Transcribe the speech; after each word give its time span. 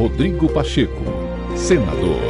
Rodrigo 0.00 0.48
Pacheco, 0.50 1.04
senador. 1.54 2.22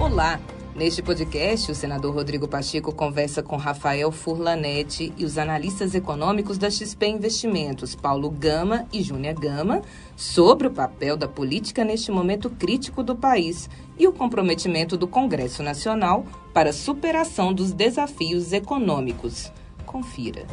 Olá. 0.00 0.40
Neste 0.74 1.00
podcast, 1.00 1.70
o 1.70 1.74
senador 1.76 2.12
Rodrigo 2.12 2.48
Pacheco 2.48 2.92
conversa 2.92 3.40
com 3.40 3.54
Rafael 3.54 4.10
Furlanete 4.10 5.12
e 5.16 5.24
os 5.24 5.38
analistas 5.38 5.94
econômicos 5.94 6.58
da 6.58 6.68
XP 6.68 7.06
Investimentos, 7.06 7.94
Paulo 7.94 8.28
Gama 8.30 8.84
e 8.92 9.00
Júnia 9.00 9.32
Gama, 9.32 9.80
sobre 10.16 10.66
o 10.66 10.72
papel 10.72 11.16
da 11.16 11.28
política 11.28 11.84
neste 11.84 12.10
momento 12.10 12.50
crítico 12.50 13.04
do 13.04 13.14
país 13.14 13.70
e 13.96 14.08
o 14.08 14.12
comprometimento 14.12 14.96
do 14.96 15.06
Congresso 15.06 15.62
Nacional 15.62 16.26
para 16.52 16.70
a 16.70 16.72
superação 16.72 17.54
dos 17.54 17.72
desafios 17.72 18.52
econômicos. 18.52 19.52
Confira. 19.86 20.44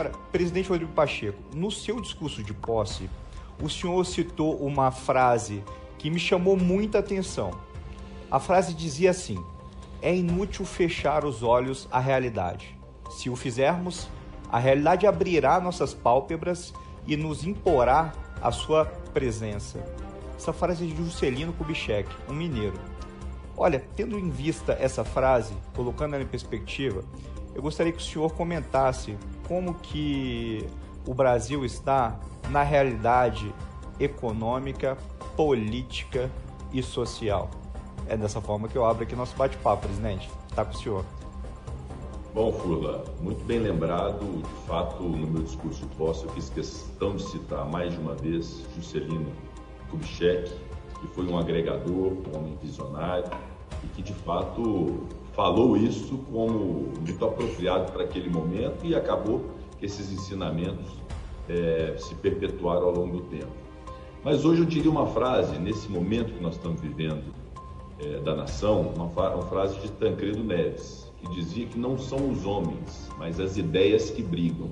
Agora, 0.00 0.16
presidente 0.32 0.70
Rodrigo 0.70 0.92
Pacheco, 0.92 1.38
no 1.54 1.70
seu 1.70 2.00
discurso 2.00 2.42
de 2.42 2.54
posse, 2.54 3.10
o 3.62 3.68
senhor 3.68 4.02
citou 4.06 4.56
uma 4.56 4.90
frase 4.90 5.62
que 5.98 6.08
me 6.08 6.18
chamou 6.18 6.56
muita 6.56 7.00
atenção. 7.00 7.50
A 8.30 8.40
frase 8.40 8.72
dizia 8.72 9.10
assim: 9.10 9.36
É 10.00 10.16
inútil 10.16 10.64
fechar 10.64 11.26
os 11.26 11.42
olhos 11.42 11.86
à 11.92 12.00
realidade. 12.00 12.78
Se 13.10 13.28
o 13.28 13.36
fizermos, 13.36 14.08
a 14.50 14.58
realidade 14.58 15.06
abrirá 15.06 15.60
nossas 15.60 15.92
pálpebras 15.92 16.72
e 17.06 17.14
nos 17.14 17.44
imporá 17.44 18.14
a 18.40 18.50
sua 18.50 18.86
presença. 19.12 19.84
Essa 20.34 20.54
frase 20.54 20.84
é 20.84 20.86
de 20.86 20.96
Juscelino 20.96 21.52
Kubitschek, 21.52 22.08
um 22.26 22.32
mineiro. 22.32 22.80
Olha, 23.54 23.84
tendo 23.94 24.18
em 24.18 24.30
vista 24.30 24.72
essa 24.80 25.04
frase, 25.04 25.52
colocando 25.76 26.14
ela 26.14 26.24
em 26.24 26.26
perspectiva, 26.26 27.04
eu 27.54 27.62
gostaria 27.62 27.92
que 27.92 27.98
o 27.98 28.02
senhor 28.02 28.32
comentasse 28.32 29.16
como 29.46 29.74
que 29.74 30.66
o 31.06 31.14
Brasil 31.14 31.64
está 31.64 32.18
na 32.50 32.62
realidade 32.62 33.52
econômica, 33.98 34.96
política 35.36 36.30
e 36.72 36.82
social. 36.82 37.50
É 38.08 38.16
dessa 38.16 38.40
forma 38.40 38.68
que 38.68 38.76
eu 38.76 38.84
abro 38.84 39.02
aqui 39.02 39.14
nosso 39.14 39.36
bate-papo, 39.36 39.86
presidente. 39.86 40.28
Está 40.48 40.64
com 40.64 40.72
o 40.72 40.76
senhor. 40.76 41.04
Bom, 42.32 42.52
Furla, 42.52 43.04
muito 43.20 43.44
bem 43.44 43.58
lembrado. 43.58 44.42
De 44.42 44.66
fato, 44.66 45.02
no 45.02 45.26
meu 45.26 45.42
discurso 45.42 45.80
de 45.84 45.94
posse, 45.96 46.24
eu 46.24 46.30
fiz 46.30 46.48
questão 46.48 47.16
de 47.16 47.24
citar 47.24 47.68
mais 47.68 47.92
de 47.92 48.00
uma 48.00 48.14
vez 48.14 48.64
Juscelino 48.76 49.32
Kubitschek, 49.90 50.52
que 51.00 51.06
foi 51.08 51.26
um 51.26 51.36
agregador, 51.36 52.12
um 52.12 52.36
homem 52.36 52.56
visionário 52.62 53.30
e 53.82 53.86
que, 53.88 54.02
de 54.02 54.14
fato, 54.14 55.06
falou 55.34 55.76
isso 55.76 56.18
como 56.32 56.92
muito 56.98 57.24
apropriado 57.24 57.92
para 57.92 58.04
aquele 58.04 58.28
momento 58.28 58.84
e 58.84 58.94
acabou 58.94 59.44
que 59.78 59.86
esses 59.86 60.12
ensinamentos 60.12 60.90
é, 61.48 61.94
se 61.98 62.14
perpetuaram 62.16 62.86
ao 62.86 62.94
longo 62.94 63.18
do 63.18 63.22
tempo. 63.24 63.52
Mas 64.22 64.44
hoje 64.44 64.60
eu 64.60 64.66
diria 64.66 64.90
uma 64.90 65.06
frase, 65.06 65.58
nesse 65.58 65.88
momento 65.90 66.34
que 66.34 66.42
nós 66.42 66.54
estamos 66.56 66.80
vivendo 66.80 67.32
é, 67.98 68.18
da 68.20 68.34
nação, 68.34 68.82
uma, 68.94 69.04
uma 69.04 69.46
frase 69.46 69.78
de 69.80 69.90
Tancredo 69.92 70.44
Neves, 70.44 71.10
que 71.18 71.30
dizia 71.30 71.66
que 71.66 71.78
não 71.78 71.98
são 71.98 72.30
os 72.30 72.44
homens, 72.44 73.10
mas 73.18 73.40
as 73.40 73.56
ideias 73.56 74.10
que 74.10 74.22
brigam. 74.22 74.70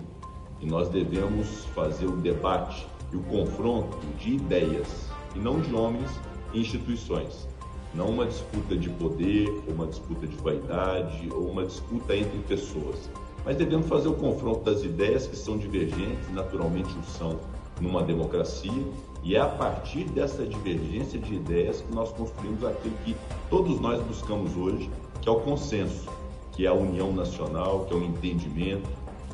E 0.61 0.67
nós 0.67 0.89
devemos 0.89 1.65
fazer 1.67 2.07
o 2.07 2.17
debate 2.17 2.87
e 3.13 3.17
o 3.17 3.23
confronto 3.23 3.97
de 4.19 4.35
ideias, 4.35 5.09
e 5.35 5.39
não 5.39 5.61
de 5.61 5.75
homens 5.75 6.11
e 6.53 6.61
instituições 6.61 7.49
não 7.95 8.07
uma 8.09 8.27
disputa 8.27 8.77
de 8.77 8.89
poder, 8.91 9.49
ou 9.67 9.75
uma 9.75 9.87
disputa 9.87 10.27
de 10.27 10.37
vaidade, 10.37 11.29
ou 11.33 11.49
uma 11.49 11.65
disputa 11.65 12.17
entre 12.17 12.39
pessoas. 12.41 13.11
Mas 13.45 13.57
devemos 13.57 13.87
fazer 13.87 14.09
o 14.09 14.15
confronto 14.15 14.65
das 14.65 14.83
ideias 14.83 15.27
que 15.27 15.37
são 15.37 15.57
divergentes, 15.57 16.31
naturalmente 16.33 16.95
o 16.99 17.03
são 17.05 17.39
numa 17.81 18.03
democracia, 18.03 18.85
e 19.23 19.37
é 19.37 19.41
a 19.41 19.47
partir 19.47 20.05
dessa 20.05 20.45
divergência 20.45 21.19
de 21.19 21.35
ideias 21.35 21.81
que 21.81 21.95
nós 21.95 22.11
construímos 22.13 22.65
aquilo 22.65 22.95
que 23.05 23.17
todos 23.49 23.81
nós 23.81 24.03
buscamos 24.03 24.57
hoje, 24.57 24.91
que 25.21 25.29
é 25.29 25.33
o 25.33 25.41
consenso, 25.41 26.09
que 26.53 26.67
é 26.67 26.69
a 26.69 26.75
união 26.75 27.13
nacional, 27.13 27.85
que 27.87 27.95
é 27.95 27.97
o 27.97 28.05
entendimento, 28.05 28.89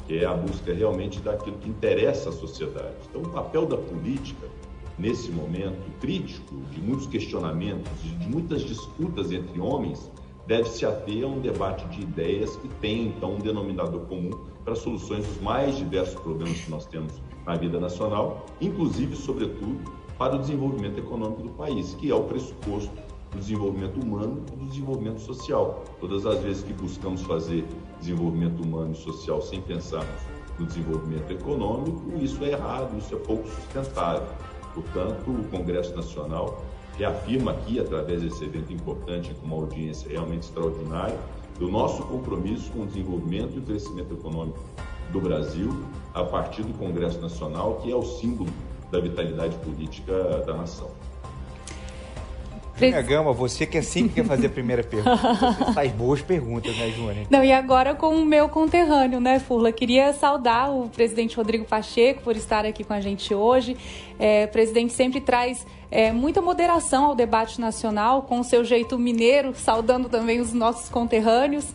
que 0.06 0.18
é 0.18 0.26
a 0.26 0.34
busca 0.34 0.72
realmente 0.72 1.20
daquilo 1.20 1.56
que 1.58 1.68
interessa 1.68 2.28
à 2.28 2.32
sociedade. 2.32 2.94
Então, 3.08 3.22
o 3.22 3.28
papel 3.28 3.66
da 3.66 3.76
política 3.76 4.46
nesse 4.98 5.30
momento 5.30 5.90
crítico, 6.00 6.54
de 6.70 6.80
muitos 6.80 7.06
questionamentos, 7.06 7.90
de 8.02 8.28
muitas 8.28 8.62
disputas 8.62 9.32
entre 9.32 9.60
homens, 9.60 10.10
deve 10.46 10.68
se 10.68 10.84
ater 10.84 11.24
a 11.24 11.26
um 11.26 11.40
debate 11.40 11.86
de 11.88 12.02
ideias 12.02 12.56
que 12.56 12.68
tem 12.80 13.06
então 13.08 13.34
um 13.34 13.38
denominador 13.38 14.00
comum 14.02 14.30
para 14.64 14.74
soluções 14.74 15.26
dos 15.26 15.40
mais 15.40 15.76
diversos 15.76 16.14
problemas 16.20 16.60
que 16.60 16.70
nós 16.70 16.86
temos 16.86 17.12
na 17.46 17.56
vida 17.56 17.78
nacional, 17.78 18.46
inclusive, 18.60 19.16
sobretudo, 19.16 19.80
para 20.18 20.36
o 20.36 20.38
desenvolvimento 20.38 20.98
econômico 20.98 21.42
do 21.42 21.50
país, 21.50 21.94
que 21.94 22.10
é 22.10 22.14
o 22.14 22.22
pressuposto 22.24 22.94
do 23.32 23.38
desenvolvimento 23.38 24.00
humano 24.00 24.42
e 24.52 24.56
do 24.56 24.66
desenvolvimento 24.66 25.20
social. 25.20 25.84
Todas 26.00 26.24
as 26.24 26.40
vezes 26.40 26.62
que 26.62 26.72
buscamos 26.72 27.22
fazer 27.22 27.66
desenvolvimento 27.98 28.62
humano 28.62 28.92
e 28.92 28.96
social 28.96 29.42
sem 29.42 29.60
pensarmos 29.60 30.22
no 30.58 30.66
desenvolvimento 30.66 31.30
econômico, 31.32 32.00
isso 32.22 32.42
é 32.44 32.52
errado, 32.52 32.96
isso 32.96 33.14
é 33.14 33.18
pouco 33.18 33.46
sustentável. 33.48 34.28
Portanto, 34.74 35.30
o 35.30 35.44
Congresso 35.50 35.94
Nacional 35.94 36.62
reafirma 36.98 37.52
aqui, 37.52 37.78
através 37.78 38.22
desse 38.22 38.44
evento 38.44 38.72
importante, 38.72 39.34
com 39.34 39.46
uma 39.46 39.56
audiência 39.56 40.08
realmente 40.10 40.42
extraordinária, 40.42 41.18
do 41.58 41.68
nosso 41.68 42.02
compromisso 42.04 42.70
com 42.72 42.82
o 42.82 42.86
desenvolvimento 42.86 43.54
e 43.54 43.58
o 43.58 43.62
crescimento 43.62 44.12
econômico 44.12 44.58
do 45.12 45.20
Brasil 45.20 45.70
a 46.12 46.24
partir 46.24 46.62
do 46.62 46.76
Congresso 46.76 47.20
Nacional, 47.20 47.76
que 47.76 47.90
é 47.90 47.94
o 47.94 48.02
símbolo 48.02 48.50
da 48.90 49.00
vitalidade 49.00 49.56
política 49.58 50.42
da 50.46 50.54
nação. 50.54 50.90
Júnia 52.76 53.02
Gama, 53.02 53.32
você 53.32 53.66
que 53.66 53.78
é 53.78 53.82
sempre 53.82 54.14
quer 54.14 54.24
fazer 54.24 54.48
a 54.48 54.50
primeira 54.50 54.82
pergunta. 54.82 55.16
Você 55.16 55.72
faz 55.72 55.92
boas 55.92 56.20
perguntas, 56.20 56.76
né, 56.76 56.90
Júnia? 56.90 57.26
Não, 57.30 57.44
e 57.44 57.52
agora 57.52 57.94
com 57.94 58.14
o 58.14 58.24
meu 58.24 58.48
conterrâneo, 58.48 59.20
né, 59.20 59.38
Furla? 59.38 59.70
Queria 59.70 60.12
saudar 60.12 60.72
o 60.72 60.88
presidente 60.88 61.36
Rodrigo 61.36 61.64
Pacheco 61.64 62.22
por 62.22 62.36
estar 62.36 62.66
aqui 62.66 62.82
com 62.82 62.92
a 62.92 63.00
gente 63.00 63.32
hoje. 63.32 63.76
É, 64.18 64.44
o 64.44 64.48
presidente 64.48 64.92
sempre 64.92 65.20
traz 65.20 65.64
é, 65.90 66.10
muita 66.10 66.42
moderação 66.42 67.04
ao 67.04 67.14
debate 67.14 67.60
nacional, 67.60 68.22
com 68.22 68.40
o 68.40 68.44
seu 68.44 68.64
jeito 68.64 68.98
mineiro, 68.98 69.54
saudando 69.54 70.08
também 70.08 70.40
os 70.40 70.52
nossos 70.52 70.88
conterrâneos. 70.88 71.66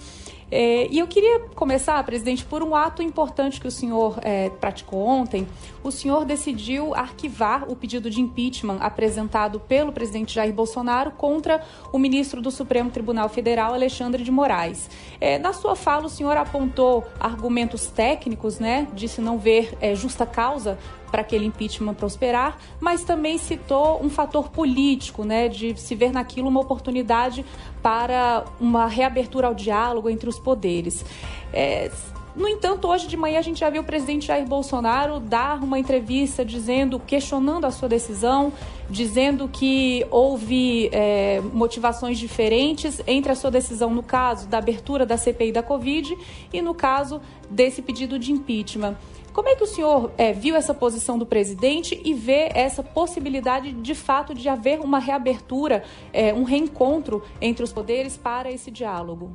É, 0.52 0.88
e 0.90 1.00
eu 1.00 1.08
queria 1.08 1.40
começar, 1.56 2.04
presidente, 2.04 2.44
por 2.46 2.64
um 2.64 2.76
ato 2.76 3.04
importante 3.04 3.60
que 3.62 3.68
o 3.68 3.72
senhor 3.72 4.20
é, 4.22 4.50
praticou 4.50 5.06
ontem. 5.06 5.48
O 5.84 5.92
senhor 5.92 6.26
decidiu 6.26 6.94
arquivar 6.94 7.70
o 7.70 7.76
pedido 7.76 8.10
de 8.10 8.20
impeachment 8.20 8.78
apresentado 8.80 9.60
pelo 9.60 9.92
presidente 9.92 10.36
Jair 10.36 10.54
Bolsonaro 10.54 11.12
contra 11.12 11.64
o 11.94 12.00
ministro 12.00 12.42
do 12.42 12.52
Supremo 12.52 12.90
Tribunal 12.90 13.30
Federal, 13.30 13.74
Alexandre 13.74 14.24
de 14.24 14.32
Moraes. 14.32 14.90
É, 15.22 15.38
na 15.38 15.54
sua 15.54 15.76
fala, 15.76 16.06
o 16.06 16.10
senhor 16.10 16.36
apontou 16.36 17.06
argumentos 17.20 17.88
técnicos, 17.88 18.60
né? 18.60 18.88
Disse 18.94 19.22
não 19.22 19.38
ver 19.38 19.78
é, 19.80 19.96
justa 19.96 20.26
causa 20.26 20.78
para 21.10 21.22
aquele 21.22 21.46
impeachment 21.46 21.96
prosperar, 21.96 22.58
mas 22.80 23.04
também 23.04 23.38
citou 23.38 24.04
um 24.04 24.10
fator 24.10 24.50
político, 24.50 25.24
né, 25.24 25.48
de 25.48 25.80
se 25.80 25.96
ver 25.96 26.12
naquilo 26.12 26.48
uma 26.48 26.62
oportunidade 26.62 27.46
para 27.82 28.46
uma 28.60 28.88
reabertura 28.88 29.48
ao 29.48 29.54
diálogo 29.54 30.10
entre 30.10 30.30
os 30.30 30.40
poderes. 30.40 31.04
É, 31.52 31.92
no 32.36 32.48
entanto, 32.48 32.88
hoje 32.88 33.08
de 33.08 33.18
manhã 33.18 33.40
a 33.40 33.42
gente 33.42 33.60
já 33.60 33.70
viu 33.70 33.82
o 33.82 33.86
presidente 33.86 34.28
Jair 34.28 34.48
Bolsonaro 34.48 35.20
dar 35.20 35.64
uma 35.64 35.80
entrevista 35.80 36.46
dizendo, 36.46 37.00
questionando 37.00 37.66
a 37.66 37.72
sua 37.72 37.90
decisão, 37.90 38.54
dizendo 38.90 39.48
que 39.48 40.06
houve 40.12 40.90
é, 40.92 41.42
motivações 41.54 42.20
diferentes 42.20 43.02
entre 43.08 43.32
a 43.32 43.36
sua 43.36 43.50
decisão 43.50 43.94
no 43.94 44.04
caso 44.04 44.48
da 44.48 44.58
abertura 44.58 45.06
da 45.06 45.18
CPI 45.18 45.52
da 45.52 45.64
Covid 45.64 46.18
e 46.54 46.62
no 46.62 46.74
caso 46.74 47.22
desse 47.50 47.82
pedido 47.82 48.20
de 48.20 48.32
impeachment. 48.32 48.96
Como 49.34 49.48
é 49.48 49.56
que 49.56 49.64
o 49.64 49.68
senhor 49.68 50.12
é, 50.18 50.34
viu 50.34 50.56
essa 50.56 50.74
posição 50.74 51.18
do 51.18 51.26
presidente 51.26 52.00
e 52.04 52.14
vê 52.14 52.50
essa 52.54 52.84
possibilidade 52.84 53.72
de 53.72 53.96
fato 53.96 54.34
de 54.34 54.50
haver 54.50 54.80
uma 54.80 55.00
reabertura, 55.00 55.84
é, 56.12 56.34
um 56.34 56.44
reencontro 56.44 57.24
entre 57.40 57.64
os 57.64 57.72
poderes 57.72 58.18
para 58.18 58.52
esse 58.52 58.70
diálogo? 58.70 59.32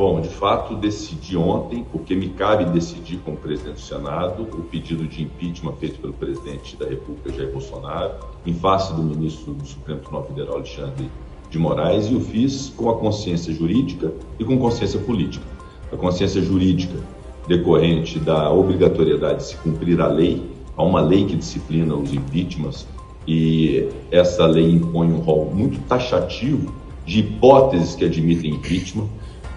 Bom, 0.00 0.18
de 0.18 0.30
fato, 0.30 0.76
decidi 0.76 1.36
ontem, 1.36 1.84
porque 1.92 2.14
me 2.14 2.30
cabe 2.30 2.64
decidir 2.64 3.18
como 3.18 3.36
presidente 3.36 3.74
do 3.74 3.80
Senado, 3.82 4.44
o 4.44 4.62
pedido 4.62 5.06
de 5.06 5.24
impeachment 5.24 5.74
feito 5.74 6.00
pelo 6.00 6.14
presidente 6.14 6.74
da 6.74 6.86
República, 6.86 7.30
Jair 7.30 7.52
Bolsonaro, 7.52 8.14
em 8.46 8.54
face 8.54 8.94
do 8.94 9.02
ministro 9.02 9.52
do 9.52 9.66
Supremo 9.66 10.00
Tribunal 10.00 10.24
Federal, 10.24 10.54
Alexandre 10.54 11.10
de 11.50 11.58
Moraes, 11.58 12.06
e 12.06 12.14
o 12.14 12.20
fiz 12.22 12.72
com 12.74 12.88
a 12.88 12.96
consciência 12.96 13.52
jurídica 13.52 14.10
e 14.38 14.44
com 14.44 14.56
consciência 14.56 14.98
política. 15.00 15.44
A 15.92 15.96
consciência 15.98 16.40
jurídica 16.40 16.98
decorrente 17.46 18.18
da 18.18 18.50
obrigatoriedade 18.50 19.40
de 19.40 19.44
se 19.48 19.56
cumprir 19.56 20.00
a 20.00 20.06
lei, 20.06 20.42
há 20.78 20.82
uma 20.82 21.02
lei 21.02 21.26
que 21.26 21.36
disciplina 21.36 21.94
os 21.94 22.10
impeachments 22.10 22.86
e 23.28 23.86
essa 24.10 24.46
lei 24.46 24.70
impõe 24.70 25.12
um 25.12 25.18
rol 25.18 25.52
muito 25.54 25.78
taxativo 25.86 26.72
de 27.04 27.20
hipóteses 27.20 27.94
que 27.94 28.06
admitem 28.06 28.52
impeachment, 28.52 29.06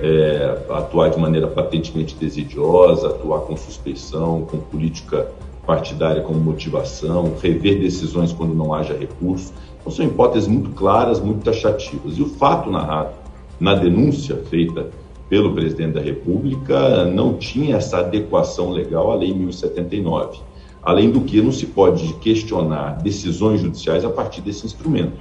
é, 0.04 0.66
atuar 0.70 1.10
de 1.12 1.18
maneira 1.18 1.48
patentemente 1.48 2.14
desidiosa, 2.16 3.08
atuar 3.08 3.40
com 3.42 3.56
suspeição, 3.56 4.42
com 4.42 4.58
política 4.58 5.32
partidária 5.66 6.22
como 6.22 6.38
motivação, 6.38 7.34
rever 7.42 7.80
decisões 7.80 8.34
quando 8.34 8.54
não 8.54 8.74
haja 8.74 8.94
recurso. 8.94 9.54
Então, 9.80 9.94
são 9.94 10.06
hipóteses 10.06 10.50
muito 10.50 10.72
claras, 10.72 11.22
muito 11.22 11.42
taxativas. 11.46 12.18
E 12.18 12.22
o 12.22 12.28
fato 12.28 12.70
narrado 12.70 13.12
na 13.58 13.76
denúncia 13.76 14.36
feita 14.50 14.90
pelo 15.30 15.54
presidente 15.54 15.94
da 15.94 16.02
República 16.02 17.06
não 17.06 17.36
tinha 17.36 17.78
essa 17.78 18.00
adequação 18.00 18.72
legal 18.72 19.10
à 19.10 19.16
Lei 19.16 19.34
1079. 19.34 20.40
Além 20.82 21.12
do 21.12 21.22
que, 21.22 21.42
não 21.42 21.54
se 21.54 21.68
pode 21.68 22.12
questionar 22.16 23.02
decisões 23.02 23.62
judiciais 23.62 24.04
a 24.04 24.10
partir 24.10 24.42
desse 24.42 24.66
instrumento. 24.66 25.14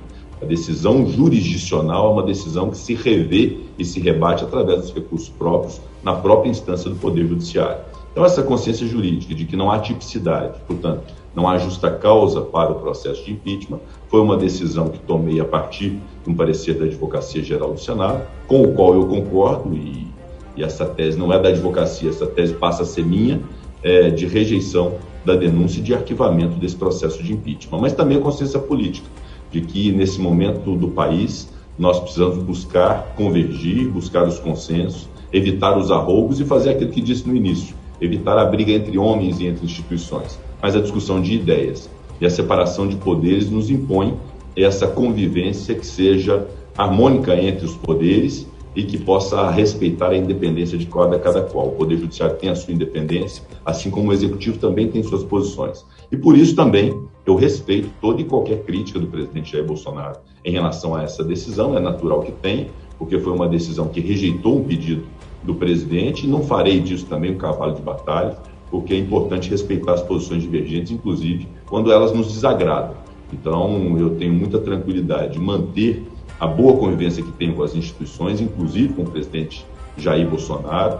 A 0.42 0.44
decisão 0.44 1.06
jurisdicional 1.06 2.10
é 2.10 2.12
uma 2.14 2.22
decisão 2.24 2.68
que 2.68 2.76
se 2.76 2.94
revê 2.94 3.58
e 3.78 3.84
se 3.84 4.00
rebate 4.00 4.42
através 4.42 4.80
dos 4.80 4.92
recursos 4.92 5.28
próprios 5.28 5.80
na 6.02 6.14
própria 6.14 6.50
instância 6.50 6.90
do 6.90 6.96
Poder 6.96 7.26
Judiciário. 7.26 7.78
Então, 8.10 8.24
essa 8.24 8.42
consciência 8.42 8.84
jurídica 8.84 9.36
de 9.36 9.44
que 9.44 9.54
não 9.54 9.70
há 9.70 9.78
tipicidade, 9.78 10.58
portanto, 10.66 11.14
não 11.32 11.48
há 11.48 11.56
justa 11.58 11.92
causa 11.92 12.40
para 12.40 12.72
o 12.72 12.74
processo 12.74 13.24
de 13.24 13.32
impeachment, 13.32 13.78
foi 14.08 14.20
uma 14.20 14.36
decisão 14.36 14.88
que 14.88 14.98
tomei 14.98 15.38
a 15.40 15.44
partir 15.44 16.00
de 16.24 16.30
um 16.30 16.34
parecer 16.34 16.74
da 16.74 16.86
Advocacia 16.86 17.42
Geral 17.42 17.72
do 17.72 17.80
Senado, 17.80 18.22
com 18.48 18.62
o 18.62 18.74
qual 18.74 18.94
eu 18.94 19.06
concordo, 19.06 19.72
e, 19.74 20.08
e 20.56 20.64
essa 20.64 20.84
tese 20.84 21.16
não 21.16 21.32
é 21.32 21.38
da 21.40 21.50
advocacia, 21.50 22.10
essa 22.10 22.26
tese 22.26 22.52
passa 22.54 22.82
a 22.82 22.86
ser 22.86 23.06
minha, 23.06 23.40
é, 23.80 24.10
de 24.10 24.26
rejeição 24.26 24.96
da 25.24 25.36
denúncia 25.36 25.78
e 25.78 25.82
de 25.82 25.94
arquivamento 25.94 26.56
desse 26.56 26.74
processo 26.76 27.22
de 27.22 27.32
impeachment. 27.32 27.78
Mas 27.80 27.92
também 27.92 28.18
a 28.18 28.20
consciência 28.20 28.58
política, 28.58 29.06
de 29.52 29.60
que 29.60 29.92
nesse 29.92 30.20
momento 30.20 30.74
do 30.74 30.88
país 30.88 31.48
nós 31.78 32.00
precisamos 32.00 32.38
buscar 32.38 33.14
convergir, 33.16 33.88
buscar 33.88 34.26
os 34.26 34.38
consensos, 34.38 35.08
evitar 35.32 35.78
os 35.78 35.90
arroubos 35.90 36.40
e 36.40 36.44
fazer 36.44 36.70
aquilo 36.70 36.90
que 36.90 37.00
disse 37.00 37.28
no 37.28 37.36
início 37.36 37.74
evitar 38.04 38.36
a 38.36 38.44
briga 38.44 38.72
entre 38.72 38.98
homens 38.98 39.40
e 39.40 39.46
entre 39.46 39.64
instituições, 39.64 40.38
mas 40.60 40.74
a 40.74 40.80
discussão 40.80 41.22
de 41.22 41.34
ideias. 41.34 41.88
E 42.20 42.26
a 42.26 42.30
separação 42.30 42.86
de 42.86 42.96
poderes 42.96 43.48
nos 43.48 43.70
impõe 43.70 44.16
essa 44.56 44.86
convivência 44.86 45.74
que 45.74 45.86
seja 45.86 46.46
harmônica 46.76 47.34
entre 47.36 47.64
os 47.64 47.74
poderes 47.76 48.46
e 48.74 48.82
que 48.82 48.98
possa 48.98 49.50
respeitar 49.50 50.10
a 50.10 50.16
independência 50.16 50.76
de 50.76 50.86
cada, 50.86 51.18
cada 51.18 51.42
qual. 51.42 51.68
O 51.68 51.72
Poder 51.72 51.96
Judiciário 51.98 52.36
tem 52.36 52.48
a 52.50 52.54
sua 52.54 52.72
independência, 52.72 53.44
assim 53.64 53.90
como 53.90 54.10
o 54.10 54.12
Executivo 54.12 54.58
também 54.58 54.88
tem 54.88 55.02
suas 55.02 55.22
posições. 55.22 55.84
E 56.10 56.16
por 56.16 56.36
isso 56.36 56.56
também 56.56 56.98
eu 57.24 57.34
respeito 57.34 57.90
toda 58.00 58.20
e 58.20 58.24
qualquer 58.24 58.62
crítica 58.64 58.98
do 58.98 59.06
presidente 59.06 59.52
Jair 59.52 59.64
Bolsonaro 59.64 60.18
em 60.44 60.52
relação 60.52 60.94
a 60.94 61.02
essa 61.02 61.22
decisão, 61.22 61.76
é 61.76 61.80
natural 61.80 62.22
que 62.22 62.32
tenha, 62.32 62.66
porque 62.98 63.18
foi 63.18 63.32
uma 63.32 63.48
decisão 63.48 63.88
que 63.88 64.00
rejeitou 64.00 64.58
um 64.58 64.64
pedido 64.64 65.04
do 65.42 65.54
presidente, 65.54 66.26
não 66.26 66.42
farei 66.42 66.80
disso 66.80 67.06
também 67.06 67.32
um 67.32 67.38
cavalo 67.38 67.74
de 67.74 67.82
batalha, 67.82 68.36
porque 68.70 68.94
é 68.94 68.98
importante 68.98 69.50
respeitar 69.50 69.94
as 69.94 70.02
posições 70.02 70.42
divergentes, 70.42 70.92
inclusive 70.92 71.46
quando 71.66 71.92
elas 71.92 72.12
nos 72.12 72.32
desagradam. 72.32 72.94
Então, 73.32 73.98
eu 73.98 74.16
tenho 74.16 74.32
muita 74.32 74.58
tranquilidade 74.58 75.34
de 75.34 75.38
manter 75.38 76.02
a 76.38 76.46
boa 76.46 76.76
convivência 76.76 77.22
que 77.22 77.32
tenho 77.32 77.54
com 77.54 77.62
as 77.62 77.74
instituições, 77.74 78.40
inclusive 78.40 78.94
com 78.94 79.02
o 79.02 79.10
presidente 79.10 79.64
Jair 79.96 80.28
Bolsonaro. 80.28 80.98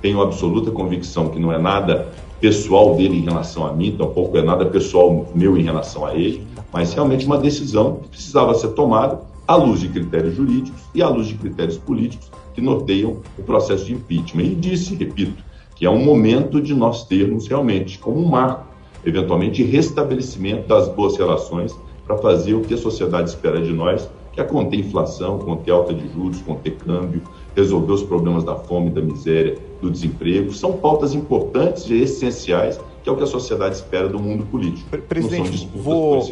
Tenho 0.00 0.20
absoluta 0.20 0.70
convicção 0.70 1.28
que 1.28 1.38
não 1.38 1.52
é 1.52 1.58
nada 1.58 2.12
pessoal 2.40 2.96
dele 2.96 3.18
em 3.18 3.22
relação 3.22 3.64
a 3.66 3.72
mim, 3.72 3.94
tampouco 3.96 4.36
é 4.36 4.42
nada 4.42 4.66
pessoal 4.66 5.28
meu 5.32 5.56
em 5.56 5.62
relação 5.62 6.04
a 6.04 6.14
ele, 6.14 6.44
mas 6.72 6.92
realmente 6.92 7.24
uma 7.24 7.38
decisão 7.38 8.00
que 8.02 8.08
precisava 8.08 8.52
ser 8.54 8.68
tomada 8.70 9.20
à 9.46 9.54
luz 9.54 9.80
de 9.80 9.88
critérios 9.88 10.34
jurídicos 10.34 10.82
e 10.92 11.02
à 11.02 11.08
luz 11.08 11.28
de 11.28 11.34
critérios 11.34 11.78
políticos 11.78 12.30
que 12.54 12.60
norteiam 12.60 13.18
o 13.38 13.42
processo 13.42 13.84
de 13.84 13.94
impeachment. 13.94 14.42
E 14.42 14.54
disse, 14.56 14.94
repito, 14.94 15.42
que 15.76 15.86
é 15.86 15.90
um 15.90 16.04
momento 16.04 16.60
de 16.60 16.74
nós 16.74 17.04
termos 17.04 17.46
realmente 17.46 17.98
como 17.98 18.18
um 18.18 18.28
marco, 18.28 18.66
eventualmente, 19.04 19.62
restabelecimento 19.62 20.66
das 20.66 20.88
boas 20.88 21.16
relações 21.16 21.76
para 22.06 22.18
fazer 22.18 22.54
o 22.54 22.60
que 22.60 22.74
a 22.74 22.78
sociedade 22.78 23.30
espera 23.30 23.60
de 23.60 23.72
nós, 23.72 24.08
que 24.32 24.40
é 24.40 24.44
conter 24.44 24.80
inflação, 24.80 25.38
conter 25.38 25.70
alta 25.70 25.92
de 25.92 26.08
juros, 26.12 26.40
conter 26.42 26.76
câmbio, 26.76 27.22
resolver 27.54 27.92
os 27.92 28.02
problemas 28.02 28.44
da 28.44 28.54
fome, 28.54 28.90
da 28.90 29.00
miséria, 29.00 29.58
do 29.82 29.90
desemprego. 29.90 30.52
São 30.54 30.72
pautas 30.74 31.14
importantes 31.14 31.90
e 31.90 32.00
essenciais 32.00 32.80
que 33.02 33.08
é 33.08 33.12
o 33.12 33.16
que 33.16 33.24
a 33.24 33.26
sociedade 33.26 33.74
espera 33.74 34.08
do 34.08 34.18
mundo 34.18 34.44
político. 34.46 34.96
Presidente, 35.08 35.68
vou, 35.74 36.22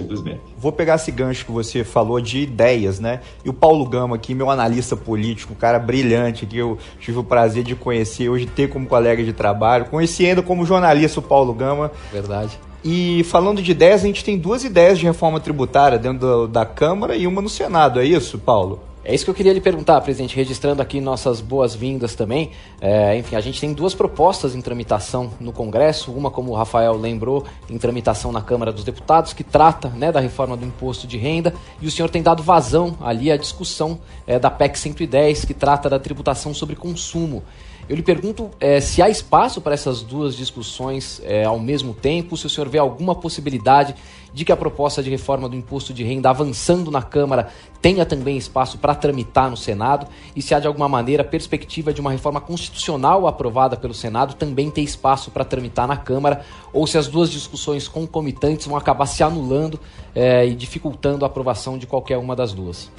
vou 0.57 0.71
pegar 0.71 0.95
esse 0.95 1.11
gancho 1.11 1.45
que 1.45 1.51
você 1.51 1.83
falou 1.83 2.21
de 2.21 2.39
ideias, 2.39 3.01
né? 3.01 3.21
E 3.45 3.49
o 3.49 3.53
Paulo 3.53 3.85
Gama 3.85 4.15
aqui, 4.15 4.35
meu 4.35 4.49
analista 4.49 4.97
político, 4.97 5.53
um 5.53 5.57
cara 5.57 5.79
brilhante, 5.79 6.47
que 6.47 6.57
eu 6.57 6.79
tive 7.01 7.19
o 7.19 7.25
prazer 7.25 7.65
de 7.65 7.75
conhecer, 7.75 8.29
hoje 8.29 8.47
ter 8.47 8.69
como 8.69 8.87
colega 8.87 9.23
de 9.25 9.33
trabalho, 9.33 9.87
conheci 9.87 10.25
ainda 10.25 10.43
como 10.43 10.65
jornalista 10.65 11.19
o 11.19 11.23
Paulo 11.23 11.53
Gama. 11.53 11.91
Verdade. 12.13 12.57
E 12.85 13.25
falando 13.25 13.61
de 13.61 13.73
ideias, 13.73 14.03
a 14.03 14.07
gente 14.07 14.25
tem 14.25 14.39
duas 14.39 14.65
ideias 14.65 14.99
de 14.99 15.05
reforma 15.05 15.41
tributária 15.41 15.99
dentro 15.99 16.47
da 16.47 16.65
Câmara 16.65 17.17
e 17.17 17.27
uma 17.27 17.43
no 17.43 17.49
Senado, 17.49 18.01
é 18.01 18.05
isso, 18.05 18.39
Paulo? 18.39 18.81
É 19.03 19.15
isso 19.15 19.25
que 19.25 19.31
eu 19.31 19.35
queria 19.35 19.55
lhe 19.55 19.63
perguntar, 19.63 19.99
presidente, 20.03 20.37
registrando 20.37 20.83
aqui 20.83 21.01
nossas 21.01 21.41
boas-vindas 21.41 22.15
também. 22.15 22.51
É, 22.83 23.17
enfim, 23.17 23.35
a 23.35 23.41
gente 23.41 23.59
tem 23.59 23.73
duas 23.73 23.95
propostas 23.95 24.55
em 24.55 24.61
tramitação 24.61 25.31
no 25.41 25.53
Congresso, 25.53 26.13
uma, 26.13 26.31
como 26.31 26.53
o 26.53 26.55
Rafael 26.55 26.95
lembrou, 26.99 27.47
em 27.71 27.79
tramitação 27.79 28.31
na 28.31 28.43
Câmara 28.43 28.71
dos 28.71 28.85
Deputados, 28.85 29.33
que 29.33 29.43
trata 29.43 29.89
né, 29.89 30.13
da 30.13 30.21
reforma 30.21 30.55
do 30.55 30.67
imposto 30.67 31.07
de 31.07 31.17
renda, 31.17 31.55
e 31.81 31.87
o 31.87 31.91
senhor 31.91 32.11
tem 32.11 32.23
dado 32.23 32.43
vazão 32.43 32.95
ali 33.01 33.33
à 33.33 33.39
discussão 33.39 33.99
é, 34.27 34.39
da 34.39 34.51
PEC 34.51 34.79
110, 34.79 35.47
que 35.47 35.55
trata 35.55 35.89
da 35.89 35.99
tributação 35.99 36.53
sobre 36.53 36.77
consumo. 36.77 37.43
Eu 37.89 37.97
lhe 37.97 38.03
pergunto 38.03 38.51
é, 38.61 38.81
se 38.81 39.03
há 39.03 39.09
espaço 39.09 39.61
para 39.61 39.75
essas 39.75 40.03
duas 40.03 40.37
discussões 40.37 41.21
é, 41.25 41.45
ao 41.45 41.59
mesmo 41.59 41.93
tempo, 41.93 42.37
se 42.37 42.47
o 42.47 42.51
senhor 42.51 42.69
vê 42.69 42.79
alguma 42.79 43.17
possibilidade 43.17 43.97
de 44.33 44.45
que 44.45 44.53
a 44.53 44.57
proposta 44.57 45.03
de 45.03 45.11
reforma 45.11 45.49
do 45.49 45.57
imposto 45.57 45.93
de 45.93 46.05
renda 46.05 46.31
avançando 46.31 46.91
na 46.91 47.03
Câmara 47.03 47.49
tenha 47.81 48.05
também 48.05 48.37
espaço 48.37 48.79
para 48.79 48.95
tramitar 48.95 49.51
no 49.51 49.57
Senado 49.57 50.07
e 50.37 50.43
se 50.43 50.55
há 50.55 50.61
de 50.61 50.67
alguma 50.67 50.89
maneira 50.89 51.25
perspectiva 51.25 51.93
de 51.93 52.01
uma 52.01 52.11
reforma 52.11 52.41
constitucional 52.41 53.27
aprovada 53.27 53.77
pelo 53.77 53.95
Senado 53.95 54.35
também 54.35 54.71
ter 54.71 54.83
espaço 54.83 55.31
para 55.31 55.45
tramitar 55.45 55.89
na 55.89 55.97
Câmara 55.97 56.45
ou 56.73 56.87
se 56.87 56.99
as 56.99 57.07
duas 57.07 57.31
discussões 57.31 57.89
concomitantes 57.89 58.67
vão 58.67 58.77
acabar 58.77 59.07
se 59.07 59.23
anulando 59.23 59.79
é, 60.15 60.47
e 60.47 60.55
dificultando 60.55 61.25
a 61.25 61.29
aprovação 61.29 61.79
de 61.79 61.87
qualquer 61.87 62.19
uma 62.19 62.37
das 62.37 62.53
duas. 62.53 62.91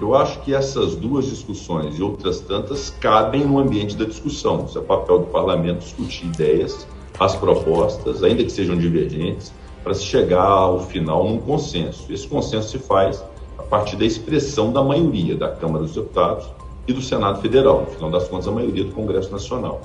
Eu 0.00 0.14
acho 0.14 0.40
que 0.42 0.54
essas 0.54 0.94
duas 0.94 1.26
discussões 1.26 1.98
e 1.98 2.02
outras 2.02 2.40
tantas 2.40 2.90
cabem 3.00 3.44
no 3.44 3.58
ambiente 3.58 3.96
da 3.96 4.04
discussão. 4.04 4.64
Isso 4.64 4.78
é 4.78 4.82
papel 4.82 5.18
do 5.20 5.26
parlamento 5.26 5.80
discutir 5.80 6.26
ideias, 6.26 6.86
as 7.18 7.34
propostas, 7.34 8.22
ainda 8.22 8.44
que 8.44 8.50
sejam 8.50 8.76
divergentes, 8.76 9.52
para 9.88 9.94
se 9.94 10.04
chegar 10.04 10.44
ao 10.44 10.80
final 10.80 11.24
num 11.24 11.38
consenso. 11.38 12.12
Esse 12.12 12.28
consenso 12.28 12.68
se 12.68 12.78
faz 12.78 13.24
a 13.56 13.62
partir 13.62 13.96
da 13.96 14.04
expressão 14.04 14.70
da 14.70 14.84
maioria 14.84 15.34
da 15.34 15.48
Câmara 15.48 15.82
dos 15.82 15.94
Deputados 15.94 16.46
e 16.86 16.92
do 16.92 17.00
Senado 17.00 17.40
Federal, 17.40 17.80
no 17.80 17.86
final 17.86 18.10
das 18.10 18.28
contas, 18.28 18.46
a 18.48 18.50
maioria 18.50 18.84
do 18.84 18.92
Congresso 18.92 19.32
Nacional. 19.32 19.80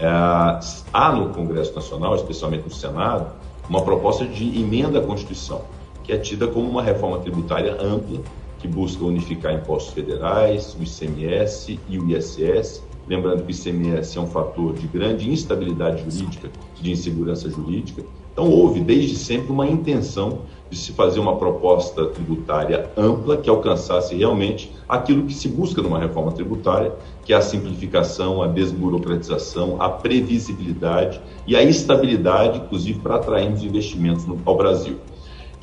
É, 0.00 0.08
há 0.92 1.12
no 1.12 1.28
Congresso 1.28 1.72
Nacional, 1.72 2.16
especialmente 2.16 2.64
no 2.64 2.72
Senado, 2.72 3.30
uma 3.70 3.80
proposta 3.82 4.26
de 4.26 4.60
emenda 4.60 4.98
à 4.98 5.02
Constituição, 5.02 5.60
que 6.02 6.12
é 6.12 6.18
tida 6.18 6.48
como 6.48 6.68
uma 6.68 6.82
reforma 6.82 7.20
tributária 7.20 7.80
ampla 7.80 8.18
que 8.58 8.66
busca 8.66 9.04
unificar 9.04 9.54
impostos 9.54 9.94
federais, 9.94 10.76
o 10.76 10.82
ICMS 10.82 11.78
e 11.88 11.96
o 11.96 12.10
ISS. 12.10 12.82
Lembrando 13.06 13.44
que 13.44 13.52
o 13.52 13.54
ICMS 13.54 14.18
é 14.18 14.20
um 14.20 14.26
fator 14.26 14.72
de 14.72 14.88
grande 14.88 15.30
instabilidade 15.30 16.02
jurídica, 16.02 16.50
de 16.74 16.90
insegurança 16.90 17.48
jurídica. 17.48 18.02
Então, 18.34 18.50
houve 18.50 18.80
desde 18.80 19.14
sempre 19.14 19.52
uma 19.52 19.64
intenção 19.64 20.40
de 20.68 20.76
se 20.76 20.90
fazer 20.90 21.20
uma 21.20 21.36
proposta 21.36 22.06
tributária 22.06 22.90
ampla 22.96 23.36
que 23.36 23.48
alcançasse 23.48 24.12
realmente 24.16 24.72
aquilo 24.88 25.22
que 25.22 25.32
se 25.32 25.46
busca 25.46 25.80
numa 25.80 26.00
reforma 26.00 26.32
tributária, 26.32 26.92
que 27.24 27.32
é 27.32 27.36
a 27.36 27.40
simplificação, 27.40 28.42
a 28.42 28.48
desburocratização, 28.48 29.80
a 29.80 29.88
previsibilidade 29.88 31.20
e 31.46 31.54
a 31.54 31.62
estabilidade, 31.62 32.58
inclusive 32.58 32.98
para 32.98 33.14
atrairmos 33.14 33.62
investimentos 33.62 34.26
no, 34.26 34.36
ao 34.44 34.56
Brasil. 34.56 34.96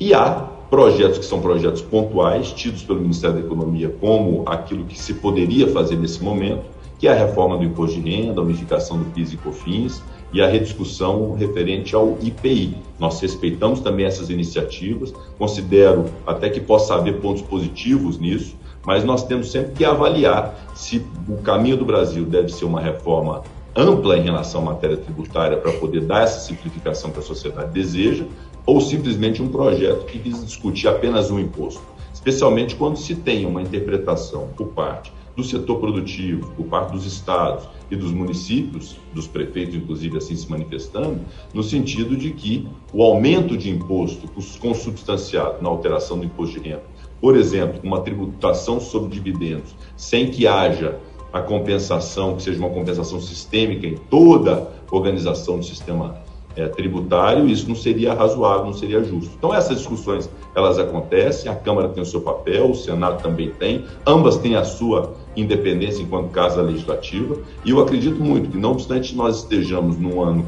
E 0.00 0.14
há 0.14 0.30
projetos 0.70 1.18
que 1.18 1.26
são 1.26 1.42
projetos 1.42 1.82
pontuais, 1.82 2.52
tidos 2.52 2.82
pelo 2.82 3.00
Ministério 3.00 3.36
da 3.36 3.42
Economia 3.44 3.94
como 4.00 4.44
aquilo 4.46 4.86
que 4.86 4.98
se 4.98 5.12
poderia 5.12 5.68
fazer 5.68 5.96
nesse 5.96 6.24
momento, 6.24 6.64
que 6.98 7.06
é 7.06 7.12
a 7.12 7.14
reforma 7.14 7.58
do 7.58 7.64
imposto 7.64 8.00
de 8.00 8.10
renda, 8.10 8.40
a 8.40 8.44
unificação 8.44 8.96
do 8.96 9.04
PIS 9.12 9.34
e 9.34 9.36
COFINS 9.36 10.02
e 10.32 10.40
a 10.40 10.48
rediscussão 10.48 11.34
referente 11.34 11.94
ao 11.94 12.16
IPI. 12.20 12.76
Nós 12.98 13.20
respeitamos 13.20 13.80
também 13.80 14.06
essas 14.06 14.30
iniciativas, 14.30 15.12
considero 15.38 16.06
até 16.26 16.48
que 16.48 16.60
possa 16.60 16.94
haver 16.94 17.20
pontos 17.20 17.42
positivos 17.42 18.18
nisso, 18.18 18.56
mas 18.84 19.04
nós 19.04 19.24
temos 19.24 19.50
sempre 19.50 19.72
que 19.72 19.84
avaliar 19.84 20.54
se 20.74 21.04
o 21.28 21.36
caminho 21.38 21.76
do 21.76 21.84
Brasil 21.84 22.24
deve 22.24 22.48
ser 22.48 22.64
uma 22.64 22.80
reforma 22.80 23.42
ampla 23.76 24.18
em 24.18 24.22
relação 24.22 24.62
à 24.62 24.64
matéria 24.64 24.96
tributária 24.96 25.56
para 25.56 25.72
poder 25.72 26.02
dar 26.02 26.22
essa 26.22 26.40
simplificação 26.40 27.10
que 27.10 27.18
a 27.18 27.22
sociedade 27.22 27.72
deseja, 27.72 28.24
ou 28.66 28.80
simplesmente 28.80 29.42
um 29.42 29.48
projeto 29.48 30.04
que 30.06 30.18
visa 30.18 30.44
discutir 30.44 30.88
apenas 30.88 31.30
um 31.30 31.38
imposto, 31.38 31.82
especialmente 32.12 32.76
quando 32.76 32.96
se 32.96 33.14
tem 33.14 33.46
uma 33.46 33.62
interpretação 33.62 34.48
por 34.56 34.68
parte 34.68 35.12
do 35.36 35.42
setor 35.42 35.78
produtivo, 35.78 36.52
por 36.54 36.66
parte 36.66 36.92
dos 36.92 37.06
estados 37.06 37.66
e 37.92 37.96
dos 37.96 38.10
municípios, 38.10 38.96
dos 39.12 39.26
prefeitos, 39.26 39.74
inclusive, 39.74 40.16
assim 40.16 40.34
se 40.34 40.50
manifestando, 40.50 41.20
no 41.52 41.62
sentido 41.62 42.16
de 42.16 42.30
que 42.30 42.66
o 42.90 43.02
aumento 43.02 43.54
de 43.54 43.68
imposto 43.68 44.26
consubstanciado 44.58 45.62
na 45.62 45.68
alteração 45.68 46.18
do 46.18 46.24
imposto 46.24 46.58
de 46.58 46.70
renda, 46.70 46.84
por 47.20 47.36
exemplo, 47.36 47.80
uma 47.82 48.00
tributação 48.00 48.80
sobre 48.80 49.10
dividendos, 49.10 49.76
sem 49.94 50.30
que 50.30 50.46
haja 50.46 50.98
a 51.30 51.42
compensação, 51.42 52.34
que 52.34 52.42
seja 52.42 52.58
uma 52.58 52.70
compensação 52.70 53.20
sistêmica 53.20 53.86
em 53.86 53.96
toda 53.96 54.72
organização 54.90 55.58
do 55.58 55.64
sistema 55.64 56.16
é, 56.56 56.68
tributário, 56.68 57.46
isso 57.46 57.68
não 57.68 57.74
seria 57.74 58.14
razoável, 58.14 58.66
não 58.66 58.72
seria 58.72 59.02
justo. 59.04 59.34
Então 59.36 59.54
essas 59.54 59.78
discussões 59.78 60.30
elas 60.54 60.78
acontecem, 60.78 61.50
a 61.50 61.54
Câmara 61.54 61.88
tem 61.90 62.02
o 62.02 62.06
seu 62.06 62.20
papel, 62.20 62.70
o 62.70 62.74
Senado 62.74 63.22
também 63.22 63.50
tem, 63.50 63.84
ambas 64.06 64.36
têm 64.38 64.56
a 64.56 64.64
sua 64.64 65.14
independência 65.36 66.02
enquanto 66.02 66.30
casa 66.30 66.60
legislativa, 66.62 67.38
e 67.64 67.70
eu 67.70 67.80
acredito 67.80 68.22
muito 68.22 68.50
que 68.50 68.58
não 68.58 68.72
obstante 68.72 69.16
nós 69.16 69.38
estejamos 69.38 69.98
num 69.98 70.22
ano 70.22 70.46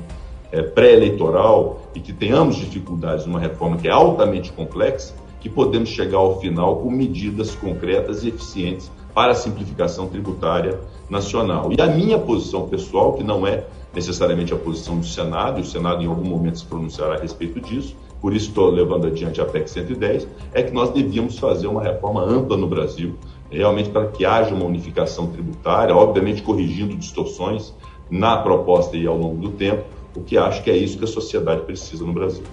é, 0.53 0.63
pré-eleitoral 0.63 1.83
e 1.95 2.01
que 2.01 2.13
tenhamos 2.13 2.57
dificuldades 2.57 3.27
numa 3.27 3.41
reforma 3.41 3.77
que 3.77 3.89
é 3.89 3.91
altamente 3.91 4.53
complexa, 4.53 5.15
que 5.41 5.49
podemos 5.49 5.89
chegar 5.89 6.19
ao 6.19 6.41
final 6.41 6.77
com 6.77 6.91
medidas 6.91 7.55
concretas 7.55 8.25
e 8.25 8.29
eficientes 8.29 8.91
para 9.15 9.33
a 9.33 9.35
simplificação 9.35 10.09
tributária 10.09 10.79
nacional. 11.09 11.71
E 11.73 11.81
a 11.81 11.87
minha 11.87 12.19
posição 12.19 12.69
pessoal, 12.69 13.13
que 13.13 13.23
não 13.23 13.47
é 13.47 13.65
necessariamente 13.95 14.53
a 14.53 14.57
posição 14.57 14.99
do 14.99 15.07
Senado, 15.07 15.59
e 15.59 15.63
o 15.63 15.65
Senado 15.65 16.03
em 16.03 16.07
algum 16.07 16.29
momento 16.29 16.59
se 16.59 16.65
pronunciará 16.65 17.15
a 17.15 17.21
respeito 17.21 17.61
disso, 17.61 17.95
por 18.21 18.35
isso 18.35 18.49
estou 18.49 18.71
levando 18.71 19.07
adiante 19.07 19.41
a 19.41 19.45
PEC 19.45 19.69
110, 19.69 20.27
é 20.53 20.63
que 20.63 20.73
nós 20.73 20.91
devíamos 20.91 21.39
fazer 21.39 21.67
uma 21.67 21.83
reforma 21.83 22.23
ampla 22.23 22.57
no 22.57 22.67
Brasil, 22.67 23.15
realmente 23.57 23.91
para 23.91 24.07
que 24.09 24.25
haja 24.25 24.55
uma 24.55 24.65
unificação 24.65 25.29
tributária, 25.29 25.95
obviamente 25.95 26.43
corrigindo 26.43 26.97
distorções 26.97 27.73
na 28.11 28.37
proposta 28.37 28.97
e 28.97 29.07
ao 29.07 29.17
longo 29.17 29.37
do 29.37 29.51
tempo, 29.51 29.85
o 30.15 30.21
que 30.21 30.37
acho 30.37 30.63
que 30.63 30.71
é 30.71 30.77
isso 30.77 30.99
que 30.99 31.05
a 31.05 31.09
sociedade 31.09 31.63
precisa 31.63 32.05
no 32.05 32.13
Brasil. 32.13 32.45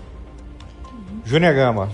Júnior 1.23 1.53
Gama. 1.53 1.89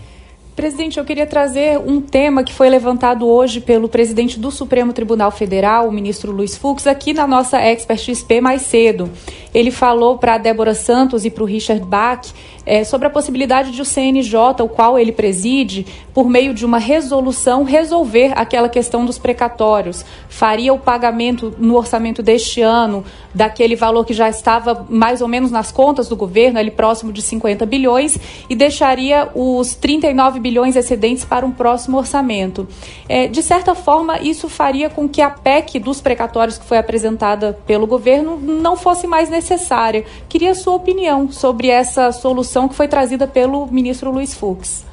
Presidente, 0.55 0.97
eu 0.97 1.05
queria 1.05 1.27
trazer 1.27 1.77
um 1.77 2.01
tema 2.01 2.43
que 2.43 2.51
foi 2.51 2.67
levantado 2.67 3.27
hoje 3.27 3.61
pelo 3.61 3.87
presidente 3.87 4.39
do 4.39 4.49
Supremo 4.49 4.91
Tribunal 4.91 5.29
Federal, 5.29 5.87
o 5.87 5.91
ministro 5.91 6.31
Luiz 6.31 6.57
Fux, 6.57 6.87
aqui 6.87 7.13
na 7.13 7.27
nossa 7.27 7.59
Expert 7.59 7.99
XP 7.99 8.41
mais 8.41 8.63
cedo. 8.63 9.07
Ele 9.53 9.69
falou 9.69 10.17
para 10.17 10.33
a 10.33 10.37
Débora 10.39 10.73
Santos 10.73 11.25
e 11.25 11.29
para 11.29 11.43
o 11.43 11.45
Richard 11.45 11.85
Bach 11.85 12.33
é, 12.67 12.83
sobre 12.83 13.07
a 13.07 13.09
possibilidade 13.09 13.71
de 13.71 13.81
o 13.81 13.86
CNJ, 13.86 14.62
o 14.62 14.67
qual 14.67 15.00
ele 15.00 15.13
preside, 15.13 15.86
por 16.13 16.29
meio 16.29 16.53
de 16.53 16.65
uma 16.65 16.77
resolução, 16.77 17.63
resolver 17.63 18.33
aquela 18.36 18.67
questão 18.67 19.05
dos 19.05 19.17
precatórios. 19.17 20.03
Faria 20.27 20.74
o 20.74 20.77
pagamento 20.77 21.55
no 21.57 21.77
orçamento 21.77 22.21
deste 22.21 22.62
ano 22.62 23.05
daquele 23.33 23.75
valor 23.75 24.03
que 24.03 24.13
já 24.13 24.27
estava 24.27 24.86
mais 24.89 25.21
ou 25.21 25.27
menos 25.27 25.50
nas 25.50 25.71
contas 25.71 26.09
do 26.09 26.15
governo, 26.15 26.59
ali 26.59 26.69
próximo 26.69 27.13
de 27.13 27.21
50 27.21 27.65
bilhões, 27.65 28.17
e 28.50 28.55
deixaria 28.55 29.29
os 29.33 29.75
39 29.75 30.39
bilhões 30.39 30.75
excedentes 30.75 31.24
para 31.24 31.45
um 31.45 31.51
próximo 31.51 31.97
orçamento. 31.97 32.67
É, 33.07 33.27
de 33.27 33.41
certa 33.41 33.74
forma, 33.75 34.19
isso 34.19 34.50
faria 34.50 34.89
com 34.89 35.07
que 35.07 35.21
a 35.21 35.29
PEC 35.29 35.79
dos 35.79 36.01
precatórios 36.01 36.57
que 36.57 36.65
foi 36.65 36.77
apresentada 36.77 37.57
pelo 37.65 37.88
governo 37.88 38.38
não 38.38 38.75
fosse 38.75 39.07
mais 39.07 39.29
necessária. 39.29 40.03
Queria 40.27 40.51
a 40.51 40.55
sua 40.55 40.74
opinião 40.74 41.31
sobre 41.31 41.69
essa 41.69 42.12
solução 42.12 42.56
que 42.65 42.75
foi 42.75 42.87
trazida 42.87 43.27
pelo 43.27 43.67
ministro 43.67 44.09
Luiz 44.09 44.33
Fux. 44.33 44.85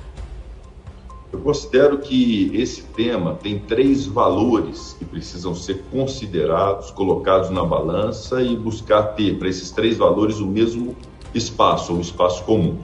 Eu 1.33 1.39
considero 1.39 1.99
que 1.99 2.51
esse 2.53 2.83
tema 2.83 3.39
tem 3.41 3.61
três 3.61 4.07
valores 4.07 4.97
que 4.99 5.05
precisam 5.05 5.55
ser 5.55 5.85
considerados, 5.93 6.91
colocados 6.91 7.51
na 7.51 7.65
balança 7.65 8.43
e 8.43 8.57
buscar 8.57 9.03
ter 9.15 9.39
para 9.39 9.49
esses 9.49 9.71
três 9.71 9.97
valores 9.97 10.41
o 10.41 10.47
mesmo 10.47 10.97
espaço, 11.33 11.93
ou 11.93 12.01
espaço 12.01 12.43
comum. 12.43 12.77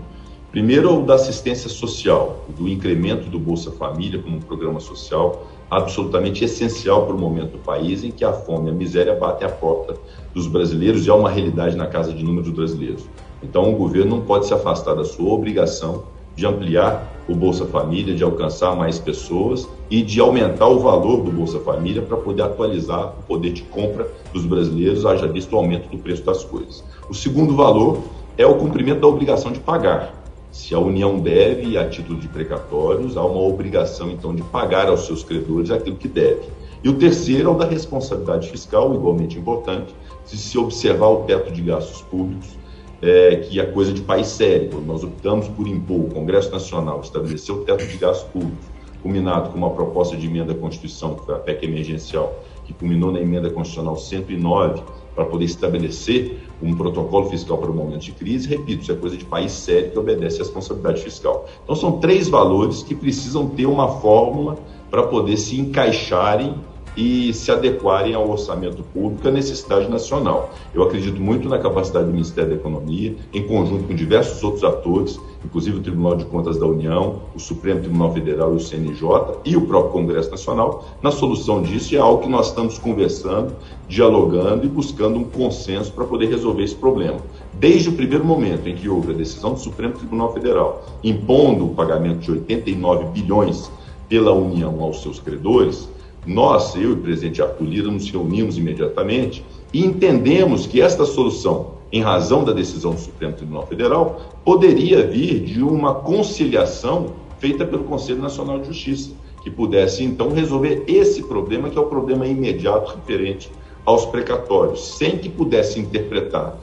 Primeiro, 0.50 1.00
o 1.00 1.06
da 1.06 1.14
assistência 1.14 1.68
social, 1.68 2.44
do 2.48 2.68
incremento 2.68 3.28
do 3.28 3.38
Bolsa 3.38 3.70
Família 3.70 4.20
como 4.20 4.36
um 4.36 4.40
programa 4.40 4.78
social 4.78 5.46
absolutamente 5.70 6.44
essencial 6.44 7.06
para 7.06 7.14
o 7.14 7.18
momento 7.18 7.52
do 7.52 7.58
país 7.58 8.02
em 8.02 8.10
que 8.10 8.24
a 8.24 8.32
fome 8.32 8.68
e 8.68 8.70
a 8.72 8.74
miséria 8.74 9.14
batem 9.14 9.46
a 9.46 9.50
porta 9.50 9.96
dos 10.34 10.48
brasileiros 10.48 11.06
e 11.06 11.10
é 11.10 11.12
uma 11.12 11.30
realidade 11.30 11.76
na 11.76 11.86
casa 11.86 12.12
de 12.12 12.24
números 12.24 12.50
brasileiros. 12.50 13.04
Então, 13.42 13.72
o 13.72 13.76
governo 13.76 14.16
não 14.16 14.24
pode 14.24 14.46
se 14.46 14.54
afastar 14.54 14.94
da 14.94 15.04
sua 15.04 15.32
obrigação 15.32 16.04
de 16.36 16.46
ampliar 16.46 17.06
o 17.28 17.34
Bolsa 17.34 17.66
Família, 17.66 18.14
de 18.14 18.24
alcançar 18.24 18.74
mais 18.74 18.98
pessoas 18.98 19.68
e 19.90 20.02
de 20.02 20.20
aumentar 20.20 20.68
o 20.68 20.80
valor 20.80 21.22
do 21.22 21.30
Bolsa 21.30 21.60
Família 21.60 22.02
para 22.02 22.16
poder 22.16 22.42
atualizar 22.42 23.14
o 23.18 23.22
poder 23.22 23.52
de 23.52 23.62
compra 23.62 24.08
dos 24.32 24.46
brasileiros, 24.46 25.06
haja 25.06 25.26
visto 25.26 25.52
o 25.52 25.56
aumento 25.56 25.88
do 25.88 25.98
preço 25.98 26.24
das 26.24 26.44
coisas. 26.44 26.82
O 27.08 27.14
segundo 27.14 27.54
valor 27.54 27.98
é 28.36 28.46
o 28.46 28.54
cumprimento 28.54 29.00
da 29.00 29.06
obrigação 29.06 29.52
de 29.52 29.60
pagar. 29.60 30.14
Se 30.50 30.74
a 30.74 30.78
União 30.78 31.18
deve, 31.18 31.78
a 31.78 31.88
título 31.88 32.18
de 32.18 32.26
precatórios, 32.26 33.16
há 33.16 33.24
uma 33.24 33.40
obrigação, 33.40 34.10
então, 34.10 34.34
de 34.34 34.42
pagar 34.42 34.88
aos 34.88 35.06
seus 35.06 35.22
credores 35.22 35.70
aquilo 35.70 35.96
que 35.96 36.08
deve. 36.08 36.42
E 36.82 36.88
o 36.88 36.94
terceiro 36.94 37.50
é 37.50 37.52
o 37.52 37.56
da 37.56 37.66
responsabilidade 37.66 38.48
fiscal, 38.48 38.94
igualmente 38.94 39.38
importante, 39.38 39.94
de 40.28 40.36
se 40.36 40.58
observar 40.58 41.08
o 41.08 41.16
teto 41.24 41.52
de 41.52 41.60
gastos 41.62 42.02
públicos 42.02 42.59
é, 43.02 43.36
que 43.36 43.60
é 43.60 43.66
coisa 43.66 43.92
de 43.92 44.02
país 44.02 44.26
sério. 44.28 44.80
Nós 44.86 45.02
optamos 45.02 45.48
por 45.48 45.66
impor, 45.66 46.00
o 46.00 46.08
Congresso 46.08 46.50
Nacional 46.50 47.00
estabeleceu 47.00 47.56
o 47.56 47.64
teto 47.64 47.86
de 47.86 47.96
gastos 47.96 48.28
públicos, 48.30 48.66
culminado 49.02 49.50
com 49.50 49.58
uma 49.58 49.70
proposta 49.70 50.16
de 50.16 50.26
emenda 50.26 50.52
à 50.52 50.54
Constituição, 50.54 51.14
que 51.14 51.24
foi 51.24 51.34
a 51.34 51.38
PEC 51.38 51.64
emergencial, 51.64 52.44
que 52.66 52.72
culminou 52.72 53.10
na 53.10 53.20
emenda 53.20 53.50
constitucional 53.50 53.96
109, 53.96 54.82
para 55.14 55.24
poder 55.24 55.44
estabelecer 55.44 56.38
um 56.62 56.74
protocolo 56.74 57.28
fiscal 57.28 57.58
para 57.58 57.70
o 57.70 57.74
momento 57.74 58.02
de 58.02 58.12
crise. 58.12 58.48
Repito, 58.48 58.82
isso 58.82 58.92
é 58.92 58.94
coisa 58.94 59.16
de 59.16 59.24
país 59.24 59.52
sério 59.52 59.90
que 59.90 59.98
obedece 59.98 60.36
à 60.36 60.44
responsabilidade 60.44 61.02
fiscal. 61.02 61.46
Então, 61.64 61.74
são 61.74 61.98
três 61.98 62.28
valores 62.28 62.82
que 62.82 62.94
precisam 62.94 63.48
ter 63.48 63.66
uma 63.66 64.00
fórmula 64.00 64.56
para 64.90 65.02
poder 65.04 65.36
se 65.36 65.58
encaixarem 65.58 66.54
e 66.96 67.32
se 67.32 67.50
adequarem 67.50 68.14
ao 68.14 68.28
orçamento 68.28 68.82
público 68.82 69.26
à 69.28 69.30
necessidade 69.30 69.88
nacional. 69.88 70.50
Eu 70.74 70.82
acredito 70.82 71.20
muito 71.20 71.48
na 71.48 71.58
capacidade 71.58 72.06
do 72.06 72.12
Ministério 72.12 72.50
da 72.50 72.56
Economia, 72.56 73.14
em 73.32 73.46
conjunto 73.46 73.84
com 73.84 73.94
diversos 73.94 74.42
outros 74.42 74.64
atores, 74.64 75.18
inclusive 75.44 75.78
o 75.78 75.80
Tribunal 75.80 76.16
de 76.16 76.24
Contas 76.26 76.58
da 76.58 76.66
União, 76.66 77.22
o 77.34 77.38
Supremo 77.38 77.80
Tribunal 77.80 78.12
Federal 78.12 78.52
e 78.52 78.56
o 78.56 78.60
CNJ 78.60 79.40
e 79.44 79.56
o 79.56 79.62
próprio 79.62 79.92
Congresso 79.92 80.30
Nacional, 80.30 80.84
na 81.02 81.10
solução 81.10 81.62
disso, 81.62 81.94
é 81.94 81.98
algo 81.98 82.22
que 82.22 82.28
nós 82.28 82.48
estamos 82.48 82.78
conversando, 82.78 83.54
dialogando 83.88 84.66
e 84.66 84.68
buscando 84.68 85.18
um 85.18 85.24
consenso 85.24 85.92
para 85.92 86.04
poder 86.04 86.28
resolver 86.28 86.64
esse 86.64 86.74
problema. 86.74 87.18
Desde 87.54 87.88
o 87.88 87.92
primeiro 87.92 88.24
momento 88.24 88.68
em 88.68 88.74
que 88.74 88.88
houve 88.88 89.12
a 89.12 89.16
decisão 89.16 89.54
do 89.54 89.60
Supremo 89.60 89.94
Tribunal 89.94 90.32
Federal 90.32 90.84
impondo 91.02 91.66
o 91.66 91.74
pagamento 91.74 92.20
de 92.20 92.30
89 92.32 93.04
bilhões 93.06 93.70
pela 94.08 94.32
União 94.32 94.82
aos 94.82 95.02
seus 95.02 95.20
credores, 95.20 95.88
nós, 96.26 96.74
eu 96.74 96.82
e 96.82 96.92
o 96.92 96.96
presidente 96.98 97.40
Arthur 97.40 97.64
Lira, 97.64 97.90
nos 97.90 98.10
reunimos 98.10 98.58
imediatamente 98.58 99.44
e 99.72 99.84
entendemos 99.84 100.66
que 100.66 100.80
esta 100.80 101.04
solução, 101.04 101.72
em 101.92 102.02
razão 102.02 102.44
da 102.44 102.52
decisão 102.52 102.92
do 102.92 103.00
Supremo 103.00 103.32
Tribunal 103.32 103.66
Federal, 103.66 104.20
poderia 104.44 105.06
vir 105.06 105.40
de 105.40 105.62
uma 105.62 105.94
conciliação 105.94 107.14
feita 107.38 107.64
pelo 107.64 107.84
Conselho 107.84 108.20
Nacional 108.20 108.58
de 108.58 108.66
Justiça, 108.66 109.10
que 109.42 109.50
pudesse 109.50 110.04
então 110.04 110.30
resolver 110.30 110.84
esse 110.86 111.22
problema, 111.22 111.70
que 111.70 111.78
é 111.78 111.80
o 111.80 111.86
problema 111.86 112.26
imediato 112.26 112.94
referente 112.94 113.50
aos 113.84 114.04
precatórios, 114.04 114.96
sem 114.98 115.16
que 115.16 115.28
pudesse 115.28 115.80
interpretar 115.80 116.56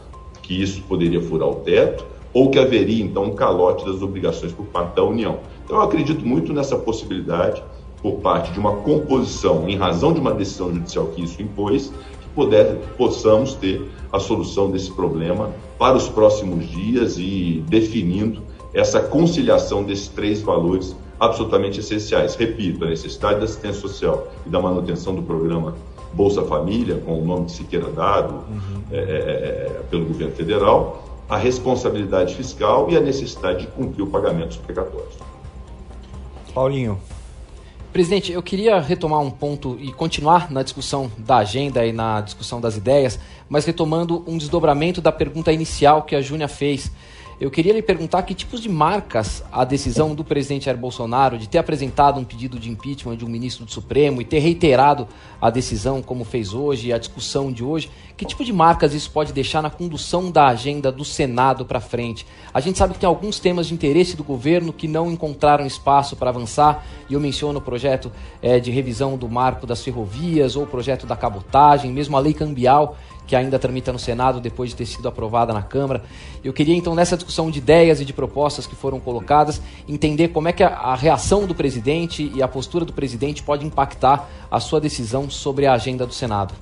que 0.43 0.61
isso 0.61 0.81
poderia 0.83 1.21
furar 1.21 1.49
o 1.49 1.55
teto 1.55 2.05
ou 2.33 2.51
que 2.51 2.59
haveria 2.59 3.03
então 3.03 3.23
um 3.23 3.35
calote 3.35 3.83
das 3.83 4.01
obrigações 4.01 4.51
por 4.51 4.65
parte 4.67 4.95
da 4.95 5.03
União. 5.03 5.39
Então 5.65 5.77
eu 5.77 5.83
acredito 5.83 6.25
muito 6.25 6.53
nessa 6.53 6.77
possibilidade 6.77 7.63
por 8.01 8.13
parte 8.15 8.51
de 8.51 8.59
uma 8.59 8.77
composição, 8.77 9.67
em 9.67 9.75
razão 9.75 10.13
de 10.13 10.19
uma 10.19 10.33
decisão 10.33 10.73
judicial 10.73 11.07
que 11.07 11.23
isso 11.23 11.41
impôs, 11.41 11.91
que, 12.21 12.29
puder, 12.35 12.75
possamos 12.97 13.53
ter 13.53 13.89
a 14.11 14.19
solução 14.19 14.69
desse 14.69 14.91
problema 14.91 15.51
para 15.77 15.97
os 15.97 16.07
próximos 16.07 16.67
dias 16.69 17.17
e 17.17 17.63
definindo 17.67 18.41
essa 18.73 18.99
conciliação 18.99 19.83
desses 19.83 20.07
três 20.07 20.41
valores 20.41 20.95
absolutamente 21.19 21.79
essenciais. 21.79 22.35
Repito, 22.35 22.85
a 22.85 22.89
necessidade 22.89 23.39
da 23.39 23.45
assistência 23.45 23.81
social 23.81 24.27
e 24.45 24.49
da 24.49 24.61
manutenção 24.61 25.15
do 25.15 25.23
programa 25.23 25.75
Bolsa 26.13 26.43
Família, 26.43 27.01
com 27.05 27.21
o 27.21 27.25
nome 27.25 27.45
que 27.45 27.51
se 27.53 27.63
queira 27.63 27.89
dado 27.89 28.33
uhum. 28.33 28.83
é, 28.91 28.97
é, 28.97 29.01
é 29.01 29.81
pelo 29.89 30.05
governo 30.05 30.33
federal, 30.33 31.03
a 31.29 31.37
responsabilidade 31.37 32.35
fiscal 32.35 32.87
e 32.89 32.95
a 32.95 32.99
necessidade 32.99 33.61
de 33.61 33.67
cumprir 33.67 34.03
o 34.03 34.07
pagamento 34.07 34.49
dos 34.49 34.57
precatórios. 34.57 35.13
Paulinho. 36.53 36.97
Presidente, 37.97 38.31
eu 38.31 38.43
queria 38.43 38.79
retomar 38.79 39.19
um 39.21 39.31
ponto 39.31 39.75
e 39.81 39.91
continuar 39.91 40.51
na 40.51 40.61
discussão 40.61 41.11
da 41.17 41.37
agenda 41.37 41.83
e 41.83 41.91
na 41.91 42.21
discussão 42.21 42.61
das 42.61 42.77
ideias, 42.77 43.19
mas 43.49 43.65
retomando 43.65 44.23
um 44.27 44.37
desdobramento 44.37 45.01
da 45.01 45.11
pergunta 45.11 45.51
inicial 45.51 46.03
que 46.03 46.15
a 46.15 46.21
Júnia 46.21 46.47
fez. 46.47 46.91
Eu 47.39 47.51
queria 47.51 47.71
lhe 47.71 47.83
perguntar 47.83 48.23
que 48.23 48.33
tipos 48.33 48.59
de 48.59 48.67
marcas 48.67 49.43
a 49.51 49.63
decisão 49.63 50.15
do 50.15 50.23
presidente 50.23 50.65
Jair 50.65 50.75
Bolsonaro 50.75 51.37
de 51.37 51.47
ter 51.47 51.59
apresentado 51.59 52.19
um 52.19 52.23
pedido 52.23 52.57
de 52.57 52.67
impeachment 52.67 53.15
de 53.15 53.23
um 53.23 53.29
ministro 53.29 53.63
do 53.63 53.71
Supremo 53.71 54.19
e 54.19 54.25
ter 54.25 54.39
reiterado 54.39 55.07
a 55.39 55.51
decisão 55.51 56.01
como 56.01 56.25
fez 56.25 56.51
hoje, 56.51 56.91
a 56.91 56.97
discussão 56.97 57.51
de 57.51 57.63
hoje, 57.63 57.91
que 58.17 58.25
tipo 58.25 58.43
de 58.43 58.51
marcas 58.51 58.95
isso 58.95 59.11
pode 59.11 59.31
deixar 59.33 59.61
na 59.61 59.69
condução 59.69 60.31
da 60.31 60.47
agenda 60.47 60.91
do 60.91 61.05
Senado 61.05 61.63
para 61.63 61.79
frente? 61.79 62.25
A 62.51 62.59
gente 62.59 62.79
sabe 62.79 62.95
que 62.95 62.99
tem 62.99 63.07
alguns 63.07 63.39
temas 63.39 63.67
de 63.67 63.75
interesse 63.75 64.17
do 64.17 64.23
governo 64.23 64.73
que 64.73 64.87
não 64.87 65.11
encontraram 65.11 65.63
espaço 65.63 66.15
para 66.15 66.31
avançar, 66.31 66.83
e 67.07 67.13
eu 67.13 67.19
menciono 67.19 67.59
o 67.59 67.61
projeto 67.61 68.11
é, 68.41 68.59
de 68.59 68.71
revisão 68.71 69.15
do 69.15 69.29
marco 69.29 69.67
das 69.67 69.83
ferrovias 69.83 70.55
ou 70.55 70.63
o 70.63 70.67
projeto 70.67 71.05
da 71.05 71.15
cabotagem, 71.15 71.91
mesmo 71.91 72.17
a 72.17 72.19
lei 72.19 72.33
cambial 72.33 72.97
que 73.27 73.35
ainda 73.35 73.59
tramita 73.59 73.91
no 73.91 73.99
Senado 73.99 74.39
depois 74.39 74.69
de 74.69 74.77
ter 74.77 74.85
sido 74.85 75.07
aprovada 75.07 75.53
na 75.53 75.61
Câmara. 75.61 76.01
Eu 76.43 76.53
queria 76.53 76.75
então 76.75 76.95
nessa 76.95 77.17
discussão 77.17 77.51
de 77.51 77.59
ideias 77.59 77.99
e 77.99 78.05
de 78.05 78.13
propostas 78.13 78.65
que 78.65 78.75
foram 78.75 78.99
colocadas, 78.99 79.61
entender 79.87 80.29
como 80.29 80.47
é 80.47 80.53
que 80.53 80.63
a, 80.63 80.95
reação 80.95 81.45
do 81.45 81.53
presidente 81.53 82.31
e 82.33 82.41
a 82.41 82.47
postura 82.47 82.85
do 82.85 82.93
presidente 82.93 83.43
pode 83.43 83.65
impactar 83.65 84.29
a 84.49 84.59
sua 84.59 84.79
decisão 84.79 85.29
sobre 85.29 85.65
a 85.65 85.73
agenda 85.73 86.05
do 86.05 86.13
Senado. 86.13 86.53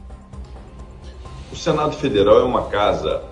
O 1.54 1.56
Senado 1.56 1.96
Federal 1.96 2.40
é 2.40 2.44
uma 2.44 2.64
casa, 2.64 3.24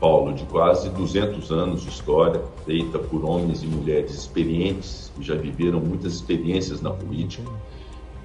Paulo, 0.00 0.34
de 0.34 0.44
quase 0.44 0.90
200 0.90 1.50
anos 1.52 1.82
de 1.82 1.88
história, 1.88 2.42
feita 2.66 2.98
por 2.98 3.24
homens 3.24 3.62
e 3.62 3.66
mulheres 3.66 4.12
experientes, 4.12 5.10
que 5.16 5.22
já 5.22 5.36
viveram 5.36 5.78
muitas 5.80 6.14
experiências 6.14 6.82
na 6.82 6.90
política 6.90 7.48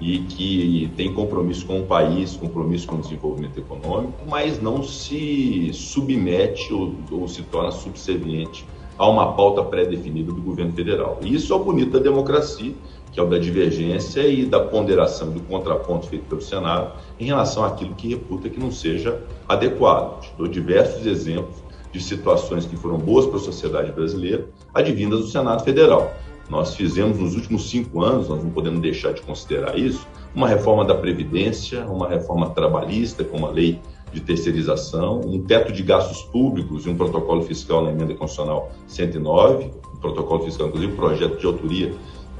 e 0.02 0.18
que 0.18 0.90
tem 0.96 1.14
compromisso 1.14 1.64
com 1.64 1.80
o 1.80 1.84
país, 1.84 2.34
compromisso 2.34 2.88
com 2.88 2.96
o 2.96 2.98
desenvolvimento 2.98 3.56
econômico, 3.58 4.14
mas 4.28 4.60
não 4.60 4.82
se 4.82 5.70
submete 5.72 6.74
ou, 6.74 6.94
ou 7.12 7.28
se 7.28 7.42
torna 7.42 7.70
subserviente 7.70 8.66
a 8.98 9.08
uma 9.08 9.32
pauta 9.34 9.62
pré-definida 9.62 10.32
do 10.32 10.42
governo 10.42 10.72
federal. 10.72 11.18
E 11.22 11.32
isso 11.32 11.52
é 11.52 11.56
o 11.56 11.60
bonito 11.60 11.92
da 11.92 11.98
democracia, 12.00 12.74
que 13.12 13.20
é 13.20 13.22
o 13.22 13.26
da 13.26 13.38
divergência 13.38 14.26
e 14.26 14.44
da 14.44 14.58
ponderação 14.58 15.30
do 15.30 15.40
contraponto 15.40 16.08
feito 16.08 16.24
pelo 16.24 16.40
Senado 16.40 16.94
em 17.20 17.26
relação 17.26 17.64
àquilo 17.64 17.94
que 17.94 18.08
reputa 18.08 18.48
que 18.48 18.58
não 18.58 18.72
seja 18.72 19.22
adequado. 19.48 20.20
Te 20.20 20.32
dou 20.36 20.48
diversos 20.48 21.06
exemplos 21.06 21.62
de 21.92 22.02
situações 22.02 22.66
que 22.66 22.74
foram 22.74 22.98
boas 22.98 23.26
para 23.26 23.36
a 23.36 23.40
sociedade 23.40 23.92
brasileira, 23.92 24.46
advindas 24.74 25.20
do 25.20 25.26
Senado 25.28 25.62
Federal. 25.62 26.12
Nós 26.50 26.74
fizemos 26.74 27.18
nos 27.18 27.34
últimos 27.34 27.70
cinco 27.70 28.02
anos, 28.02 28.28
nós 28.28 28.42
não 28.42 28.50
podemos 28.50 28.80
deixar 28.80 29.12
de 29.12 29.22
considerar 29.22 29.78
isso, 29.78 30.06
uma 30.34 30.48
reforma 30.48 30.84
da 30.84 30.94
Previdência, 30.94 31.84
uma 31.86 32.08
reforma 32.08 32.50
trabalhista, 32.50 33.24
com 33.24 33.38
uma 33.38 33.50
lei 33.50 33.80
de 34.12 34.20
terceirização, 34.20 35.20
um 35.20 35.42
teto 35.42 35.72
de 35.72 35.82
gastos 35.82 36.22
públicos 36.22 36.84
e 36.84 36.90
um 36.90 36.96
protocolo 36.96 37.42
fiscal 37.42 37.82
na 37.82 37.90
emenda 37.90 38.14
constitucional 38.14 38.70
109, 38.86 39.70
um 39.94 39.96
protocolo 39.96 40.44
fiscal, 40.44 40.68
inclusive, 40.68 40.92
projeto 40.94 41.38
de 41.38 41.46
autoria 41.46 41.94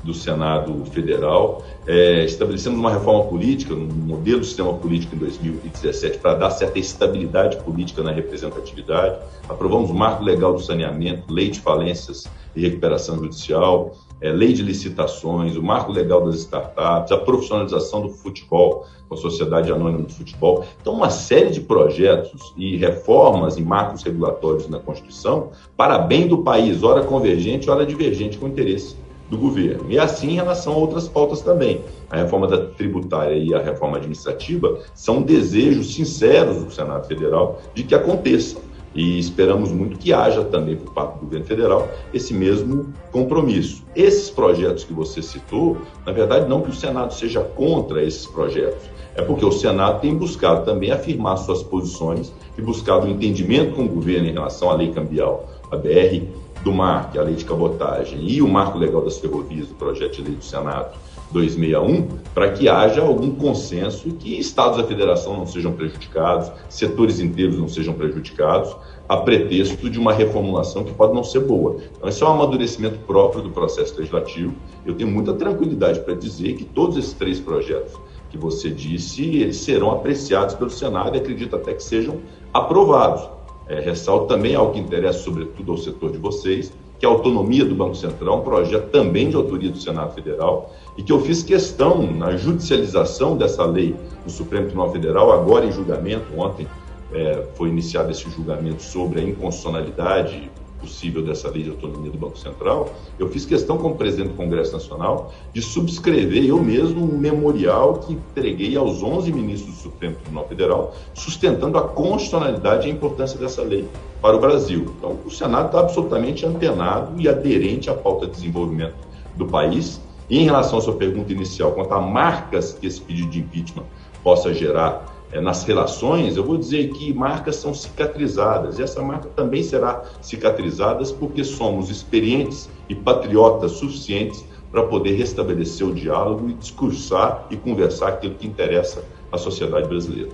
do 0.04 0.12
Senado 0.12 0.84
Federal. 0.86 1.62
É, 1.86 2.24
estabelecemos 2.24 2.78
uma 2.78 2.90
reforma 2.90 3.24
política, 3.24 3.74
um 3.74 3.86
modelo 3.86 4.40
de 4.40 4.46
sistema 4.46 4.74
político 4.74 5.14
em 5.14 5.18
2017 5.18 6.18
para 6.18 6.34
dar 6.34 6.50
certa 6.50 6.78
estabilidade 6.78 7.56
política 7.58 8.02
na 8.02 8.10
representatividade. 8.10 9.16
Aprovamos 9.48 9.90
o 9.90 9.94
marco 9.94 10.24
legal 10.24 10.52
do 10.52 10.60
saneamento, 10.60 11.32
lei 11.32 11.50
de 11.50 11.60
falências 11.60 12.28
e 12.54 12.60
recuperação 12.60 13.18
judicial, 13.18 13.92
é, 14.20 14.30
lei 14.30 14.52
de 14.52 14.62
licitações, 14.62 15.56
o 15.56 15.62
marco 15.62 15.90
legal 15.90 16.24
das 16.24 16.36
startups, 16.36 17.10
a 17.10 17.18
profissionalização 17.18 18.02
do 18.02 18.08
futebol, 18.08 18.86
com 19.08 19.14
a 19.14 19.18
Sociedade 19.18 19.70
Anônima 19.70 20.04
do 20.04 20.12
Futebol. 20.12 20.64
Então, 20.80 20.94
uma 20.94 21.10
série 21.10 21.50
de 21.50 21.60
projetos 21.60 22.54
e 22.56 22.76
reformas 22.76 23.56
e 23.56 23.62
marcos 23.62 24.02
regulatórios 24.02 24.68
na 24.68 24.78
Constituição 24.78 25.50
para 25.76 25.98
bem 25.98 26.28
do 26.28 26.38
país, 26.38 26.82
ora 26.82 27.02
convergente, 27.02 27.68
ora 27.68 27.84
divergente 27.84 28.38
com 28.38 28.46
o 28.46 28.48
interesse 28.48 28.96
do 29.28 29.38
governo. 29.38 29.90
E 29.90 29.98
assim 29.98 30.32
em 30.32 30.34
relação 30.34 30.74
a 30.74 30.76
outras 30.76 31.08
pautas 31.08 31.40
também. 31.40 31.80
A 32.10 32.18
reforma 32.18 32.46
da 32.46 32.66
tributária 32.66 33.34
e 33.34 33.54
a 33.54 33.60
reforma 33.60 33.96
administrativa 33.96 34.78
são 34.94 35.22
desejos 35.22 35.94
sinceros 35.94 36.62
do 36.62 36.70
Senado 36.70 37.06
Federal 37.06 37.60
de 37.74 37.82
que 37.82 37.94
aconteçam. 37.94 38.60
E 38.94 39.18
esperamos 39.18 39.72
muito 39.72 39.98
que 39.98 40.12
haja 40.12 40.44
também 40.44 40.76
por 40.76 40.92
parte 40.92 41.14
do 41.14 41.20
governo 41.20 41.46
federal 41.46 41.88
esse 42.12 42.34
mesmo 42.34 42.92
compromisso. 43.10 43.82
Esses 43.96 44.30
projetos 44.30 44.84
que 44.84 44.92
você 44.92 45.22
citou, 45.22 45.78
na 46.04 46.12
verdade, 46.12 46.48
não 46.48 46.60
que 46.60 46.70
o 46.70 46.74
Senado 46.74 47.14
seja 47.14 47.40
contra 47.40 48.02
esses 48.02 48.26
projetos, 48.26 48.82
é 49.14 49.22
porque 49.22 49.44
o 49.44 49.52
Senado 49.52 50.00
tem 50.00 50.14
buscado 50.14 50.64
também 50.64 50.90
afirmar 50.90 51.36
suas 51.36 51.62
posições 51.62 52.32
e 52.56 52.62
buscado 52.62 53.06
um 53.06 53.10
entendimento 53.10 53.74
com 53.74 53.84
o 53.84 53.88
governo 53.88 54.28
em 54.28 54.32
relação 54.32 54.70
à 54.70 54.74
lei 54.74 54.90
cambial, 54.90 55.48
a 55.70 55.76
BR 55.76 56.26
do 56.62 56.72
mar, 56.72 57.10
que 57.10 57.18
é 57.18 57.20
a 57.20 57.24
lei 57.24 57.34
de 57.34 57.44
cabotagem, 57.44 58.20
e 58.22 58.40
o 58.40 58.48
marco 58.48 58.78
legal 58.78 59.02
das 59.02 59.18
ferrovias, 59.18 59.70
o 59.70 59.74
projeto 59.74 60.16
de 60.16 60.22
lei 60.22 60.34
do 60.34 60.44
Senado 60.44 60.96
261, 61.32 62.18
para 62.34 62.50
que 62.52 62.68
haja 62.68 63.02
algum 63.02 63.34
consenso 63.34 64.10
que 64.12 64.38
estados 64.38 64.76
da 64.78 64.84
federação 64.84 65.36
não 65.36 65.46
sejam 65.46 65.72
prejudicados, 65.72 66.52
setores 66.68 67.20
inteiros 67.20 67.58
não 67.58 67.68
sejam 67.68 67.94
prejudicados, 67.94 68.76
a 69.08 69.16
pretexto 69.16 69.90
de 69.90 69.98
uma 69.98 70.12
reformulação 70.12 70.84
que 70.84 70.92
pode 70.92 71.14
não 71.14 71.24
ser 71.24 71.40
boa. 71.40 71.76
Então, 71.96 72.08
esse 72.08 72.22
é 72.22 72.26
um 72.26 72.30
amadurecimento 72.30 72.98
próprio 73.00 73.42
do 73.42 73.50
processo 73.50 73.96
legislativo. 73.96 74.54
Eu 74.86 74.94
tenho 74.94 75.10
muita 75.10 75.34
tranquilidade 75.34 76.00
para 76.00 76.14
dizer 76.14 76.54
que 76.54 76.64
todos 76.64 76.96
esses 76.96 77.12
três 77.12 77.40
projetos 77.40 77.98
que 78.30 78.38
você 78.38 78.70
disse, 78.70 79.36
eles 79.36 79.56
serão 79.56 79.90
apreciados 79.90 80.54
pelo 80.54 80.70
Senado 80.70 81.14
e 81.14 81.20
acredito 81.20 81.54
até 81.54 81.74
que 81.74 81.82
sejam 81.82 82.18
aprovados. 82.52 83.28
É, 83.68 83.78
ressalto 83.80 84.26
também 84.26 84.54
algo 84.54 84.72
que 84.72 84.80
interessa 84.80 85.20
sobretudo 85.20 85.72
ao 85.72 85.78
setor 85.78 86.10
de 86.10 86.18
vocês, 86.18 86.72
que 86.98 87.06
é 87.06 87.08
a 87.08 87.12
autonomia 87.12 87.64
do 87.64 87.74
Banco 87.74 87.94
Central, 87.94 88.38
um 88.38 88.42
projeto 88.42 88.90
também 88.90 89.28
de 89.28 89.36
autoria 89.36 89.70
do 89.70 89.78
Senado 89.78 90.14
Federal, 90.14 90.72
e 90.96 91.02
que 91.02 91.12
eu 91.12 91.20
fiz 91.20 91.42
questão 91.42 92.10
na 92.10 92.36
judicialização 92.36 93.36
dessa 93.36 93.64
lei 93.64 93.96
no 94.24 94.30
Supremo 94.30 94.66
Tribunal 94.66 94.92
Federal, 94.92 95.32
agora 95.32 95.64
em 95.64 95.72
julgamento, 95.72 96.26
ontem 96.36 96.66
é, 97.12 97.46
foi 97.54 97.68
iniciado 97.68 98.10
esse 98.10 98.28
julgamento 98.30 98.82
sobre 98.82 99.20
a 99.20 99.22
inconstitucionalidade 99.22 100.50
possível 100.82 101.22
dessa 101.22 101.48
lei 101.48 101.62
de 101.62 101.70
autonomia 101.70 102.10
do 102.10 102.18
Banco 102.18 102.36
Central, 102.36 102.92
eu 103.16 103.28
fiz 103.28 103.46
questão, 103.46 103.78
como 103.78 103.94
presidente 103.94 104.30
do 104.30 104.34
Congresso 104.34 104.72
Nacional, 104.72 105.32
de 105.54 105.62
subscrever 105.62 106.44
eu 106.44 106.60
mesmo 106.60 107.04
um 107.04 107.16
memorial 107.16 107.94
que 107.94 108.14
entreguei 108.14 108.76
aos 108.76 109.00
11 109.00 109.32
ministros 109.32 109.76
do 109.76 109.80
Supremo 109.80 110.16
Tribunal 110.16 110.48
Federal, 110.48 110.94
sustentando 111.14 111.78
a 111.78 111.82
constitucionalidade 111.82 112.88
e 112.88 112.90
a 112.90 112.94
importância 112.94 113.38
dessa 113.38 113.62
lei 113.62 113.88
para 114.20 114.36
o 114.36 114.40
Brasil. 114.40 114.92
Então, 114.98 115.16
o 115.24 115.30
Senado 115.30 115.66
está 115.66 115.80
absolutamente 115.80 116.44
antenado 116.44 117.18
e 117.20 117.28
aderente 117.28 117.88
à 117.88 117.94
pauta 117.94 118.26
de 118.26 118.32
desenvolvimento 118.32 118.96
do 119.36 119.46
país. 119.46 120.00
Em 120.32 120.44
relação 120.44 120.78
à 120.78 120.80
sua 120.80 120.96
pergunta 120.96 121.30
inicial, 121.30 121.72
quanto 121.72 121.92
a 121.92 122.00
marcas 122.00 122.72
que 122.72 122.86
esse 122.86 122.98
pedido 123.02 123.28
de 123.28 123.40
impeachment 123.40 123.84
possa 124.24 124.54
gerar 124.54 125.04
é, 125.30 125.38
nas 125.42 125.62
relações, 125.64 126.38
eu 126.38 126.42
vou 126.42 126.56
dizer 126.56 126.88
que 126.88 127.12
marcas 127.12 127.56
são 127.56 127.74
cicatrizadas. 127.74 128.78
E 128.78 128.82
essa 128.82 129.02
marca 129.02 129.28
também 129.36 129.62
será 129.62 130.02
cicatrizada 130.22 131.04
porque 131.20 131.44
somos 131.44 131.90
experientes 131.90 132.70
e 132.88 132.94
patriotas 132.94 133.72
suficientes 133.72 134.42
para 134.70 134.82
poder 134.84 135.16
restabelecer 135.16 135.86
o 135.86 135.92
diálogo 135.92 136.48
e 136.48 136.54
discursar 136.54 137.46
e 137.50 137.56
conversar 137.58 138.08
aquilo 138.08 138.34
que 138.34 138.46
interessa 138.46 139.04
à 139.30 139.36
sociedade 139.36 139.86
brasileira. 139.86 140.30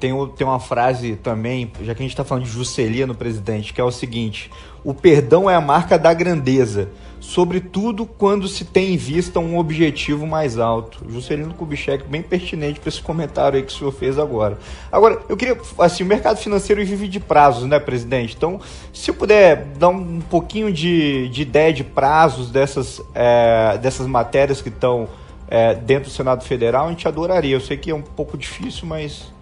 Tem, 0.00 0.10
tem 0.30 0.44
uma 0.44 0.58
frase 0.58 1.14
também, 1.14 1.70
já 1.82 1.94
que 1.94 2.02
a 2.02 2.04
gente 2.04 2.10
está 2.10 2.24
falando 2.24 2.42
de 2.42 2.50
Juscelino, 2.50 3.14
presidente, 3.14 3.72
que 3.72 3.80
é 3.80 3.84
o 3.84 3.92
seguinte: 3.92 4.50
o 4.82 4.92
perdão 4.92 5.48
é 5.48 5.54
a 5.54 5.60
marca 5.60 5.96
da 5.96 6.12
grandeza 6.12 6.88
sobretudo 7.20 8.06
quando 8.06 8.46
se 8.46 8.64
tem 8.64 8.94
em 8.94 8.96
vista 8.96 9.40
um 9.40 9.58
objetivo 9.58 10.26
mais 10.26 10.58
alto. 10.58 11.04
Juscelino 11.08 11.54
Kubitschek, 11.54 12.04
bem 12.04 12.22
pertinente 12.22 12.78
para 12.80 12.88
esse 12.88 13.02
comentário 13.02 13.58
aí 13.58 13.64
que 13.64 13.72
o 13.72 13.76
senhor 13.76 13.92
fez 13.92 14.18
agora. 14.18 14.58
Agora, 14.90 15.20
eu 15.28 15.36
queria, 15.36 15.58
assim, 15.78 16.02
o 16.02 16.06
mercado 16.06 16.36
financeiro 16.36 16.84
vive 16.84 17.08
de 17.08 17.18
prazos, 17.18 17.64
né, 17.64 17.78
presidente? 17.78 18.34
Então, 18.36 18.60
se 18.92 19.10
eu 19.10 19.14
puder 19.14 19.64
dar 19.78 19.88
um 19.88 20.20
pouquinho 20.20 20.72
de, 20.72 21.28
de 21.28 21.42
ideia 21.42 21.72
de 21.72 21.84
prazos 21.84 22.50
dessas, 22.50 23.00
é, 23.14 23.78
dessas 23.78 24.06
matérias 24.06 24.60
que 24.60 24.68
estão 24.68 25.08
é, 25.48 25.74
dentro 25.74 26.10
do 26.10 26.14
Senado 26.14 26.44
Federal, 26.44 26.86
a 26.86 26.90
gente 26.90 27.06
adoraria. 27.08 27.54
Eu 27.54 27.60
sei 27.60 27.76
que 27.76 27.90
é 27.90 27.94
um 27.94 28.02
pouco 28.02 28.36
difícil, 28.36 28.86
mas... 28.86 29.34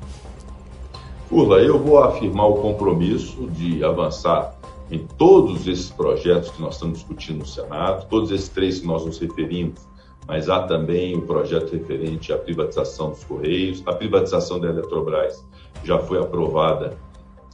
Urla, 1.31 1.59
eu 1.59 1.79
vou 1.79 1.99
afirmar 1.99 2.47
o 2.47 2.55
compromisso 2.55 3.49
de 3.51 3.83
avançar 3.83 4.55
em 4.91 5.07
todos 5.19 5.67
esses 5.67 5.91
projetos 5.91 6.51
que 6.51 6.61
nós 6.61 6.75
estamos 6.75 6.99
discutindo 6.99 7.39
no 7.39 7.47
Senado, 7.47 8.07
todos 8.09 8.31
esses 8.31 8.49
três 8.49 8.81
que 8.81 8.87
nós 8.87 9.05
nos 9.05 9.19
referimos, 9.19 9.81
mas 10.27 10.49
há 10.49 10.63
também 10.63 11.17
o 11.17 11.23
projeto 11.23 11.73
referente 11.73 12.33
à 12.33 12.39
privatização 12.39 13.11
dos 13.11 13.25
Correios, 13.25 13.83
a 13.87 13.93
privatização 13.93 14.59
da 14.59 14.69
Eletrobras 14.69 15.45
já 15.85 15.99
foi 15.99 16.19
aprovada 16.19 16.97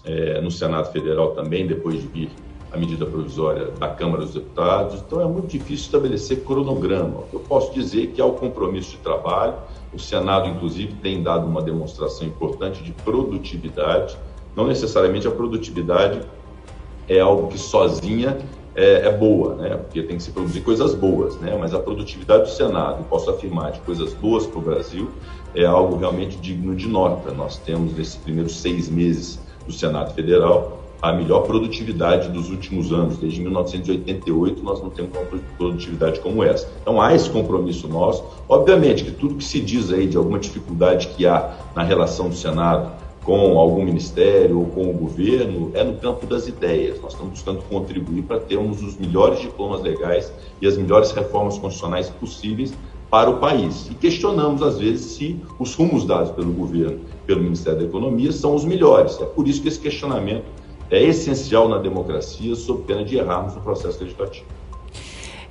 é, 0.04 0.40
no 0.40 0.50
Senado 0.50 0.90
Federal 0.92 1.32
também, 1.32 1.66
depois 1.66 2.00
de 2.00 2.06
vir 2.08 2.30
a 2.72 2.76
medida 2.76 3.04
provisória 3.04 3.66
da 3.72 3.88
Câmara 3.88 4.22
dos 4.22 4.34
Deputados. 4.34 5.02
Então 5.06 5.20
é 5.20 5.26
muito 5.26 5.48
difícil 5.48 5.86
estabelecer 5.86 6.44
cronograma. 6.44 7.24
Eu 7.32 7.40
posso 7.40 7.74
dizer 7.74 8.08
que 8.08 8.20
há 8.20 8.24
o 8.24 8.34
compromisso 8.34 8.92
de 8.92 8.98
trabalho, 8.98 9.54
o 9.92 9.98
Senado, 9.98 10.48
inclusive, 10.48 10.94
tem 10.94 11.22
dado 11.22 11.46
uma 11.46 11.60
demonstração 11.60 12.26
importante 12.26 12.82
de 12.82 12.92
produtividade, 12.92 14.16
não 14.54 14.66
necessariamente 14.66 15.26
a 15.26 15.30
produtividade 15.30 16.20
é 17.10 17.18
algo 17.18 17.48
que 17.48 17.58
sozinha 17.58 18.38
é, 18.74 19.08
é, 19.08 19.10
boa, 19.10 19.56
né? 19.56 19.76
porque 19.76 20.00
tem 20.04 20.16
que 20.16 20.22
se 20.22 20.30
produzir 20.30 20.60
coisas 20.60 20.94
boas, 20.94 21.36
né? 21.40 21.56
mas 21.58 21.74
a 21.74 21.80
produtividade 21.80 22.44
do 22.44 22.50
Senado, 22.50 23.04
posso 23.10 23.28
afirmar, 23.28 23.72
de 23.72 23.80
coisas 23.80 24.14
boas 24.14 24.46
para 24.46 24.58
o 24.58 24.62
Brasil, 24.62 25.10
é 25.52 25.64
algo 25.64 25.96
realmente 25.96 26.36
digno 26.36 26.76
de 26.76 26.86
nota. 26.86 27.32
Nós 27.32 27.58
temos, 27.58 27.96
nesses 27.96 28.14
primeiros 28.14 28.60
seis 28.60 28.88
meses 28.88 29.40
do 29.66 29.72
Senado 29.72 30.14
Federal, 30.14 30.78
a 31.02 31.12
melhor 31.12 31.40
produtividade 31.40 32.28
dos 32.28 32.48
últimos 32.50 32.92
anos. 32.92 33.16
Desde 33.16 33.40
1988 33.40 34.62
nós 34.62 34.80
não 34.82 34.90
temos 34.90 35.10
uma 35.16 35.24
produtividade 35.56 36.20
como 36.20 36.44
essa. 36.44 36.68
Então 36.82 37.00
há 37.00 37.14
esse 37.14 37.28
compromisso 37.30 37.88
nosso. 37.88 38.22
Obviamente 38.48 39.04
que 39.04 39.10
tudo 39.10 39.36
que 39.36 39.44
se 39.44 39.60
diz 39.60 39.90
aí 39.90 40.06
de 40.06 40.16
alguma 40.16 40.38
dificuldade 40.38 41.08
que 41.08 41.26
há 41.26 41.56
na 41.74 41.82
relação 41.82 42.28
do 42.28 42.36
Senado 42.36 42.92
com 43.30 43.56
algum 43.60 43.84
ministério 43.84 44.58
ou 44.58 44.66
com 44.66 44.90
o 44.90 44.92
governo 44.92 45.70
é 45.74 45.84
no 45.84 45.94
campo 45.98 46.26
das 46.26 46.48
ideias. 46.48 47.00
Nós 47.00 47.12
estamos 47.12 47.34
buscando 47.34 47.62
contribuir 47.68 48.22
para 48.22 48.40
termos 48.40 48.82
os 48.82 48.96
melhores 48.96 49.38
diplomas 49.38 49.82
legais 49.82 50.32
e 50.60 50.66
as 50.66 50.76
melhores 50.76 51.12
reformas 51.12 51.56
constitucionais 51.56 52.10
possíveis 52.10 52.74
para 53.08 53.30
o 53.30 53.38
país. 53.38 53.88
E 53.88 53.94
questionamos, 53.94 54.64
às 54.64 54.80
vezes, 54.80 55.12
se 55.12 55.40
os 55.60 55.76
rumos 55.76 56.04
dados 56.04 56.32
pelo 56.32 56.50
governo, 56.52 56.98
pelo 57.24 57.40
Ministério 57.40 57.78
da 57.78 57.84
Economia, 57.84 58.32
são 58.32 58.52
os 58.52 58.64
melhores. 58.64 59.20
É 59.20 59.24
por 59.26 59.46
isso 59.46 59.62
que 59.62 59.68
esse 59.68 59.78
questionamento 59.78 60.46
é 60.90 61.00
essencial 61.00 61.68
na 61.68 61.78
democracia, 61.78 62.56
sob 62.56 62.82
pena 62.82 63.04
de 63.04 63.16
errarmos 63.16 63.54
no 63.54 63.60
processo 63.60 64.02
legislativo. 64.02 64.59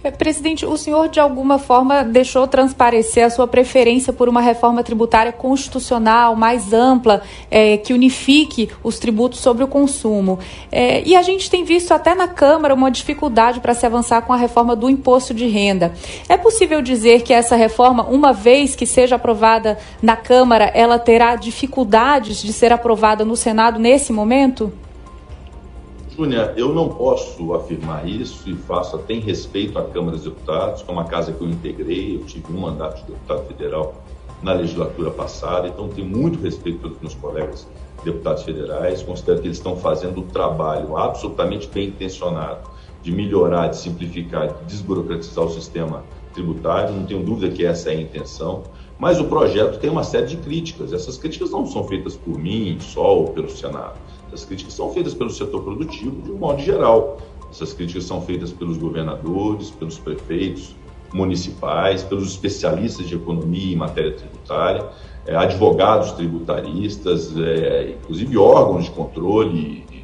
É, 0.02 0.10
presidente, 0.10 0.66
o 0.66 0.78
senhor 0.78 1.10
de 1.10 1.20
alguma 1.20 1.60
forma 1.60 2.06
deixou 2.06 2.48
transparecer 2.48 3.26
a 3.26 3.30
sua 3.30 3.46
preferência 3.46 4.14
por 4.14 4.30
uma 4.30 4.40
reforma 4.40 4.82
tributária 4.82 5.34
constitucional 5.34 6.38
mais 6.38 6.72
ampla, 6.72 7.22
é, 7.52 7.76
que 7.76 7.92
unifique 7.92 8.70
os 8.82 8.98
tributos 8.98 9.42
sobre 9.42 9.62
o 9.62 9.68
consumo. 9.68 10.40
É, 10.72 11.04
e 11.06 11.18
a 11.18 11.22
gente 11.22 11.50
tem 11.50 11.66
visto 11.66 11.92
até 11.92 12.16
na 12.16 12.30
Câmara 12.30 12.74
uma 12.74 12.90
dificuldade 12.90 13.60
para 13.60 13.74
se 13.74 13.86
avançar 13.86 14.22
com 14.22 14.32
a 14.32 14.38
reforma 14.38 14.74
do 14.74 14.90
imposto 14.90 15.34
de 15.34 15.48
renda. 15.48 15.94
É 16.30 16.38
possível 16.38 16.82
dizer 16.82 17.24
que 17.24 17.34
essa 17.34 17.58
reforma, 17.58 18.04
uma 18.04 18.32
vez 18.32 18.78
que 18.78 18.86
seja 18.86 19.18
aprovada 19.18 19.78
na 20.02 20.16
Câmara, 20.16 20.72
ela 20.74 20.98
terá 20.98 21.36
dificuldades 21.36 22.42
de 22.42 22.54
ser 22.54 22.72
aprovada 22.72 23.26
no 23.26 23.36
Senado 23.36 23.78
nesse 23.78 24.14
momento? 24.14 24.72
Júnia, 26.20 26.54
eu 26.58 26.74
não 26.76 26.90
posso 26.90 27.54
afirmar 27.54 28.06
isso 28.06 28.50
e 28.50 28.54
faço 28.54 28.98
até 28.98 29.14
respeito 29.14 29.80
à 29.80 29.84
Câmara 29.86 30.18
dos 30.18 30.26
Deputados, 30.26 30.82
que 30.82 30.90
é 30.90 30.94
uma 30.94 31.06
casa 31.06 31.32
que 31.32 31.40
eu 31.42 31.48
integrei, 31.48 32.18
eu 32.18 32.26
tive 32.26 32.52
um 32.52 32.60
mandato 32.60 32.98
de 32.98 33.14
deputado 33.14 33.48
federal 33.48 33.96
na 34.44 34.52
legislatura 34.52 35.12
passada, 35.12 35.70
então 35.70 35.88
tenho 35.88 36.06
muito 36.06 36.38
respeito 36.42 36.80
pelos 36.80 37.00
meus 37.00 37.16
colegas 37.16 37.66
deputados 38.04 38.44
federais, 38.44 39.02
considero 39.02 39.40
que 39.40 39.48
eles 39.48 39.56
estão 39.56 39.78
fazendo 39.78 40.20
um 40.20 40.28
trabalho 40.28 40.98
absolutamente 40.98 41.70
bem 41.70 41.88
intencionado 41.88 42.70
de 43.02 43.14
melhorar, 43.14 43.68
de 43.68 43.78
simplificar, 43.78 44.50
de 44.50 44.66
desburocratizar 44.66 45.46
o 45.46 45.50
sistema 45.50 46.04
tributário, 46.34 46.96
não 46.96 47.06
tenho 47.06 47.24
dúvida 47.24 47.50
que 47.56 47.66
essa 47.66 47.92
é 47.92 47.94
a 47.94 48.02
intenção, 48.02 48.64
mas 49.00 49.22
o 49.22 49.24
projeto 49.24 49.80
tem 49.80 49.90
uma 49.90 50.04
série 50.04 50.28
de 50.28 50.36
críticas, 50.36 50.92
essas 50.92 51.18
críticas 51.18 51.50
não 51.52 51.66
são 51.66 51.86
feitas 51.86 52.18
por 52.18 52.38
mim 52.38 52.78
só 52.82 53.20
ou 53.20 53.30
pelo 53.30 53.50
Senado, 53.50 53.96
as 54.34 54.46
críticas 54.46 54.74
são 54.74 54.92
feitas 54.94 55.14
pelo 55.14 55.30
setor 55.30 55.64
produtivo 55.64 56.22
de 56.22 56.32
um 56.32 56.38
modo 56.38 56.62
geral. 56.62 57.18
Essas 57.50 57.74
críticas 57.74 58.04
são 58.04 58.22
feitas 58.22 58.52
pelos 58.52 58.78
governadores, 58.78 59.72
pelos 59.72 59.98
prefeitos 59.98 60.76
municipais, 61.14 62.04
pelos 62.04 62.30
especialistas 62.30 63.08
de 63.08 63.16
economia 63.16 63.74
em 63.74 63.76
matéria 63.76 64.14
tributária, 64.14 64.86
é, 65.26 65.36
advogados 65.36 66.12
tributaristas, 66.12 67.36
é, 67.38 67.96
inclusive 68.00 68.38
órgãos 68.38 68.86
de 68.86 68.92
controle 68.92 69.86
de, 69.90 70.00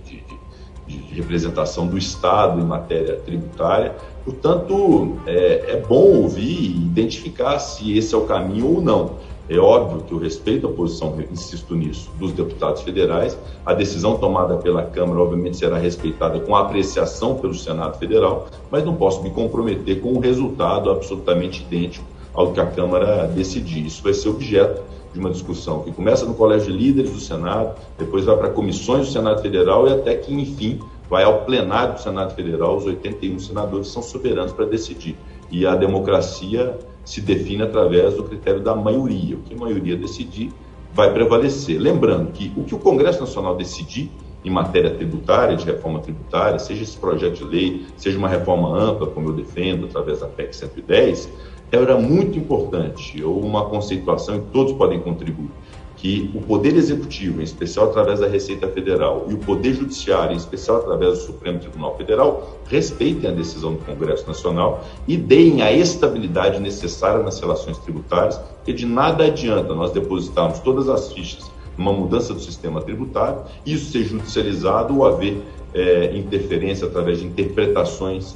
representação 1.15 1.87
do 1.87 1.97
Estado 1.97 2.59
em 2.59 2.63
matéria 2.65 3.15
tributária. 3.15 3.95
Portanto, 4.25 5.17
é, 5.25 5.71
é 5.71 5.83
bom 5.87 6.21
ouvir 6.21 6.71
e 6.71 6.75
identificar 6.75 7.57
se 7.59 7.97
esse 7.97 8.13
é 8.13 8.17
o 8.17 8.25
caminho 8.25 8.75
ou 8.75 8.81
não. 8.81 9.11
É 9.47 9.57
óbvio 9.59 10.01
que 10.01 10.11
eu 10.11 10.17
respeito 10.17 10.65
a 10.65 10.71
posição, 10.71 11.15
insisto 11.31 11.75
nisso, 11.75 12.09
dos 12.17 12.31
deputados 12.31 12.81
federais. 12.81 13.37
A 13.63 13.73
decisão 13.73 14.17
tomada 14.17 14.57
pela 14.57 14.83
Câmara, 14.83 15.21
obviamente, 15.21 15.57
será 15.57 15.77
respeitada 15.77 16.39
com 16.39 16.55
apreciação 16.55 17.35
pelo 17.35 17.53
Senado 17.53 17.97
Federal, 17.99 18.47
mas 18.71 18.83
não 18.83 18.95
posso 18.95 19.21
me 19.21 19.29
comprometer 19.29 20.01
com 20.01 20.13
um 20.13 20.19
resultado 20.19 20.89
absolutamente 20.89 21.61
idêntico 21.61 22.05
ao 22.33 22.51
que 22.51 22.59
a 22.59 22.65
Câmara 22.65 23.27
decidir. 23.27 23.85
Isso 23.85 24.01
vai 24.01 24.13
ser 24.13 24.29
objeto 24.29 24.81
de 25.13 25.19
uma 25.19 25.29
discussão 25.29 25.83
que 25.83 25.91
começa 25.91 26.25
no 26.25 26.33
Colégio 26.33 26.71
de 26.73 26.77
Líderes 26.77 27.11
do 27.11 27.19
Senado, 27.19 27.75
depois 27.97 28.25
vai 28.25 28.35
para 28.35 28.49
comissões 28.49 29.07
do 29.07 29.13
Senado 29.13 29.41
Federal 29.41 29.87
e 29.87 29.93
até 29.93 30.15
que, 30.15 30.33
enfim, 30.33 30.79
vai 31.09 31.23
ao 31.23 31.45
plenário 31.45 31.93
do 31.93 32.01
Senado 32.01 32.33
Federal. 32.33 32.77
Os 32.77 32.85
81 32.85 33.39
senadores 33.39 33.87
são 33.89 34.01
soberanos 34.01 34.51
para 34.51 34.65
decidir. 34.65 35.15
E 35.51 35.65
a 35.65 35.75
democracia 35.75 36.77
se 37.05 37.21
define 37.21 37.61
através 37.61 38.15
do 38.15 38.23
critério 38.23 38.59
da 38.59 38.75
maioria. 38.75 39.37
O 39.37 39.41
que 39.41 39.53
a 39.53 39.57
maioria 39.57 39.95
decidir 39.95 40.51
vai 40.93 41.13
prevalecer. 41.13 41.79
Lembrando 41.79 42.31
que 42.31 42.51
o 42.57 42.63
que 42.63 42.73
o 42.73 42.79
Congresso 42.79 43.19
Nacional 43.19 43.55
decidir 43.55 44.09
em 44.43 44.49
matéria 44.49 44.91
tributária, 44.91 45.55
de 45.55 45.65
reforma 45.65 45.99
tributária, 45.99 46.59
seja 46.59 46.83
esse 46.83 46.97
projeto 46.97 47.37
de 47.37 47.43
lei, 47.43 47.85
seja 47.97 48.17
uma 48.17 48.29
reforma 48.29 48.77
ampla, 48.77 49.07
como 49.07 49.29
eu 49.29 49.33
defendo, 49.33 49.85
através 49.85 50.19
da 50.19 50.27
PEC 50.27 50.55
110, 50.55 51.29
era 51.71 51.97
muito 51.97 52.37
importante, 52.37 53.23
ou 53.23 53.39
uma 53.41 53.65
conceituação 53.65 54.39
que 54.39 54.51
todos 54.51 54.73
podem 54.73 54.99
contribuir 54.99 55.49
que 55.97 56.29
o 56.33 56.41
Poder 56.41 56.75
Executivo, 56.75 57.41
em 57.41 57.43
especial 57.43 57.89
através 57.89 58.19
da 58.19 58.27
Receita 58.27 58.67
Federal, 58.67 59.25
e 59.29 59.33
o 59.33 59.37
Poder 59.37 59.73
Judiciário, 59.73 60.33
em 60.33 60.37
especial 60.37 60.77
através 60.77 61.19
do 61.19 61.25
Supremo 61.25 61.59
Tribunal 61.59 61.95
Federal, 61.97 62.59
respeitem 62.67 63.29
a 63.29 63.33
decisão 63.33 63.73
do 63.73 63.79
Congresso 63.79 64.27
Nacional 64.27 64.85
e 65.07 65.15
deem 65.17 65.61
a 65.61 65.71
estabilidade 65.71 66.59
necessária 66.59 67.23
nas 67.23 67.39
relações 67.39 67.77
tributárias, 67.79 68.37
porque 68.37 68.73
de 68.73 68.85
nada 68.85 69.25
adianta 69.25 69.73
nós 69.73 69.91
depositarmos 69.91 70.59
todas 70.59 70.89
as 70.89 71.11
fichas 71.13 71.51
numa 71.77 71.91
mudança 71.91 72.33
do 72.33 72.39
sistema 72.39 72.81
tributário, 72.81 73.41
isso 73.65 73.91
ser 73.91 74.03
judicializado 74.03 74.97
ou 74.97 75.05
haver 75.05 75.41
é, 75.73 76.15
interferência 76.15 76.87
através 76.87 77.19
de 77.19 77.25
interpretações 77.25 78.35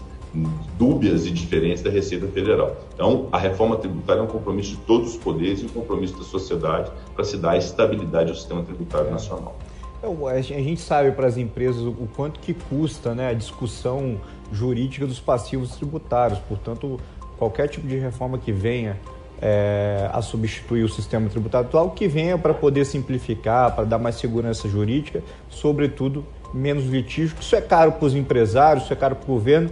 dúbias 0.77 1.25
e 1.25 1.31
diferentes 1.31 1.81
da 1.81 1.89
Receita 1.89 2.27
Federal. 2.27 2.77
Então, 2.93 3.27
a 3.31 3.37
reforma 3.37 3.77
tributária 3.77 4.19
é 4.19 4.23
um 4.23 4.27
compromisso 4.27 4.71
de 4.71 4.77
todos 4.77 5.11
os 5.11 5.17
poderes 5.17 5.61
e 5.61 5.65
um 5.65 5.69
compromisso 5.69 6.17
da 6.17 6.23
sociedade 6.23 6.91
para 7.15 7.23
se 7.23 7.37
dar 7.37 7.57
estabilidade 7.57 8.29
ao 8.29 8.35
sistema 8.35 8.63
tributário 8.63 9.09
nacional. 9.09 9.55
É, 10.01 10.37
a 10.37 10.41
gente 10.41 10.79
sabe 10.79 11.11
para 11.11 11.27
as 11.27 11.37
empresas 11.37 11.81
o 11.81 12.07
quanto 12.15 12.39
que 12.39 12.53
custa 12.53 13.13
né, 13.13 13.29
a 13.29 13.33
discussão 13.33 14.17
jurídica 14.51 15.05
dos 15.05 15.19
passivos 15.19 15.75
tributários. 15.75 16.39
Portanto, 16.39 16.99
qualquer 17.37 17.67
tipo 17.67 17.87
de 17.87 17.97
reforma 17.97 18.37
que 18.37 18.51
venha 18.51 18.97
é, 19.41 20.09
a 20.11 20.21
substituir 20.21 20.83
o 20.83 20.89
sistema 20.89 21.29
tributário 21.29 21.67
atual, 21.67 21.91
que 21.91 22.07
venha 22.07 22.37
para 22.37 22.53
poder 22.53 22.85
simplificar, 22.85 23.75
para 23.75 23.85
dar 23.85 23.97
mais 23.97 24.15
segurança 24.15 24.67
jurídica, 24.67 25.23
sobretudo 25.49 26.25
menos 26.53 26.85
litígio. 26.85 27.35
Isso 27.39 27.55
é 27.55 27.61
caro 27.61 27.93
para 27.93 28.05
os 28.05 28.15
empresários, 28.15 28.85
isso 28.85 28.93
é 28.93 28.95
caro 28.95 29.15
para 29.15 29.23
o 29.23 29.35
governo 29.35 29.69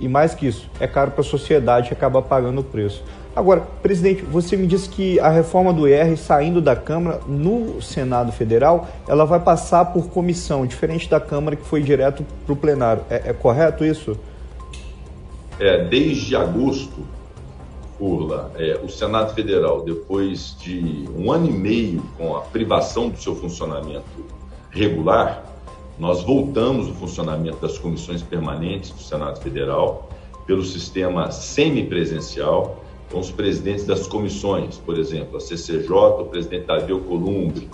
e 0.00 0.08
mais 0.08 0.34
que 0.34 0.46
isso, 0.46 0.68
é 0.80 0.86
caro 0.86 1.10
para 1.10 1.20
a 1.20 1.24
sociedade 1.24 1.88
que 1.88 1.94
acaba 1.94 2.22
pagando 2.22 2.60
o 2.60 2.64
preço. 2.64 3.02
Agora, 3.38 3.60
presidente, 3.82 4.22
você 4.22 4.56
me 4.56 4.66
disse 4.66 4.88
que 4.88 5.20
a 5.20 5.28
reforma 5.28 5.72
do 5.72 5.86
IR 5.86 6.16
saindo 6.16 6.60
da 6.60 6.74
Câmara 6.74 7.20
no 7.26 7.80
Senado 7.80 8.32
Federal, 8.32 8.88
ela 9.06 9.24
vai 9.24 9.38
passar 9.38 9.84
por 9.86 10.08
comissão, 10.08 10.66
diferente 10.66 11.08
da 11.08 11.20
Câmara 11.20 11.54
que 11.54 11.64
foi 11.64 11.80
direto 11.80 12.24
para 12.44 12.52
o 12.52 12.56
plenário. 12.56 13.02
É, 13.08 13.30
é, 13.30 13.32
correto 13.32 13.84
isso? 13.84 14.18
É, 15.60 15.84
desde 15.84 16.34
agosto, 16.34 17.06
Urla, 18.00 18.50
é, 18.56 18.80
o 18.82 18.88
Senado 18.88 19.32
Federal, 19.34 19.82
depois 19.82 20.56
de 20.58 21.08
um 21.16 21.30
ano 21.30 21.48
e 21.48 21.52
meio 21.52 22.02
com 22.16 22.36
a 22.36 22.40
privação 22.40 23.08
do 23.08 23.20
seu 23.20 23.36
funcionamento 23.36 24.04
regular, 24.70 25.44
nós 25.98 26.22
voltamos 26.22 26.88
o 26.88 26.94
funcionamento 26.94 27.58
das 27.60 27.78
comissões 27.78 28.22
permanentes 28.22 28.90
do 28.90 29.00
Senado 29.00 29.40
Federal 29.40 30.08
pelo 30.46 30.64
sistema 30.64 31.30
semipresencial, 31.30 32.82
com 33.10 33.18
os 33.18 33.30
presidentes 33.30 33.84
das 33.84 34.06
comissões, 34.06 34.76
por 34.78 34.98
exemplo, 34.98 35.36
a 35.36 35.40
CCJ, 35.40 35.90
o 35.90 36.24
presidente 36.26 36.66
Davi 36.66 36.92
Columbre, 37.00 37.68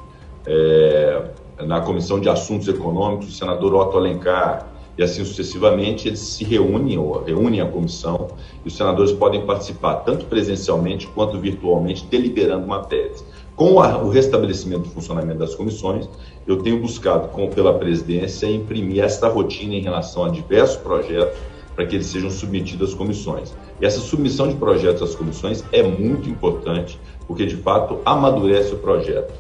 é, 0.46 1.30
na 1.60 1.80
Comissão 1.80 2.20
de 2.20 2.28
Assuntos 2.28 2.68
Econômicos, 2.68 3.28
o 3.28 3.32
senador 3.32 3.74
Otto 3.74 3.96
Alencar, 3.96 4.74
e 4.96 5.02
assim 5.02 5.24
sucessivamente, 5.24 6.06
eles 6.06 6.20
se 6.20 6.44
reúnem 6.44 6.96
ou 6.98 7.22
reúnem 7.22 7.60
a 7.60 7.66
comissão 7.66 8.28
e 8.64 8.68
os 8.68 8.76
senadores 8.76 9.12
podem 9.12 9.44
participar 9.44 9.96
tanto 9.96 10.26
presencialmente 10.26 11.06
quanto 11.08 11.38
virtualmente, 11.38 12.06
deliberando 12.06 12.66
matérias. 12.66 13.24
Com 13.56 13.74
o 13.74 14.08
restabelecimento 14.08 14.82
do 14.82 14.90
funcionamento 14.90 15.38
das 15.38 15.54
comissões, 15.54 16.08
eu 16.46 16.58
tenho 16.58 16.78
buscado, 16.80 17.28
com, 17.28 17.48
pela 17.48 17.74
presidência, 17.78 18.46
imprimir 18.46 19.02
esta 19.02 19.28
rotina 19.28 19.74
em 19.74 19.80
relação 19.80 20.24
a 20.24 20.28
diversos 20.28 20.76
projetos 20.76 21.38
para 21.74 21.86
que 21.86 21.96
eles 21.96 22.06
sejam 22.06 22.30
submetidos 22.30 22.90
às 22.90 22.94
comissões. 22.94 23.54
E 23.80 23.86
essa 23.86 23.98
submissão 24.00 24.48
de 24.48 24.54
projetos 24.54 25.02
às 25.02 25.14
comissões 25.14 25.64
é 25.72 25.82
muito 25.82 26.28
importante, 26.28 26.98
porque 27.26 27.46
de 27.46 27.56
fato 27.56 27.98
amadurece 28.04 28.74
o 28.74 28.78
projeto. 28.78 29.32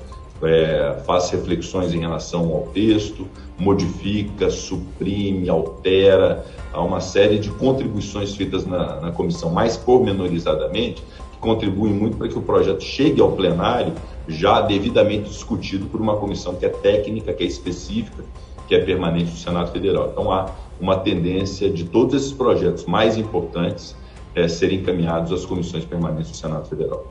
é, 0.42 1.00
faz 1.06 1.30
reflexões 1.30 1.94
em 1.94 2.00
relação 2.00 2.52
ao 2.52 2.62
texto, 2.74 3.26
modifica, 3.58 4.50
suprime, 4.50 5.48
altera. 5.48 6.44
Há 6.72 6.82
uma 6.82 7.00
série 7.00 7.38
de 7.38 7.50
contribuições 7.50 8.34
feitas 8.34 8.66
na, 8.66 9.00
na 9.00 9.12
comissão 9.12 9.50
mais 9.50 9.76
pormenorizadamente, 9.76 11.02
que 11.32 11.38
contribuem 11.38 11.94
muito 11.94 12.16
para 12.16 12.28
que 12.28 12.36
o 12.36 12.42
projeto 12.42 12.82
chegue 12.82 13.20
ao 13.22 13.32
plenário 13.32 13.92
já 14.26 14.60
devidamente 14.60 15.28
discutido 15.28 15.86
por 15.86 16.00
uma 16.00 16.16
comissão 16.16 16.54
que 16.54 16.66
é 16.66 16.68
técnica, 16.68 17.32
que 17.32 17.42
é 17.42 17.46
específica, 17.46 18.24
que 18.66 18.74
é 18.74 18.84
permanente 18.84 19.30
do 19.30 19.36
Senado 19.36 19.70
Federal. 19.70 20.08
Então 20.10 20.32
há 20.32 20.50
uma 20.80 20.96
tendência 20.98 21.70
de 21.70 21.84
todos 21.84 22.14
esses 22.14 22.32
projetos 22.32 22.84
mais 22.86 23.16
importantes 23.16 23.94
é, 24.34 24.48
serem 24.48 24.78
encaminhados 24.78 25.32
às 25.32 25.44
comissões 25.44 25.84
permanentes 25.84 26.30
do 26.30 26.36
Senado 26.36 26.68
Federal. 26.68 27.06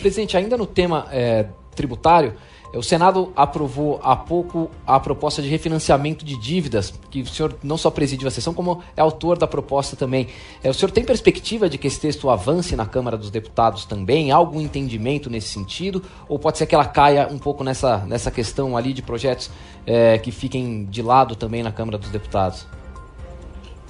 Presidente, 0.00 0.36
ainda 0.36 0.56
no 0.56 0.66
tema 0.66 1.06
é, 1.10 1.46
tributário, 1.74 2.34
o 2.74 2.82
Senado 2.82 3.32
aprovou 3.34 4.00
há 4.02 4.14
pouco 4.16 4.70
a 4.86 4.98
proposta 4.98 5.40
de 5.40 5.48
refinanciamento 5.48 6.24
de 6.24 6.38
dívidas, 6.38 6.92
que 7.10 7.22
o 7.22 7.26
senhor 7.26 7.54
não 7.62 7.76
só 7.76 7.90
presidiu 7.90 8.28
a 8.28 8.30
sessão, 8.30 8.52
como 8.52 8.82
é 8.96 9.00
autor 9.00 9.38
da 9.38 9.46
proposta 9.46 9.96
também. 9.96 10.28
É, 10.62 10.70
o 10.70 10.74
senhor 10.74 10.90
tem 10.90 11.04
perspectiva 11.04 11.68
de 11.68 11.78
que 11.78 11.86
esse 11.86 12.00
texto 12.00 12.28
avance 12.28 12.76
na 12.76 12.84
Câmara 12.84 13.16
dos 13.16 13.30
Deputados 13.30 13.84
também? 13.84 14.32
Há 14.32 14.36
algum 14.36 14.60
entendimento 14.60 15.30
nesse 15.30 15.48
sentido? 15.48 16.02
Ou 16.28 16.38
pode 16.38 16.58
ser 16.58 16.66
que 16.66 16.74
ela 16.74 16.84
caia 16.84 17.28
um 17.30 17.38
pouco 17.38 17.64
nessa, 17.64 17.98
nessa 17.98 18.30
questão 18.30 18.76
ali 18.76 18.92
de 18.92 19.02
projetos 19.02 19.50
é, 19.86 20.18
que 20.18 20.30
fiquem 20.30 20.84
de 20.84 21.02
lado 21.02 21.36
também 21.36 21.62
na 21.62 21.72
Câmara 21.72 21.96
dos 21.96 22.10
Deputados? 22.10 22.66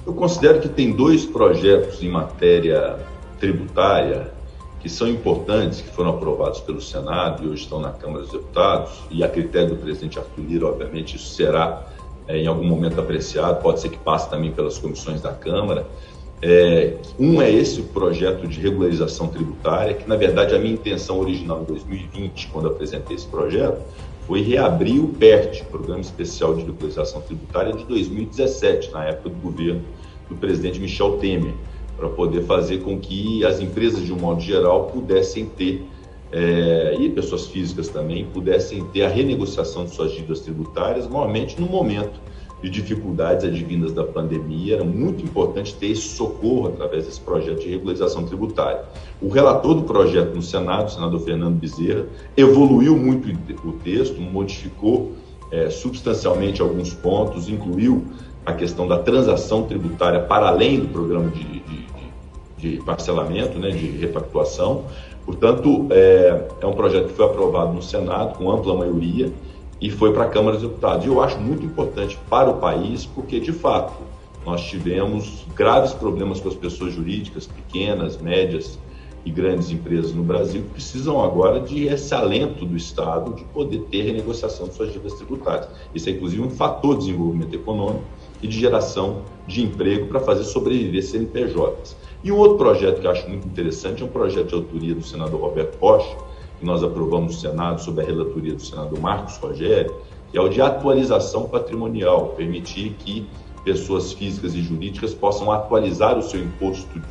Eu 0.05 0.13
considero 0.13 0.61
que 0.61 0.69
tem 0.69 0.93
dois 0.93 1.25
projetos 1.25 2.01
em 2.01 2.09
matéria 2.09 2.99
tributária 3.39 4.36
que 4.87 4.93
são 4.93 5.09
importantes, 5.09 5.81
que 5.81 5.89
foram 5.89 6.11
aprovados 6.11 6.61
pelo 6.61 6.79
Senado 6.79 7.43
e 7.43 7.49
hoje 7.49 7.63
estão 7.63 7.77
na 7.77 7.91
Câmara 7.91 8.21
dos 8.21 8.31
Deputados, 8.31 8.91
e 9.11 9.21
a 9.21 9.27
critério 9.27 9.71
do 9.71 9.75
presidente 9.75 10.17
Arthur 10.17 10.45
Lira, 10.47 10.65
obviamente, 10.65 11.17
isso 11.17 11.35
será 11.35 11.85
é, 12.25 12.37
em 12.37 12.47
algum 12.47 12.63
momento 12.63 13.01
apreciado, 13.01 13.61
pode 13.61 13.81
ser 13.81 13.89
que 13.89 13.97
passe 13.97 14.29
também 14.29 14.49
pelas 14.49 14.77
comissões 14.77 15.21
da 15.21 15.33
Câmara. 15.33 15.85
É, 16.41 16.93
um 17.19 17.41
é 17.41 17.51
esse 17.51 17.81
projeto 17.81 18.47
de 18.47 18.61
regularização 18.61 19.27
tributária, 19.27 19.93
que 19.93 20.07
na 20.07 20.15
verdade 20.15 20.55
a 20.55 20.59
minha 20.59 20.73
intenção 20.73 21.19
original 21.19 21.63
em 21.63 21.65
2020, 21.65 22.47
quando 22.47 22.69
apresentei 22.69 23.17
esse 23.17 23.27
projeto, 23.27 23.81
foi 24.25 24.41
reabrir 24.41 25.03
o 25.03 25.09
PERT, 25.09 25.65
Programa 25.65 25.99
Especial 25.99 26.55
de 26.55 26.63
Regularização 26.63 27.19
Tributária, 27.19 27.73
de 27.73 27.83
2017, 27.83 28.91
na 28.91 29.03
época 29.03 29.29
do 29.31 29.35
governo 29.35 29.81
do 30.29 30.35
presidente 30.35 30.79
Michel 30.79 31.17
Temer 31.17 31.53
para 31.97 32.07
poder 32.09 32.43
fazer 32.43 32.83
com 32.83 32.99
que 32.99 33.43
as 33.43 33.59
empresas, 33.59 34.05
de 34.05 34.13
um 34.13 34.17
modo 34.17 34.39
geral, 34.39 34.85
pudessem 34.85 35.45
ter, 35.45 35.83
é, 36.31 36.95
e 36.99 37.09
pessoas 37.09 37.47
físicas 37.47 37.89
também, 37.89 38.25
pudessem 38.25 38.85
ter 38.85 39.03
a 39.03 39.09
renegociação 39.09 39.85
de 39.85 39.95
suas 39.95 40.11
dívidas 40.11 40.41
tributárias, 40.41 41.09
normalmente 41.09 41.59
no 41.59 41.67
momento 41.67 42.19
de 42.61 42.69
dificuldades 42.69 43.45
advindas 43.45 43.93
da 43.93 44.03
pandemia, 44.03 44.75
era 44.75 44.83
muito 44.83 45.23
importante 45.23 45.75
ter 45.75 45.87
esse 45.87 46.01
socorro 46.01 46.67
através 46.67 47.05
desse 47.05 47.19
projeto 47.19 47.61
de 47.61 47.69
regularização 47.69 48.23
tributária. 48.25 48.83
O 49.21 49.29
relator 49.29 49.75
do 49.75 49.83
projeto 49.83 50.33
no 50.33 50.41
Senado, 50.41 50.87
o 50.87 50.89
senador 50.89 51.19
Fernando 51.19 51.55
Bezerra, 51.55 52.05
evoluiu 52.35 52.97
muito 52.97 53.29
o 53.63 53.71
texto, 53.73 54.19
modificou 54.19 55.11
é, 55.51 55.69
substancialmente 55.69 56.61
alguns 56.61 56.93
pontos, 56.93 57.47
incluiu 57.47 58.03
a 58.45 58.53
questão 58.53 58.87
da 58.87 58.97
transação 58.97 59.63
tributária 59.63 60.21
para 60.21 60.47
além 60.47 60.79
do 60.79 60.87
programa 60.87 61.29
de, 61.29 61.59
de, 62.57 62.77
parcelamento, 62.77 63.59
né, 63.59 63.69
de 63.69 63.87
repactuação. 63.97 64.85
Portanto, 65.25 65.87
é, 65.91 66.47
é 66.61 66.65
um 66.65 66.73
projeto 66.73 67.07
que 67.07 67.13
foi 67.13 67.25
aprovado 67.25 67.73
no 67.73 67.81
Senado 67.81 68.37
com 68.37 68.49
ampla 68.51 68.75
maioria 68.75 69.31
e 69.79 69.91
foi 69.91 70.13
para 70.13 70.23
a 70.23 70.29
Câmara 70.29 70.57
dos 70.57 70.67
Deputados. 70.67 71.05
E 71.05 71.09
eu 71.09 71.21
acho 71.21 71.37
muito 71.39 71.65
importante 71.65 72.17
para 72.29 72.49
o 72.49 72.55
país, 72.55 73.05
porque, 73.05 73.39
de 73.39 73.51
fato, 73.51 73.93
nós 74.45 74.61
tivemos 74.63 75.45
graves 75.55 75.93
problemas 75.93 76.39
com 76.39 76.47
as 76.47 76.55
pessoas 76.55 76.93
jurídicas, 76.93 77.45
pequenas, 77.47 78.17
médias 78.17 78.79
e 79.25 79.29
grandes 79.29 79.69
empresas 79.69 80.13
no 80.13 80.23
Brasil, 80.23 80.61
que 80.61 80.69
precisam 80.69 81.21
agora 81.21 81.59
de 81.59 81.85
esse 81.85 82.13
alento 82.13 82.65
do 82.65 82.77
Estado 82.77 83.33
de 83.33 83.43
poder 83.43 83.79
ter 83.91 84.03
renegociação 84.03 84.69
de 84.69 84.73
suas 84.73 84.93
dívidas 84.93 85.15
tributárias. 85.15 85.67
Isso 85.93 86.07
é, 86.07 86.13
inclusive, 86.13 86.41
um 86.41 86.49
fator 86.49 86.97
de 86.97 87.07
desenvolvimento 87.07 87.53
econômico 87.53 88.05
e 88.41 88.47
de 88.47 88.57
geração 88.57 89.23
de 89.45 89.63
emprego 89.63 90.07
para 90.07 90.21
fazer 90.21 90.45
sobreviver 90.45 91.03
CNPJs. 91.03 91.97
E 92.23 92.31
um 92.31 92.37
outro 92.37 92.57
projeto 92.57 92.99
que 92.99 93.07
eu 93.07 93.11
acho 93.11 93.27
muito 93.29 93.47
interessante 93.47 94.01
é 94.01 94.05
um 94.05 94.09
projeto 94.09 94.47
de 94.47 94.55
autoria 94.55 94.95
do 94.95 95.03
senador 95.03 95.39
Roberto 95.39 95.77
Rocha, 95.79 96.17
que 96.59 96.65
nós 96.65 96.83
aprovamos 96.83 97.35
no 97.35 97.41
Senado 97.41 97.81
sob 97.81 98.01
a 98.01 98.05
relatoria 98.05 98.53
do 98.53 98.61
senador 98.61 98.99
Marcos 98.99 99.37
Rogério, 99.37 99.93
que 100.31 100.37
é 100.37 100.41
o 100.41 100.49
de 100.49 100.61
atualização 100.61 101.43
patrimonial, 101.43 102.29
permitir 102.35 102.95
que 102.99 103.27
pessoas 103.63 104.13
físicas 104.13 104.55
e 104.55 104.61
jurídicas 104.61 105.13
possam 105.13 105.51
atualizar 105.51 106.17
o 106.17 106.23
seu 106.23 106.41
imposto, 106.41 107.01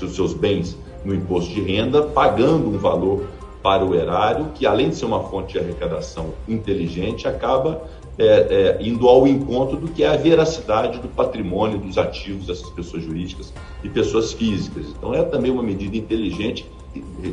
os 0.00 0.14
seus 0.14 0.32
bens 0.32 0.76
no 1.04 1.14
imposto 1.14 1.52
de 1.52 1.60
renda, 1.60 2.02
pagando 2.02 2.68
um 2.68 2.78
valor 2.78 3.24
para 3.62 3.84
o 3.84 3.94
erário, 3.94 4.46
que 4.54 4.66
além 4.66 4.90
de 4.90 4.96
ser 4.96 5.04
uma 5.04 5.22
fonte 5.24 5.52
de 5.52 5.58
arrecadação 5.58 6.34
inteligente, 6.48 7.28
acaba 7.28 7.82
é, 8.18 8.24
é, 8.24 8.78
indo 8.80 9.08
ao 9.08 9.26
encontro 9.26 9.76
do 9.76 9.88
que 9.88 10.04
é 10.04 10.08
a 10.08 10.16
veracidade 10.16 10.98
do 10.98 11.08
patrimônio, 11.08 11.78
dos 11.78 11.96
ativos 11.96 12.46
dessas 12.46 12.68
pessoas 12.70 13.02
jurídicas 13.02 13.52
e 13.82 13.88
pessoas 13.88 14.32
físicas. 14.32 14.86
Então, 14.88 15.14
é 15.14 15.22
também 15.22 15.50
uma 15.50 15.62
medida 15.62 15.96
inteligente, 15.96 16.66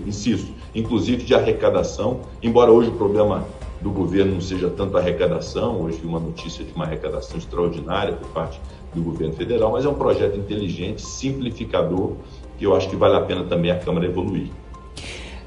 insisto, 0.07 0.53
inclusive 0.73 1.23
de 1.23 1.35
arrecadação, 1.35 2.21
embora 2.41 2.71
hoje 2.71 2.89
o 2.89 2.93
problema 2.93 3.45
do 3.81 3.89
governo 3.89 4.33
não 4.33 4.41
seja 4.41 4.69
tanto 4.69 4.97
a 4.97 4.99
arrecadação, 4.99 5.81
hoje 5.81 5.97
vi 5.97 6.07
uma 6.07 6.19
notícia 6.19 6.63
de 6.63 6.71
uma 6.73 6.85
arrecadação 6.85 7.37
extraordinária 7.37 8.13
por 8.13 8.27
parte 8.29 8.59
do 8.93 9.01
governo 9.01 9.33
federal, 9.33 9.71
mas 9.71 9.85
é 9.85 9.89
um 9.89 9.93
projeto 9.93 10.37
inteligente, 10.37 11.01
simplificador, 11.01 12.13
que 12.57 12.65
eu 12.65 12.75
acho 12.75 12.89
que 12.89 12.95
vale 12.95 13.15
a 13.15 13.21
pena 13.21 13.43
também 13.43 13.71
a 13.71 13.79
Câmara 13.79 14.05
evoluir. 14.05 14.49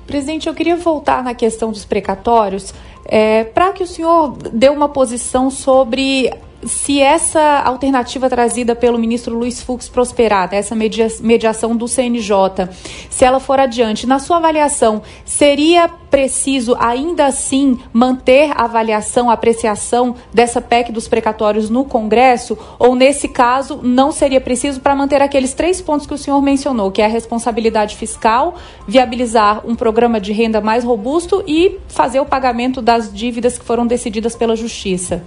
Presidente, 0.06 0.48
eu 0.48 0.54
queria 0.54 0.76
voltar 0.76 1.22
na 1.22 1.34
questão 1.34 1.70
dos 1.70 1.84
precatórios 1.84 2.74
é, 3.04 3.44
para 3.44 3.72
que 3.72 3.82
o 3.82 3.86
senhor 3.86 4.36
dê 4.52 4.68
uma 4.68 4.88
posição 4.88 5.50
sobre 5.50 6.32
se 6.64 7.00
essa 7.00 7.60
alternativa 7.60 8.28
trazida 8.28 8.74
pelo 8.74 8.98
ministro 8.98 9.36
Luiz 9.36 9.62
Fux 9.62 9.88
prosperar, 9.88 10.50
né, 10.50 10.58
essa 10.58 10.74
media, 10.74 11.08
mediação 11.20 11.76
do 11.76 11.88
CNJ, 11.88 12.68
se 13.10 13.24
ela 13.24 13.40
for 13.40 13.58
adiante, 13.58 14.06
na 14.06 14.18
sua 14.18 14.36
avaliação, 14.36 15.02
seria 15.24 15.88
preciso 15.88 16.76
ainda 16.78 17.26
assim 17.26 17.78
manter 17.92 18.52
a 18.52 18.64
avaliação, 18.64 19.30
a 19.30 19.32
apreciação 19.32 20.14
dessa 20.32 20.60
PEC 20.60 20.92
dos 20.92 21.08
precatórios 21.08 21.70
no 21.70 21.84
Congresso? 21.84 22.56
Ou 22.78 22.94
nesse 22.94 23.28
caso, 23.28 23.80
não 23.82 24.12
seria 24.12 24.40
preciso 24.40 24.80
para 24.80 24.94
manter 24.94 25.22
aqueles 25.22 25.54
três 25.54 25.80
pontos 25.80 26.06
que 26.06 26.14
o 26.14 26.18
senhor 26.18 26.40
mencionou, 26.42 26.90
que 26.90 27.00
é 27.00 27.06
a 27.06 27.08
responsabilidade 27.08 27.96
fiscal, 27.96 28.54
viabilizar 28.86 29.66
um 29.66 29.74
programa 29.74 30.20
de 30.20 30.32
renda 30.32 30.60
mais 30.60 30.84
robusto 30.84 31.42
e 31.46 31.78
fazer 31.88 32.20
o 32.20 32.26
pagamento 32.26 32.82
das 32.82 33.12
dívidas 33.12 33.58
que 33.58 33.64
foram 33.64 33.86
decididas 33.86 34.36
pela 34.36 34.54
Justiça? 34.54 35.22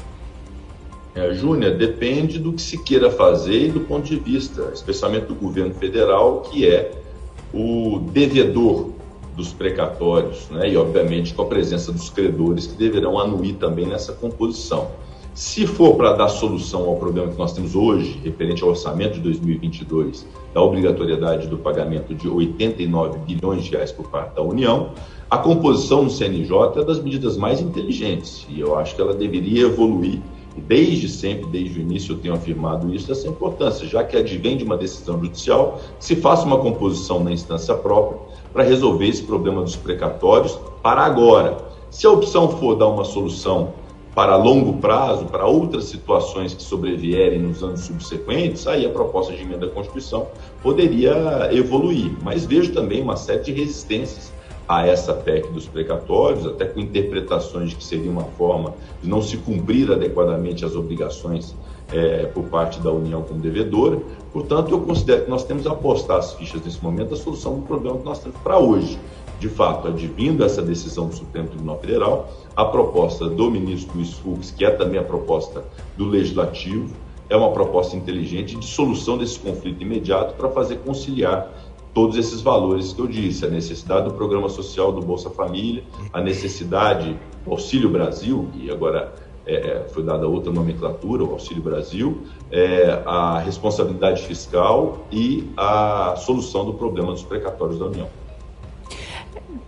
É, 1.15 1.33
Júnior, 1.33 1.77
depende 1.77 2.37
do 2.37 2.51
que 2.51 2.61
se 2.61 2.77
queira 2.77 3.09
fazer 3.09 3.67
e 3.67 3.71
do 3.71 3.79
ponto 3.79 4.03
de 4.03 4.17
vista, 4.17 4.69
especialmente 4.73 5.27
do 5.27 5.35
governo 5.35 5.73
federal, 5.73 6.41
que 6.41 6.67
é 6.67 6.91
o 7.53 7.99
devedor 8.11 8.89
dos 9.33 9.53
precatórios, 9.53 10.49
né? 10.49 10.69
e 10.69 10.75
obviamente 10.75 11.33
com 11.33 11.43
a 11.43 11.45
presença 11.45 11.93
dos 11.93 12.09
credores 12.09 12.67
que 12.67 12.75
deverão 12.75 13.17
anuir 13.17 13.55
também 13.55 13.85
nessa 13.85 14.11
composição. 14.11 14.89
Se 15.33 15.65
for 15.65 15.95
para 15.95 16.13
dar 16.13 16.27
solução 16.27 16.87
ao 16.87 16.97
problema 16.97 17.29
que 17.29 17.37
nós 17.37 17.53
temos 17.53 17.75
hoje, 17.75 18.19
referente 18.23 18.61
ao 18.63 18.69
orçamento 18.69 19.13
de 19.13 19.21
2022, 19.21 20.25
da 20.53 20.61
obrigatoriedade 20.61 21.47
do 21.47 21.57
pagamento 21.57 22.13
de 22.13 22.27
89 22.27 23.19
bilhões 23.19 23.63
de 23.63 23.71
reais 23.71 23.91
por 23.91 24.09
parte 24.09 24.35
da 24.35 24.41
União, 24.41 24.91
a 25.29 25.37
composição 25.37 26.03
no 26.03 26.09
CNJ 26.09 26.79
é 26.81 26.83
das 26.83 27.01
medidas 27.01 27.35
mais 27.37 27.59
inteligentes 27.59 28.45
e 28.49 28.59
eu 28.59 28.77
acho 28.77 28.95
que 28.95 29.01
ela 29.01 29.13
deveria 29.13 29.63
evoluir 29.63 30.21
desde 30.61 31.09
sempre, 31.09 31.47
desde 31.47 31.79
o 31.79 31.81
início, 31.81 32.13
eu 32.13 32.19
tenho 32.19 32.33
afirmado 32.33 32.93
isso, 32.93 33.11
essa 33.11 33.27
importância, 33.27 33.87
já 33.87 34.03
que 34.03 34.15
advém 34.15 34.57
de 34.57 34.63
uma 34.63 34.77
decisão 34.77 35.19
judicial, 35.19 35.79
se 35.99 36.15
faça 36.15 36.45
uma 36.45 36.57
composição 36.57 37.23
na 37.23 37.31
instância 37.31 37.75
própria 37.75 38.19
para 38.53 38.63
resolver 38.63 39.07
esse 39.07 39.23
problema 39.23 39.61
dos 39.61 39.75
precatórios 39.75 40.57
para 40.81 41.01
agora. 41.01 41.57
Se 41.89 42.07
a 42.07 42.11
opção 42.11 42.49
for 42.49 42.75
dar 42.75 42.87
uma 42.87 43.03
solução 43.03 43.73
para 44.15 44.37
longo 44.37 44.77
prazo, 44.77 45.25
para 45.25 45.45
outras 45.45 45.85
situações 45.85 46.53
que 46.53 46.63
sobrevierem 46.63 47.39
nos 47.39 47.61
anos 47.61 47.81
subsequentes, 47.81 48.65
aí 48.65 48.85
a 48.85 48.89
proposta 48.89 49.33
de 49.33 49.41
emenda 49.41 49.65
à 49.65 49.69
Constituição 49.69 50.27
poderia 50.63 51.49
evoluir. 51.51 52.13
Mas 52.23 52.45
vejo 52.45 52.71
também 52.71 53.01
uma 53.01 53.17
série 53.17 53.43
de 53.43 53.51
resistências 53.51 54.31
a 54.67 54.85
essa 54.85 55.13
PEC 55.13 55.51
dos 55.51 55.67
precatórios, 55.67 56.45
até 56.45 56.65
com 56.65 56.79
interpretações 56.79 57.69
de 57.69 57.75
que 57.75 57.83
seria 57.83 58.09
uma 58.09 58.23
forma 58.23 58.73
de 59.01 59.07
não 59.07 59.21
se 59.21 59.37
cumprir 59.37 59.91
adequadamente 59.91 60.65
as 60.65 60.75
obrigações 60.75 61.55
é, 61.91 62.25
por 62.25 62.45
parte 62.45 62.79
da 62.79 62.91
União 62.91 63.21
como 63.21 63.39
devedora. 63.39 63.99
Portanto, 64.33 64.71
eu 64.71 64.81
considero 64.81 65.25
que 65.25 65.29
nós 65.29 65.43
temos 65.43 65.67
apostar 65.67 66.17
as 66.17 66.33
fichas 66.33 66.63
nesse 66.63 66.83
momento 66.83 67.13
a 67.13 67.17
solução 67.17 67.59
do 67.59 67.61
problema 67.61 67.99
que 67.99 68.05
nós 68.05 68.19
temos 68.19 68.37
para 68.39 68.57
hoje, 68.57 68.99
de 69.39 69.49
fato, 69.49 69.87
advindo 69.87 70.43
essa 70.43 70.61
decisão 70.61 71.07
do 71.07 71.15
Supremo 71.15 71.47
Tribunal 71.49 71.79
Federal, 71.79 72.29
a 72.55 72.65
proposta 72.65 73.29
do 73.29 73.51
ministro 73.51 73.95
Luiz 73.95 74.13
Fux, 74.13 74.49
que 74.51 74.65
é 74.65 74.71
também 74.71 74.99
a 74.99 75.03
proposta 75.03 75.63
do 75.97 76.05
Legislativo, 76.05 76.89
é 77.29 77.35
uma 77.35 77.51
proposta 77.51 77.95
inteligente 77.95 78.55
de 78.55 78.65
solução 78.65 79.17
desse 79.17 79.39
conflito 79.39 79.81
imediato 79.81 80.35
para 80.35 80.49
fazer 80.49 80.77
conciliar 80.77 81.51
todos 81.95 82.17
esses 82.17 82.41
valores 82.41 82.91
que 82.91 82.99
eu 82.99 83.07
disse, 83.07 83.45
a 83.45 83.49
necessidade 83.49 84.09
do 84.09 84.13
programa 84.13 84.49
social 84.49 84.91
do 84.91 85.01
Bolsa 85.01 85.29
Família, 85.29 85.81
a 86.11 86.19
necessidade 86.19 87.17
do 87.45 87.51
Auxílio 87.51 87.89
Brasil, 87.89 88.49
e 88.53 88.69
agora 88.69 89.15
é, 89.47 89.55
é 89.55 89.87
foi 89.87 90.03
dada 90.03 90.27
outra 90.27 90.51
nomenclatura, 90.51 91.23
o 91.23 91.31
Auxílio 91.31 91.63
Brasil, 91.63 92.23
é, 92.51 93.01
a 93.05 93.39
responsabilidade 93.39 94.23
fiscal 94.23 95.07
e 95.09 95.49
a 95.55 96.15
solução 96.17 96.65
do 96.65 96.73
problema 96.73 97.13
dos 97.13 97.23
precatórios 97.23 97.79
da 97.79 97.85
União. 97.85 98.24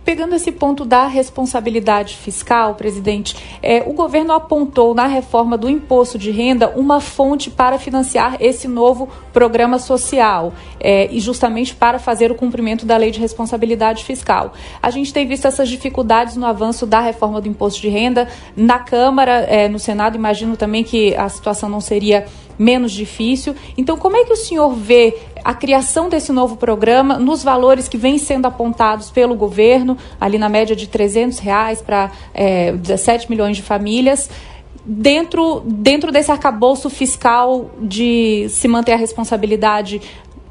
Pegando 0.04 0.34
esse 0.34 0.50
ponto 0.50 0.84
da 0.84 1.06
responsabilidade 1.06 2.16
fiscal, 2.16 2.74
presidente, 2.74 3.36
é, 3.62 3.82
o 3.86 3.92
governo 3.92 4.32
apontou 4.32 4.94
na 4.94 5.06
reforma 5.06 5.56
do 5.56 5.68
imposto 5.68 6.18
de 6.18 6.30
renda 6.30 6.70
uma 6.70 7.00
fonte 7.00 7.50
para 7.50 7.78
financiar 7.78 8.36
esse 8.40 8.66
novo 8.66 9.08
programa 9.32 9.78
social 9.78 10.52
é, 10.80 11.12
e 11.12 11.20
justamente 11.20 11.74
para 11.74 11.98
fazer 11.98 12.30
o 12.30 12.34
cumprimento 12.34 12.86
da 12.86 12.96
lei 12.96 13.10
de 13.10 13.20
responsabilidade 13.20 14.04
fiscal. 14.04 14.52
A 14.82 14.90
gente 14.90 15.12
tem 15.12 15.26
visto 15.26 15.46
essas 15.46 15.68
dificuldades 15.68 16.36
no 16.36 16.46
avanço 16.46 16.86
da 16.86 17.00
reforma 17.00 17.40
do 17.40 17.48
imposto 17.48 17.80
de 17.80 17.88
renda 17.88 18.28
na 18.56 18.78
Câmara, 18.78 19.40
é, 19.48 19.68
no 19.68 19.78
Senado. 19.78 20.16
Imagino 20.16 20.56
também 20.56 20.82
que 20.82 21.14
a 21.16 21.28
situação 21.28 21.68
não 21.68 21.80
seria 21.80 22.26
menos 22.58 22.92
difícil. 22.92 23.54
Então, 23.76 23.96
como 23.96 24.16
é 24.16 24.24
que 24.24 24.32
o 24.32 24.36
senhor 24.36 24.74
vê 24.74 25.16
a 25.48 25.54
criação 25.54 26.10
desse 26.10 26.30
novo 26.30 26.58
programa 26.58 27.18
nos 27.18 27.42
valores 27.42 27.88
que 27.88 27.96
vêm 27.96 28.18
sendo 28.18 28.44
apontados 28.44 29.10
pelo 29.10 29.34
governo, 29.34 29.96
ali 30.20 30.36
na 30.36 30.46
média 30.46 30.76
de 30.76 30.86
300 30.86 31.38
reais 31.38 31.80
para 31.80 32.12
é, 32.34 32.72
17 32.72 33.30
milhões 33.30 33.56
de 33.56 33.62
famílias? 33.62 34.28
Dentro, 34.84 35.62
dentro 35.64 36.12
desse 36.12 36.30
arcabouço 36.30 36.90
fiscal 36.90 37.70
de 37.80 38.46
se 38.50 38.68
manter 38.68 38.92
a 38.92 38.96
responsabilidade 38.96 40.02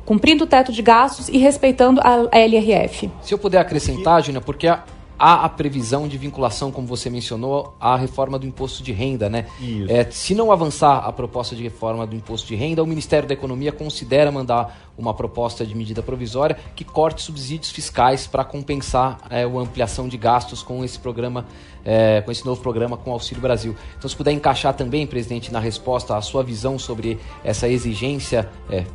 cumprindo 0.03 0.45
o 0.45 0.47
teto 0.47 0.71
de 0.71 0.81
gastos 0.81 1.29
e 1.29 1.37
respeitando 1.37 2.01
a 2.03 2.35
LRF. 2.35 3.11
Se 3.21 3.31
eu 3.31 3.37
puder 3.37 3.59
acrescentar, 3.59 4.23
Gina, 4.23 4.41
porque 4.41 4.67
a, 4.67 4.83
há 5.17 5.45
a 5.45 5.49
previsão 5.49 6.07
de 6.07 6.17
vinculação, 6.17 6.71
como 6.71 6.87
você 6.87 7.09
mencionou, 7.09 7.75
à 7.79 7.95
reforma 7.95 8.37
do 8.37 8.45
imposto 8.45 8.83
de 8.83 8.91
renda, 8.91 9.29
né? 9.29 9.47
É, 9.89 10.09
se 10.09 10.35
não 10.35 10.51
avançar 10.51 10.97
a 10.97 11.11
proposta 11.11 11.55
de 11.55 11.63
reforma 11.63 12.05
do 12.05 12.15
imposto 12.15 12.47
de 12.47 12.55
renda, 12.55 12.83
o 12.83 12.87
Ministério 12.87 13.27
da 13.27 13.33
Economia 13.33 13.71
considera 13.71 14.31
mandar 14.31 14.91
uma 14.97 15.13
proposta 15.13 15.65
de 15.65 15.75
medida 15.75 16.01
provisória 16.01 16.57
que 16.75 16.83
corte 16.83 17.21
subsídios 17.21 17.71
fiscais 17.71 18.25
para 18.25 18.43
compensar 18.43 19.19
é, 19.29 19.43
a 19.43 19.47
ampliação 19.47 20.07
de 20.07 20.17
gastos 20.17 20.63
com 20.63 20.83
esse 20.83 20.97
programa, 20.97 21.45
é, 21.85 22.21
com 22.21 22.31
esse 22.31 22.45
novo 22.45 22.61
programa 22.61 22.97
com 22.97 23.11
o 23.11 23.13
Auxílio 23.13 23.41
Brasil. 23.41 23.75
Então, 23.97 24.09
se 24.09 24.15
puder 24.15 24.31
encaixar 24.31 24.73
também, 24.73 25.05
presidente, 25.05 25.51
na 25.51 25.59
resposta 25.59 26.15
a 26.15 26.21
sua 26.21 26.43
visão 26.43 26.77
sobre 26.79 27.19
essa 27.43 27.67
exigência 27.67 28.49
é, 28.69 28.85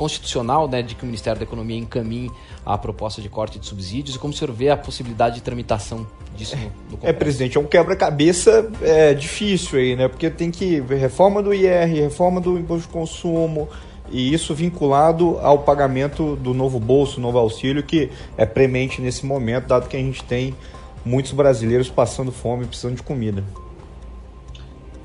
constitucional 0.00 0.66
né, 0.66 0.80
de 0.80 0.94
que 0.94 1.02
o 1.02 1.06
Ministério 1.06 1.38
da 1.38 1.44
Economia 1.44 1.76
encaminhe 1.76 2.30
a 2.64 2.78
proposta 2.78 3.20
de 3.20 3.28
corte 3.28 3.58
de 3.58 3.66
subsídios 3.66 4.16
e 4.16 4.18
como 4.18 4.32
o 4.32 4.36
senhor 4.36 4.50
vê 4.50 4.70
a 4.70 4.76
possibilidade 4.76 5.34
de 5.34 5.42
tramitação 5.42 6.06
disso 6.34 6.56
no, 6.56 6.62
no 6.62 6.70
Congresso? 6.96 7.06
É, 7.06 7.12
presidente, 7.12 7.58
é 7.58 7.60
um 7.60 7.66
quebra-cabeça 7.66 8.70
é, 8.80 9.12
difícil 9.12 9.78
aí, 9.78 9.94
né? 9.94 10.08
Porque 10.08 10.30
tem 10.30 10.50
que 10.50 10.80
ver 10.80 10.96
reforma 10.96 11.42
do 11.42 11.52
IR, 11.52 11.86
reforma 11.86 12.40
do 12.40 12.58
imposto 12.58 12.86
de 12.86 12.92
consumo, 12.94 13.68
e 14.10 14.32
isso 14.32 14.54
vinculado 14.54 15.38
ao 15.40 15.58
pagamento 15.58 16.34
do 16.34 16.54
novo 16.54 16.80
bolso, 16.80 17.20
novo 17.20 17.36
auxílio, 17.36 17.82
que 17.82 18.10
é 18.38 18.46
premente 18.46 19.02
nesse 19.02 19.26
momento, 19.26 19.66
dado 19.66 19.86
que 19.86 19.98
a 19.98 20.00
gente 20.00 20.24
tem 20.24 20.56
muitos 21.04 21.32
brasileiros 21.32 21.90
passando 21.90 22.32
fome 22.32 22.64
e 22.64 22.66
precisando 22.66 22.96
de 22.96 23.02
comida. 23.02 23.44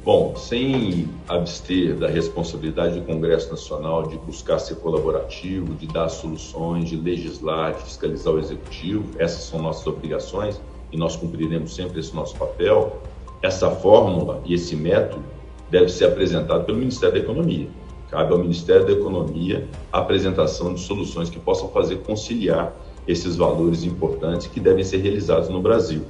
Bom, 0.05 0.35
sem 0.35 1.09
abster 1.27 1.95
da 1.95 2.07
responsabilidade 2.07 2.99
do 2.99 3.05
Congresso 3.07 3.49
Nacional 3.49 4.03
de 4.03 4.19
buscar 4.19 4.59
ser 4.59 4.75
colaborativo, 4.75 5.73
de 5.73 5.87
dar 5.87 6.09
soluções, 6.09 6.89
de 6.89 6.95
legislar, 6.95 7.73
de 7.73 7.85
fiscalizar 7.85 8.35
o 8.35 8.37
Executivo, 8.37 9.03
essas 9.17 9.45
são 9.45 9.59
nossas 9.59 9.87
obrigações 9.87 10.61
e 10.91 10.97
nós 10.97 11.15
cumpriremos 11.15 11.73
sempre 11.73 12.01
esse 12.01 12.15
nosso 12.15 12.35
papel. 12.35 13.01
Essa 13.41 13.71
fórmula 13.71 14.43
e 14.45 14.53
esse 14.53 14.75
método 14.75 15.23
deve 15.71 15.89
ser 15.89 16.05
apresentado 16.05 16.65
pelo 16.65 16.77
Ministério 16.77 17.15
da 17.15 17.21
Economia. 17.21 17.67
Cabe 18.11 18.31
ao 18.31 18.37
Ministério 18.37 18.85
da 18.85 18.91
Economia 18.91 19.67
a 19.91 20.01
apresentação 20.01 20.75
de 20.75 20.81
soluções 20.81 21.31
que 21.31 21.39
possam 21.39 21.69
fazer 21.69 22.03
conciliar 22.03 22.75
esses 23.07 23.35
valores 23.37 23.83
importantes 23.83 24.45
que 24.45 24.59
devem 24.59 24.83
ser 24.83 24.97
realizados 24.97 25.49
no 25.49 25.63
Brasil. 25.63 26.03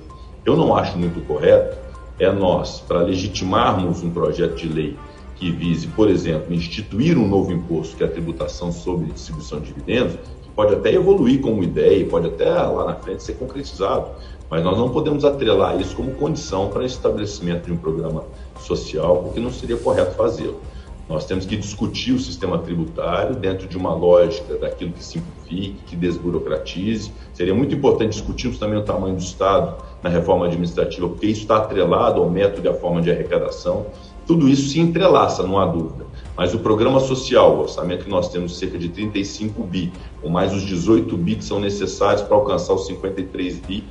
Eu 0.44 0.58
não 0.58 0.76
acho 0.76 0.98
muito 0.98 1.26
correto 1.26 1.85
é 2.20 2.32
nós, 2.32 2.80
para 2.82 3.02
legitimarmos 3.02 4.04
um 4.04 4.10
projeto 4.10 4.56
de 4.56 4.68
lei 4.68 4.98
que 5.36 5.52
vise, 5.52 5.88
por 5.88 6.10
exemplo, 6.10 6.54
instituir 6.54 7.18
um 7.18 7.28
novo 7.28 7.52
imposto, 7.52 7.98
que 7.98 8.04
é 8.04 8.08
a 8.08 8.10
tributação 8.10 8.72
sobre 8.72 9.12
distribuição 9.12 9.60
de 9.60 9.68
dividendos, 9.68 10.16
que 10.42 10.50
pode 10.56 10.74
até 10.74 10.94
evoluir 10.94 11.42
como 11.42 11.62
ideia, 11.62 12.06
pode 12.06 12.28
até 12.28 12.50
lá 12.50 12.86
na 12.86 12.96
frente 12.96 13.22
ser 13.22 13.34
concretizado, 13.34 14.12
mas 14.50 14.64
nós 14.64 14.78
não 14.78 14.90
podemos 14.90 15.26
atrelar 15.26 15.80
isso 15.80 15.96
como 15.96 16.12
condição 16.12 16.70
para 16.70 16.86
estabelecimento 16.86 17.66
de 17.66 17.74
um 17.74 17.78
programa 17.78 18.24
social, 18.60 19.24
porque 19.24 19.40
não 19.40 19.52
seria 19.52 19.76
correto 19.76 20.16
fazê-lo. 20.16 20.62
Nós 21.08 21.26
temos 21.26 21.46
que 21.46 21.56
discutir 21.56 22.14
o 22.14 22.20
sistema 22.20 22.58
tributário 22.58 23.36
dentro 23.36 23.68
de 23.68 23.78
uma 23.78 23.94
lógica 23.94 24.56
daquilo 24.56 24.92
que 24.92 25.04
simplifique, 25.04 25.78
que 25.86 25.96
desburocratize. 25.96 27.12
Seria 27.32 27.54
muito 27.54 27.76
importante 27.76 28.14
discutirmos 28.14 28.58
também 28.58 28.80
o 28.80 28.84
tamanho 28.84 29.16
do 29.16 29.22
Estado 29.22 29.76
na 30.02 30.10
reforma 30.10 30.48
administrativa, 30.48 31.08
porque 31.08 31.28
isso 31.28 31.42
está 31.42 31.58
atrelado 31.58 32.22
ao 32.22 32.30
método 32.30 32.68
e 32.68 32.70
à 32.70 32.74
forma 32.74 33.02
de 33.04 33.12
arrecadação. 33.12 33.86
Tudo 34.26 34.50
isso 34.50 34.70
se 34.70 34.80
entrelaça, 34.80 35.44
não 35.44 35.60
há 35.60 35.68
dúvida. 35.68 36.06
Mas 36.36 36.56
o 36.56 36.60
programa 36.60 37.00
social, 37.00 37.56
o 37.56 37.60
orçamento 37.62 38.06
que 38.06 38.10
nós 38.10 38.30
temos 38.30 38.58
cerca 38.58 38.78
de 38.78 38.90
35 38.90 39.64
bi, 39.64 39.94
com 40.22 40.30
mais 40.30 40.52
os 40.54 40.64
18 40.64 41.16
bi 41.18 41.36
que 41.36 41.46
são 41.46 41.60
necessários 41.60 42.24
para 42.24 42.36
alcançar 42.36 42.74
os 42.74 42.88
53 42.88 43.60
bi, 43.60 43.84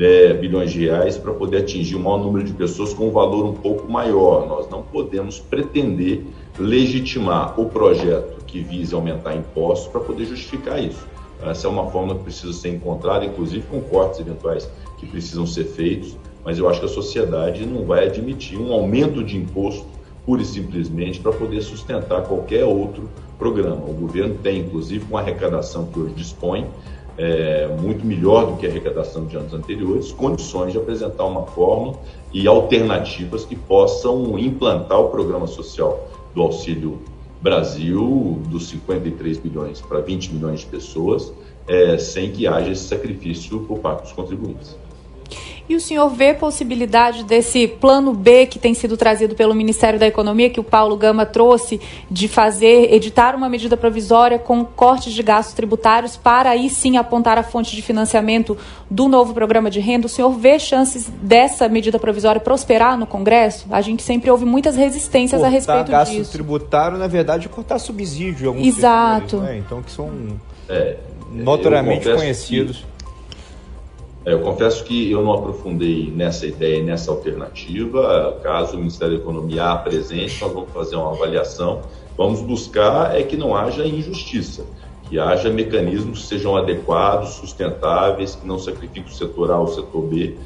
é, 0.00 0.32
bilhões 0.32 0.72
de 0.72 0.86
reais 0.86 1.16
para 1.16 1.32
poder 1.32 1.58
atingir 1.58 1.96
o 1.96 2.00
maior 2.00 2.18
número 2.18 2.44
de 2.44 2.52
pessoas 2.52 2.92
com 2.94 3.08
um 3.08 3.10
valor 3.10 3.44
um 3.44 3.54
pouco 3.54 3.90
maior. 3.90 4.46
Nós 4.46 4.68
não 4.68 4.82
podemos 4.82 5.38
pretender 5.40 6.24
legitimar 6.58 7.58
o 7.58 7.66
projeto 7.66 8.44
que 8.44 8.60
vise 8.60 8.94
aumentar 8.94 9.34
impostos 9.34 9.88
para 9.88 10.00
poder 10.00 10.24
justificar 10.24 10.82
isso. 10.82 11.06
Essa 11.42 11.68
é 11.68 11.70
uma 11.70 11.88
forma 11.90 12.16
que 12.16 12.24
precisa 12.24 12.52
ser 12.52 12.70
encontrada, 12.70 13.24
inclusive 13.24 13.64
com 13.70 13.80
cortes 13.80 14.18
eventuais 14.18 14.68
que 14.98 15.06
precisam 15.06 15.46
ser 15.46 15.64
feitos, 15.64 16.16
mas 16.44 16.58
eu 16.58 16.68
acho 16.68 16.80
que 16.80 16.86
a 16.86 16.88
sociedade 16.88 17.64
não 17.64 17.84
vai 17.84 18.06
admitir 18.06 18.58
um 18.58 18.72
aumento 18.72 19.22
de 19.22 19.36
imposto 19.36 19.86
pura 20.26 20.42
e 20.42 20.44
simplesmente 20.44 21.20
para 21.20 21.32
poder 21.32 21.62
sustentar 21.62 22.22
qualquer 22.22 22.64
outro 22.64 23.08
programa. 23.38 23.84
O 23.86 23.94
governo 23.94 24.34
tem, 24.42 24.60
inclusive, 24.60 25.04
com 25.04 25.16
a 25.16 25.20
arrecadação 25.20 25.86
que 25.86 25.98
hoje 25.98 26.14
dispõe, 26.14 26.66
é, 27.16 27.66
muito 27.80 28.04
melhor 28.04 28.46
do 28.46 28.56
que 28.56 28.66
a 28.66 28.70
arrecadação 28.70 29.24
de 29.26 29.36
anos 29.36 29.54
anteriores, 29.54 30.12
condições 30.12 30.72
de 30.72 30.78
apresentar 30.78 31.24
uma 31.24 31.46
fórmula 31.46 31.98
e 32.32 32.46
alternativas 32.46 33.44
que 33.44 33.56
possam 33.56 34.38
implantar 34.38 35.00
o 35.00 35.08
programa 35.08 35.46
social 35.46 36.08
do 36.34 36.42
Auxílio 36.42 37.00
Brasil, 37.40 38.40
dos 38.48 38.68
53 38.68 39.38
bilhões 39.38 39.80
para 39.80 40.00
20 40.00 40.34
milhões 40.34 40.60
de 40.60 40.66
pessoas, 40.66 41.32
é, 41.66 41.96
sem 41.98 42.32
que 42.32 42.46
haja 42.46 42.70
esse 42.70 42.84
sacrifício 42.84 43.60
por 43.60 43.78
parte 43.78 44.02
dos 44.02 44.12
contribuintes. 44.12 44.76
E 45.68 45.76
o 45.76 45.80
senhor 45.80 46.08
vê 46.08 46.32
possibilidade 46.32 47.24
desse 47.24 47.68
plano 47.68 48.14
B 48.14 48.46
que 48.46 48.58
tem 48.58 48.72
sido 48.72 48.96
trazido 48.96 49.34
pelo 49.34 49.54
Ministério 49.54 49.98
da 49.98 50.06
Economia, 50.06 50.48
que 50.48 50.58
o 50.58 50.64
Paulo 50.64 50.96
Gama 50.96 51.26
trouxe, 51.26 51.78
de 52.10 52.26
fazer, 52.26 52.92
editar 52.92 53.34
uma 53.34 53.48
medida 53.48 53.76
provisória 53.76 54.38
com 54.38 54.64
cortes 54.64 55.12
de 55.12 55.22
gastos 55.22 55.54
tributários 55.54 56.16
para 56.16 56.50
aí 56.50 56.70
sim 56.70 56.96
apontar 56.96 57.36
a 57.36 57.42
fonte 57.42 57.76
de 57.76 57.82
financiamento 57.82 58.56
do 58.90 59.08
novo 59.08 59.34
programa 59.34 59.70
de 59.70 59.78
renda? 59.78 60.06
O 60.06 60.08
senhor 60.08 60.30
vê 60.30 60.58
chances 60.58 61.12
dessa 61.20 61.68
medida 61.68 61.98
provisória 61.98 62.40
prosperar 62.40 62.96
no 62.96 63.06
Congresso? 63.06 63.66
A 63.70 63.82
gente 63.82 64.02
sempre 64.02 64.30
ouve 64.30 64.46
muitas 64.46 64.74
resistências 64.74 65.40
cortar 65.40 65.46
a 65.46 65.50
respeito 65.50 65.90
gasto 65.90 66.12
disso. 66.12 66.32
tributário, 66.32 66.96
na 66.96 67.06
verdade, 67.06 67.46
é 67.46 67.48
cortar 67.50 67.78
subsídio. 67.78 68.44
Em 68.44 68.48
alguns 68.48 68.66
Exato. 68.66 69.30
Setores, 69.30 69.48
né? 69.48 69.58
Então, 69.58 69.82
que 69.82 69.90
são 69.90 70.10
é, 70.68 70.96
notoriamente 71.30 72.10
conhecidos. 72.10 72.84
Que 72.96 72.97
eu 74.32 74.40
confesso 74.40 74.84
que 74.84 75.10
eu 75.10 75.22
não 75.22 75.32
aprofundei 75.32 76.12
nessa 76.14 76.46
ideia, 76.46 76.82
nessa 76.82 77.10
alternativa. 77.10 78.38
Caso 78.42 78.74
o 78.74 78.78
Ministério 78.78 79.16
da 79.16 79.22
Economia 79.22 79.64
apresente, 79.66 80.40
nós 80.40 80.52
vamos 80.52 80.70
fazer 80.72 80.96
uma 80.96 81.12
avaliação. 81.12 81.82
Vamos 82.16 82.40
buscar 82.40 83.16
é 83.16 83.22
que 83.22 83.36
não 83.36 83.54
haja 83.54 83.86
injustiça, 83.86 84.66
que 85.08 85.18
haja 85.18 85.50
mecanismos 85.50 86.22
que 86.22 86.26
sejam 86.26 86.56
adequados, 86.56 87.34
sustentáveis, 87.34 88.34
que 88.34 88.46
não 88.46 88.58
sacrifiquem 88.58 89.04
o 89.04 89.08
setor 89.14 89.52
A 89.52 89.58
ou 89.58 89.64
o 89.64 89.68
setor 89.68 90.02
B, 90.02 90.36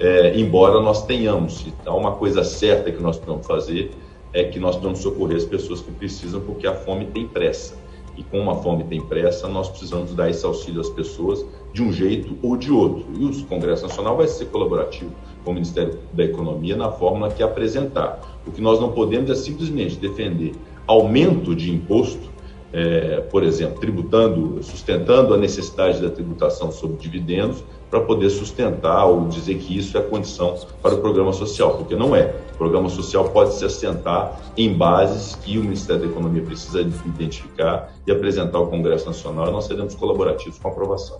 é, 0.00 0.36
embora 0.36 0.80
nós 0.80 1.06
tenhamos. 1.06 1.64
Então, 1.66 1.96
uma 1.96 2.12
coisa 2.12 2.42
certa 2.42 2.90
que 2.90 3.00
nós 3.00 3.16
precisamos 3.16 3.46
fazer 3.46 3.92
é 4.32 4.44
que 4.44 4.58
nós 4.58 4.76
precisamos 4.76 5.00
socorrer 5.00 5.36
as 5.36 5.44
pessoas 5.44 5.80
que 5.80 5.92
precisam, 5.92 6.40
porque 6.40 6.66
a 6.66 6.74
fome 6.74 7.06
tem 7.06 7.28
pressa. 7.28 7.78
E 8.16 8.24
com 8.24 8.40
uma 8.40 8.56
fome 8.56 8.84
tem 8.84 9.00
pressa, 9.00 9.46
nós 9.46 9.68
precisamos 9.68 10.14
dar 10.14 10.28
esse 10.28 10.44
auxílio 10.44 10.80
às 10.80 10.90
pessoas 10.90 11.46
de 11.72 11.82
um 11.82 11.92
jeito 11.92 12.36
ou 12.42 12.56
de 12.56 12.70
outro. 12.70 13.04
E 13.18 13.24
o 13.24 13.44
Congresso 13.44 13.86
Nacional 13.86 14.16
vai 14.16 14.26
ser 14.26 14.46
colaborativo 14.46 15.10
com 15.44 15.52
o 15.52 15.54
Ministério 15.54 15.98
da 16.12 16.24
Economia 16.24 16.76
na 16.76 16.90
forma 16.90 17.30
que 17.30 17.42
apresentar. 17.42 18.20
O 18.46 18.50
que 18.50 18.60
nós 18.60 18.80
não 18.80 18.92
podemos 18.92 19.30
é 19.30 19.34
simplesmente 19.34 19.96
defender 19.96 20.52
aumento 20.86 21.54
de 21.54 21.70
imposto 21.70 22.30
é, 22.72 23.20
por 23.30 23.42
exemplo, 23.42 23.80
tributando, 23.80 24.62
sustentando 24.62 25.34
a 25.34 25.36
necessidade 25.36 26.00
da 26.00 26.08
tributação 26.08 26.70
sobre 26.70 26.98
dividendos 26.98 27.64
para 27.90 28.00
poder 28.00 28.30
sustentar 28.30 29.06
ou 29.06 29.26
dizer 29.26 29.56
que 29.56 29.76
isso 29.76 29.98
é 29.98 30.00
condição 30.00 30.56
para 30.80 30.94
o 30.94 30.98
programa 30.98 31.32
social, 31.32 31.76
porque 31.76 31.96
não 31.96 32.14
é. 32.14 32.32
O 32.54 32.58
programa 32.58 32.88
social 32.88 33.28
pode 33.30 33.54
se 33.54 33.64
assentar 33.64 34.40
em 34.56 34.72
bases 34.72 35.34
que 35.34 35.58
o 35.58 35.62
Ministério 35.62 36.02
da 36.02 36.08
Economia 36.08 36.42
precisa 36.42 36.80
identificar 36.80 37.92
e 38.06 38.12
apresentar 38.12 38.58
ao 38.58 38.68
Congresso 38.68 39.06
Nacional 39.06 39.48
e 39.48 39.50
nós 39.50 39.64
seremos 39.64 39.94
colaborativos 39.96 40.58
com 40.58 40.68
a 40.68 40.70
aprovação. 40.70 41.18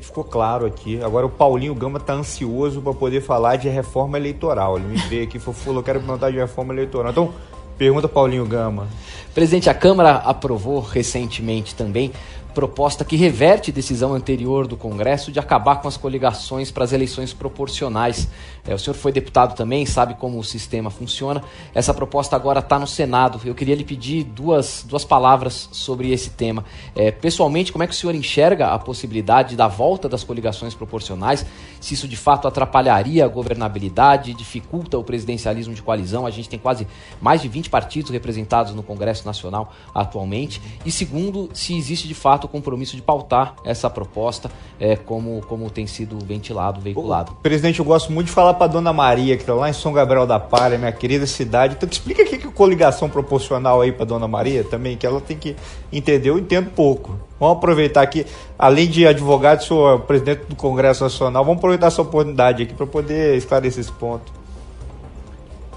Ficou 0.00 0.24
claro 0.24 0.66
aqui. 0.66 1.02
Agora 1.02 1.26
o 1.26 1.30
Paulinho 1.30 1.74
Gama 1.74 1.98
está 1.98 2.12
ansioso 2.12 2.80
para 2.80 2.94
poder 2.94 3.20
falar 3.20 3.56
de 3.56 3.68
reforma 3.68 4.16
eleitoral. 4.16 4.78
Ele 4.78 4.86
me 4.86 4.96
veio 5.08 5.24
aqui 5.24 5.36
e 5.38 5.40
falou, 5.40 5.82
quero 5.82 6.00
perguntar 6.00 6.30
de 6.30 6.38
reforma 6.38 6.72
eleitoral. 6.72 7.12
Então, 7.12 7.32
pergunta 7.76 8.08
Paulinho 8.08 8.46
Gama. 8.46 8.88
Presidente, 9.34 9.70
a 9.70 9.74
Câmara 9.74 10.16
aprovou 10.16 10.80
recentemente 10.80 11.74
também 11.74 12.12
proposta 12.52 13.04
que 13.04 13.16
reverte 13.16 13.72
decisão 13.72 14.14
anterior 14.14 14.66
do 14.66 14.76
Congresso 14.76 15.32
de 15.32 15.38
acabar 15.38 15.76
com 15.76 15.88
as 15.88 15.96
coligações 15.96 16.70
para 16.70 16.84
as 16.84 16.92
eleições 16.92 17.32
proporcionais. 17.32 18.28
É, 18.66 18.74
o 18.74 18.78
senhor 18.78 18.94
foi 18.94 19.10
deputado 19.10 19.56
também, 19.56 19.84
sabe 19.84 20.14
como 20.14 20.38
o 20.38 20.44
sistema 20.44 20.90
funciona. 20.90 21.42
Essa 21.74 21.92
proposta 21.92 22.36
agora 22.36 22.60
está 22.60 22.78
no 22.78 22.86
Senado. 22.86 23.40
Eu 23.44 23.54
queria 23.54 23.74
lhe 23.74 23.84
pedir 23.84 24.24
duas, 24.24 24.84
duas 24.86 25.04
palavras 25.04 25.68
sobre 25.72 26.12
esse 26.12 26.30
tema. 26.30 26.64
É, 26.94 27.10
pessoalmente, 27.10 27.72
como 27.72 27.82
é 27.82 27.86
que 27.86 27.94
o 27.94 27.96
senhor 27.96 28.14
enxerga 28.14 28.68
a 28.68 28.78
possibilidade 28.78 29.56
da 29.56 29.66
volta 29.66 30.08
das 30.08 30.22
coligações 30.22 30.74
proporcionais? 30.74 31.44
Se 31.80 31.94
isso 31.94 32.06
de 32.06 32.16
fato 32.16 32.46
atrapalharia 32.46 33.24
a 33.24 33.28
governabilidade, 33.28 34.34
dificulta 34.34 34.96
o 34.98 35.02
presidencialismo 35.02 35.74
de 35.74 35.82
coalizão? 35.82 36.26
A 36.26 36.30
gente 36.30 36.48
tem 36.48 36.58
quase 36.58 36.86
mais 37.20 37.42
de 37.42 37.48
20 37.48 37.70
partidos 37.70 38.10
representados 38.10 38.74
no 38.74 38.82
Congresso 38.82 39.26
Nacional 39.26 39.72
atualmente. 39.94 40.60
E 40.84 40.92
segundo, 40.92 41.50
se 41.52 41.76
existe 41.76 42.06
de 42.06 42.14
fato 42.14 42.41
fato 42.42 42.44
o 42.44 42.48
compromisso 42.48 42.96
de 42.96 43.02
pautar 43.02 43.54
essa 43.64 43.88
proposta, 43.88 44.50
é, 44.78 44.96
como, 44.96 45.42
como 45.48 45.70
tem 45.70 45.86
sido 45.86 46.18
ventilado, 46.24 46.80
veiculado. 46.80 47.32
presidente, 47.42 47.78
eu 47.78 47.84
gosto 47.84 48.12
muito 48.12 48.26
de 48.26 48.32
falar 48.32 48.54
para 48.54 48.66
dona 48.66 48.92
Maria, 48.92 49.36
que 49.36 49.42
está 49.42 49.54
lá 49.54 49.70
em 49.70 49.72
São 49.72 49.92
Gabriel 49.92 50.26
da 50.26 50.40
Palha, 50.40 50.78
minha 50.78 50.92
querida 50.92 51.26
cidade. 51.26 51.74
Então, 51.76 51.88
explica 51.88 52.22
o 52.22 52.26
que 52.26 52.34
é 52.34 52.50
coligação 52.52 53.08
proporcional 53.08 53.80
aí 53.80 53.92
para 53.92 54.04
dona 54.04 54.28
Maria 54.28 54.64
também, 54.64 54.96
que 54.96 55.06
ela 55.06 55.20
tem 55.20 55.36
que 55.36 55.56
entender. 55.92 56.30
Eu 56.30 56.38
entendo 56.38 56.70
pouco. 56.70 57.16
Vamos 57.38 57.56
aproveitar 57.56 58.02
aqui, 58.02 58.26
além 58.58 58.88
de 58.88 59.06
advogado, 59.06 59.62
sou 59.62 59.98
presidente 60.00 60.44
do 60.46 60.56
Congresso 60.56 61.02
Nacional, 61.02 61.44
vamos 61.44 61.58
aproveitar 61.58 61.88
essa 61.88 62.02
oportunidade 62.02 62.62
aqui 62.62 62.74
para 62.74 62.86
poder 62.86 63.36
esclarecer 63.36 63.80
esse 63.80 63.92
ponto. 63.92 64.32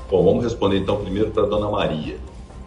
Bom, 0.09 0.23
vamos 0.23 0.43
responder 0.43 0.77
então 0.77 0.97
primeiro 0.97 1.31
para 1.31 1.45
dona 1.47 1.69
Maria. 1.69 2.17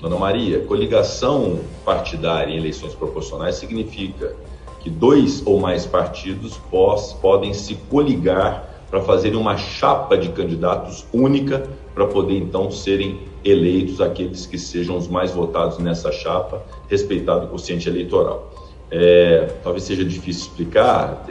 Dona 0.01 0.17
Maria, 0.17 0.61
coligação 0.61 1.59
partidária 1.85 2.53
em 2.53 2.57
eleições 2.57 2.95
proporcionais 2.95 3.57
significa 3.57 4.35
que 4.81 4.89
dois 4.89 5.43
ou 5.45 5.59
mais 5.59 5.87
partidos 5.87 6.57
pós, 6.71 7.13
podem 7.15 7.53
se 7.53 7.75
coligar 7.91 8.87
para 8.89 9.01
fazer 9.03 9.35
uma 9.35 9.57
chapa 9.57 10.17
de 10.17 10.29
candidatos 10.31 11.05
única 11.13 11.69
para 11.95 12.07
poder 12.07 12.39
então 12.39 12.71
serem 12.71 13.21
eleitos 13.45 14.01
aqueles 14.01 14.47
que 14.47 14.57
sejam 14.57 14.97
os 14.97 15.09
mais 15.09 15.33
votados 15.33 15.79
nessa 15.79 16.13
chapa, 16.13 16.63
respeitado 16.89 17.47
o 17.47 17.49
quociente 17.49 17.89
eleitoral. 17.89 18.53
É, 18.91 19.53
talvez 19.63 19.85
seja 19.85 20.05
difícil 20.05 20.49
explicar 20.49 21.27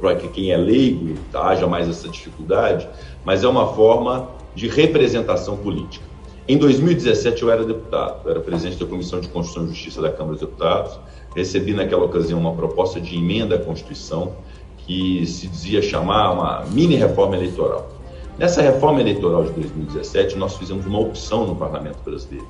para 0.00 0.14
quem 0.14 0.52
é 0.52 0.56
leigo 0.56 1.14
haja 1.34 1.66
mais 1.66 1.88
essa 1.88 2.08
dificuldade, 2.08 2.88
mas 3.24 3.42
é 3.42 3.48
uma 3.48 3.72
forma 3.74 4.28
de 4.54 4.68
representação 4.68 5.56
política. 5.56 6.15
Em 6.48 6.56
2017 6.58 7.42
eu 7.42 7.50
era 7.50 7.64
deputado, 7.64 8.20
eu 8.24 8.30
era 8.30 8.40
presidente 8.40 8.78
da 8.78 8.86
Comissão 8.86 9.18
de 9.18 9.26
Constituição 9.26 9.64
e 9.64 9.68
Justiça 9.74 10.00
da 10.00 10.12
Câmara 10.12 10.34
dos 10.34 10.40
Deputados. 10.40 10.96
Recebi 11.34 11.74
naquela 11.74 12.04
ocasião 12.04 12.38
uma 12.38 12.54
proposta 12.54 13.00
de 13.00 13.16
emenda 13.16 13.56
à 13.56 13.58
Constituição 13.58 14.32
que 14.78 15.26
se 15.26 15.48
dizia 15.48 15.82
chamar 15.82 16.30
uma 16.30 16.64
mini 16.66 16.94
reforma 16.94 17.34
eleitoral. 17.36 17.90
Nessa 18.38 18.62
reforma 18.62 19.00
eleitoral 19.00 19.42
de 19.42 19.50
2017 19.54 20.36
nós 20.36 20.56
fizemos 20.56 20.86
uma 20.86 21.00
opção 21.00 21.48
no 21.48 21.56
Parlamento 21.56 21.98
brasileiro. 22.04 22.46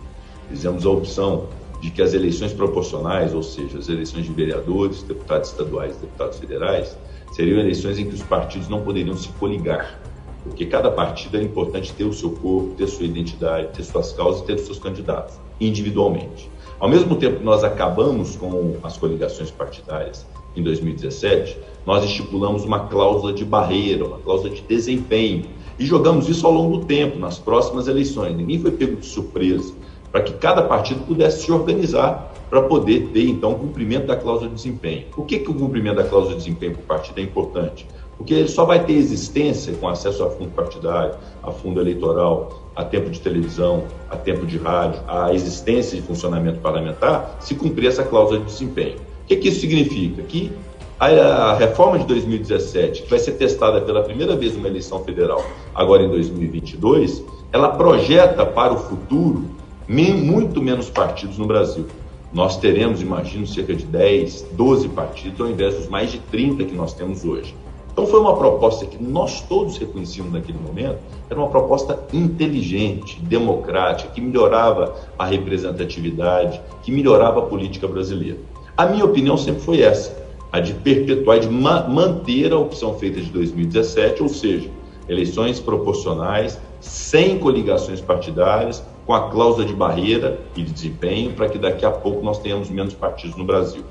Fizemos 0.51 0.85
a 0.85 0.91
opção 0.91 1.47
de 1.81 1.91
que 1.91 2.03
as 2.03 2.13
eleições 2.13 2.53
proporcionais, 2.53 3.33
ou 3.33 3.43
seja, 3.43 3.79
as 3.79 3.89
eleições 3.89 4.27
de 4.27 4.33
vereadores, 4.33 5.03
deputados 5.05 5.49
estaduais 5.49 5.97
deputados 5.97 6.39
federais, 6.39 6.99
seriam 7.33 7.59
eleições 7.59 7.99
em 7.99 8.05
que 8.05 8.15
os 8.15 8.23
partidos 8.23 8.69
não 8.69 8.83
poderiam 8.83 9.17
se 9.17 9.31
coligar 9.31 9.99
porque 10.47 10.67
cada 10.67 10.91
partido 10.91 11.37
é 11.37 11.43
importante 11.43 11.93
ter 11.93 12.05
o 12.05 12.13
seu 12.13 12.31
corpo, 12.31 12.75
ter 12.77 12.87
sua 12.87 13.05
identidade, 13.05 13.69
ter 13.75 13.83
suas 13.83 14.13
causas 14.13 14.43
ter 14.43 14.55
os 14.55 14.63
seus 14.63 14.79
candidatos, 14.79 15.39
individualmente. 15.61 16.51
Ao 16.79 16.89
mesmo 16.89 17.17
tempo 17.17 17.39
que 17.39 17.45
nós 17.45 17.65
acabamos 17.65 18.37
com 18.37 18.77
as 18.83 18.97
coligações 18.97 19.51
partidárias 19.51 20.27
em 20.55 20.63
2017, 20.63 21.59
nós 21.87 22.05
estipulamos 22.05 22.65
uma 22.65 22.81
cláusula 22.81 23.33
de 23.33 23.45
barreira, 23.45 24.05
uma 24.05 24.19
cláusula 24.19 24.51
de 24.51 24.63
desempenho, 24.63 25.45
e 25.79 25.85
jogamos 25.85 26.29
isso 26.29 26.47
ao 26.47 26.53
longo 26.53 26.79
do 26.79 26.85
tempo, 26.87 27.19
nas 27.19 27.39
próximas 27.39 27.89
eleições. 27.89 28.37
Ninguém 28.37 28.59
foi 28.59 28.71
pego 28.71 28.97
de 28.97 29.07
surpresa, 29.07 29.73
para 30.11 30.23
que 30.23 30.33
cada 30.35 30.63
partido 30.63 31.05
pudesse 31.07 31.45
se 31.45 31.53
organizar 31.53 32.33
para 32.49 32.63
poder 32.63 33.09
ter, 33.13 33.27
então, 33.29 33.53
o 33.53 33.55
cumprimento 33.57 34.07
da 34.07 34.17
cláusula 34.17 34.49
de 34.49 34.55
desempenho. 34.55 35.07
O 35.17 35.25
que, 35.25 35.39
que 35.39 35.51
o 35.51 35.55
cumprimento 35.55 35.97
da 35.97 36.05
cláusula 36.05 36.37
de 36.37 36.45
desempenho 36.45 36.73
para 36.73 36.83
o 36.83 36.87
partido 36.87 37.19
é 37.19 37.23
importante? 37.23 37.87
Porque 38.17 38.33
ele 38.33 38.49
só 38.49 38.65
vai 38.65 38.85
ter 38.85 38.95
existência 38.95 39.75
com 39.75 39.89
acesso 39.89 40.25
a 40.25 40.31
fundo 40.31 40.51
partidário, 40.51 41.15
a 41.43 41.51
fundo 41.51 41.81
eleitoral, 41.81 42.63
a 42.75 42.85
tempo 42.85 43.11
de 43.11 43.21
televisão, 43.21 43.85
a 44.11 44.17
tempo 44.17 44.47
de 44.47 44.59
rádio, 44.59 45.01
a 45.07 45.33
existência 45.35 46.01
de 46.01 46.07
funcionamento 46.07 46.59
parlamentar, 46.61 47.37
se 47.41 47.55
cumprir 47.55 47.89
essa 47.89 48.03
cláusula 48.03 48.41
de 48.41 48.47
desempenho. 48.47 48.97
O 48.97 49.27
que, 49.27 49.37
que 49.37 49.49
isso 49.49 49.61
significa? 49.61 50.23
Que 50.23 50.53
a 50.99 51.55
reforma 51.55 51.99
de 51.99 52.07
2017, 52.07 53.03
que 53.03 53.11
vai 53.11 53.19
ser 53.19 53.33
testada 53.33 53.83
pela 53.83 54.03
primeira 54.03 54.35
vez 54.35 54.55
numa 54.55 54.69
eleição 54.69 55.05
federal, 55.05 55.45
agora 55.75 56.03
em 56.03 56.09
2022, 56.09 57.23
ela 57.53 57.69
projeta 57.69 58.47
para 58.47 58.73
o 58.73 58.79
futuro 58.79 59.45
muito 59.89 60.63
menos 60.63 60.89
partidos 60.89 61.39
no 61.39 61.47
Brasil. 61.47 61.87
Nós 62.33 62.57
teremos, 62.57 63.01
imagino, 63.01 63.47
cerca 63.47 63.75
de 63.75 63.85
10, 63.85 64.47
12 64.53 64.89
partidos, 64.89 65.41
ao 65.41 65.49
invés 65.49 65.75
dos 65.75 65.87
mais 65.87 66.11
de 66.11 66.19
30 66.19 66.65
que 66.65 66.75
nós 66.75 66.93
temos 66.93 67.25
hoje. 67.25 67.55
Então 67.97 68.07
foi 68.07 68.21
uma 68.21 68.37
proposta 68.37 68.85
que 68.85 69.03
nós 69.03 69.41
todos 69.41 69.79
reconhecíamos 69.79 70.31
naquele 70.31 70.59
momento, 70.59 70.99
era 71.31 71.41
uma 71.41 71.49
proposta 71.49 71.99
inteligente, 72.13 73.19
democrática, 73.23 74.11
que 74.11 74.21
melhorava 74.21 74.95
a 75.19 75.25
representatividade, 75.25 76.61
que 76.83 76.93
melhorava 76.93 77.39
a 77.41 77.45
política 77.45 77.89
brasileira. 77.89 78.37
A 78.77 78.85
minha 78.85 79.03
opinião 79.03 79.39
sempre 79.39 79.63
foi 79.63 79.81
essa, 79.81 80.15
a 80.53 80.61
de 80.61 80.75
perpetuar, 80.75 81.39
de 81.39 81.49
ma 81.49 81.89
manter 81.89 82.53
a 82.53 82.59
opção 82.59 82.99
feita 82.99 83.19
de 83.19 83.31
2017, 83.31 84.23
ou 84.23 84.29
seja, 84.29 84.69
eleições 85.09 85.59
proporcionais, 85.59 86.61
sem 86.83 87.39
coligações 87.39 88.03
partidárias, 88.03 88.85
com 89.07 89.15
a 89.15 89.31
cláusula 89.31 89.65
de 89.65 89.73
barreira 89.73 90.39
e 90.55 90.61
de 90.61 90.71
desempenho, 90.71 91.33
para 91.33 91.49
que 91.49 91.57
daqui 91.57 91.87
a 91.87 91.91
pouco 91.91 92.23
nós 92.23 92.41
tenhamos 92.41 92.69
menos 92.69 92.93
partidos 92.93 93.39
no 93.39 93.45
Brasil. 93.45 93.83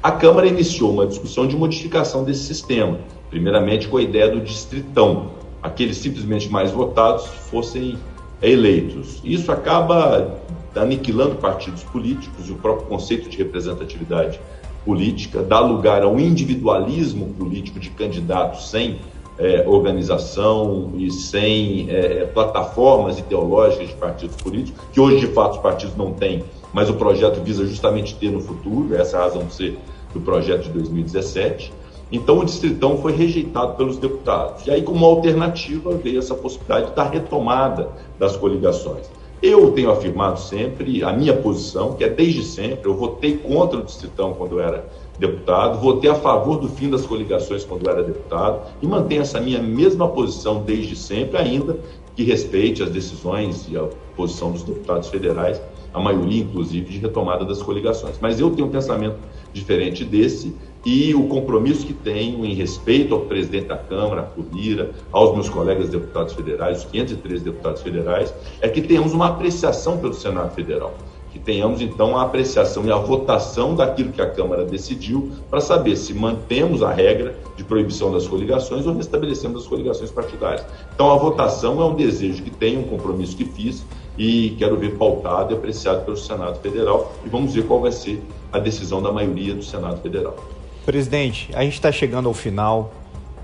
A 0.00 0.12
Câmara 0.12 0.46
iniciou 0.46 0.92
uma 0.92 1.06
discussão 1.06 1.46
de 1.46 1.56
modificação 1.56 2.22
desse 2.22 2.44
sistema, 2.44 2.98
primeiramente 3.30 3.88
com 3.88 3.96
a 3.96 4.02
ideia 4.02 4.28
do 4.30 4.40
distritão, 4.40 5.32
aqueles 5.60 5.96
simplesmente 5.96 6.48
mais 6.48 6.70
votados 6.70 7.26
fossem 7.50 7.98
eleitos. 8.40 9.20
Isso 9.24 9.50
acaba 9.50 10.38
aniquilando 10.76 11.34
partidos 11.34 11.82
políticos 11.82 12.48
e 12.48 12.52
o 12.52 12.54
próprio 12.54 12.86
conceito 12.86 13.28
de 13.28 13.36
representatividade 13.36 14.40
política, 14.84 15.42
dá 15.42 15.58
lugar 15.58 16.02
ao 16.02 16.18
individualismo 16.20 17.34
político 17.34 17.80
de 17.80 17.90
candidatos 17.90 18.70
sem 18.70 19.00
é, 19.36 19.64
organização 19.66 20.92
e 20.96 21.10
sem 21.10 21.90
é, 21.90 22.24
plataformas 22.26 23.18
ideológicas 23.18 23.88
de 23.88 23.94
partidos 23.94 24.36
políticos, 24.36 24.80
que 24.92 25.00
hoje 25.00 25.26
de 25.26 25.26
fato 25.28 25.56
os 25.56 25.62
partidos 25.62 25.96
não 25.96 26.12
têm 26.12 26.44
mas 26.72 26.88
o 26.88 26.94
projeto 26.94 27.40
visa 27.42 27.66
justamente 27.66 28.14
ter 28.14 28.30
no 28.30 28.40
futuro, 28.40 28.94
essa 28.94 29.16
é 29.16 29.20
a 29.20 29.22
razão 29.24 29.44
de 29.44 29.54
ser 29.54 29.78
do 30.12 30.20
projeto 30.20 30.64
de 30.64 30.70
2017. 30.70 31.72
Então 32.10 32.38
o 32.38 32.44
distritão 32.44 32.96
foi 32.98 33.12
rejeitado 33.12 33.74
pelos 33.74 33.98
deputados. 33.98 34.66
E 34.66 34.70
aí, 34.70 34.82
como 34.82 35.04
alternativa, 35.04 35.94
veio 35.94 36.18
essa 36.18 36.34
possibilidade 36.34 36.94
da 36.94 37.04
retomada 37.04 37.90
das 38.18 38.36
coligações. 38.36 39.06
Eu 39.40 39.70
tenho 39.70 39.90
afirmado 39.90 40.40
sempre 40.40 41.04
a 41.04 41.12
minha 41.12 41.36
posição, 41.36 41.92
que 41.92 42.02
é 42.02 42.08
desde 42.08 42.42
sempre, 42.42 42.88
eu 42.88 42.94
votei 42.94 43.36
contra 43.36 43.78
o 43.78 43.84
distritão 43.84 44.32
quando 44.32 44.58
eu 44.58 44.60
era 44.60 44.84
deputado, 45.16 45.78
votei 45.78 46.10
a 46.10 46.14
favor 46.14 46.58
do 46.58 46.68
fim 46.68 46.90
das 46.90 47.06
coligações 47.06 47.64
quando 47.64 47.86
eu 47.86 47.92
era 47.92 48.02
deputado 48.02 48.62
e 48.80 48.86
mantenho 48.86 49.22
essa 49.22 49.40
minha 49.40 49.60
mesma 49.60 50.08
posição 50.08 50.62
desde 50.62 50.96
sempre, 50.96 51.38
ainda 51.38 51.78
que 52.16 52.24
respeite 52.24 52.82
as 52.82 52.90
decisões 52.90 53.66
e 53.68 53.76
a 53.76 53.84
posição 54.16 54.50
dos 54.50 54.64
deputados 54.64 55.08
federais 55.08 55.60
a 55.92 56.00
maioria, 56.00 56.42
inclusive, 56.42 56.92
de 56.92 56.98
retomada 56.98 57.44
das 57.44 57.62
coligações. 57.62 58.18
Mas 58.20 58.40
eu 58.40 58.50
tenho 58.50 58.68
um 58.68 58.70
pensamento 58.70 59.16
diferente 59.52 60.04
desse 60.04 60.54
e 60.84 61.14
o 61.14 61.26
compromisso 61.26 61.86
que 61.86 61.92
tenho 61.92 62.44
em 62.44 62.54
respeito 62.54 63.14
ao 63.14 63.22
presidente 63.22 63.66
da 63.66 63.76
Câmara, 63.76 64.32
a 64.36 64.54
Lira, 64.54 64.92
aos 65.12 65.34
meus 65.34 65.48
colegas 65.48 65.88
deputados 65.88 66.32
federais, 66.32 66.78
os 66.78 66.84
503 66.90 67.42
deputados 67.42 67.82
federais, 67.82 68.32
é 68.60 68.68
que 68.68 68.80
tenhamos 68.80 69.12
uma 69.12 69.28
apreciação 69.28 69.98
pelo 69.98 70.14
Senado 70.14 70.54
Federal 70.54 70.94
que 71.30 71.38
tenhamos 71.38 71.80
então 71.80 72.16
a 72.16 72.22
apreciação 72.22 72.84
e 72.86 72.90
a 72.90 72.96
votação 72.96 73.74
daquilo 73.74 74.12
que 74.12 74.20
a 74.20 74.30
Câmara 74.30 74.64
decidiu 74.64 75.30
para 75.50 75.60
saber 75.60 75.96
se 75.96 76.14
mantemos 76.14 76.82
a 76.82 76.90
regra 76.90 77.36
de 77.56 77.64
proibição 77.64 78.10
das 78.12 78.26
coligações 78.26 78.86
ou 78.86 78.94
restabelecemos 78.94 79.62
as 79.62 79.68
coligações 79.68 80.10
partidárias. 80.10 80.64
Então 80.94 81.10
a 81.10 81.16
votação 81.16 81.80
é 81.80 81.84
um 81.84 81.94
desejo 81.94 82.42
que 82.42 82.50
tenho, 82.50 82.80
um 82.80 82.84
compromisso 82.84 83.36
que 83.36 83.44
fiz 83.44 83.84
e 84.18 84.56
quero 84.58 84.76
ver 84.76 84.96
pautado 84.96 85.54
e 85.54 85.56
apreciado 85.56 86.04
pelo 86.04 86.16
Senado 86.16 86.58
Federal 86.60 87.14
e 87.24 87.28
vamos 87.28 87.54
ver 87.54 87.64
qual 87.64 87.80
vai 87.80 87.92
ser 87.92 88.20
a 88.52 88.58
decisão 88.58 89.00
da 89.00 89.12
maioria 89.12 89.54
do 89.54 89.62
Senado 89.62 90.00
Federal. 90.02 90.36
Presidente, 90.84 91.50
a 91.54 91.62
gente 91.62 91.74
está 91.74 91.92
chegando 91.92 92.28
ao 92.28 92.34
final 92.34 92.92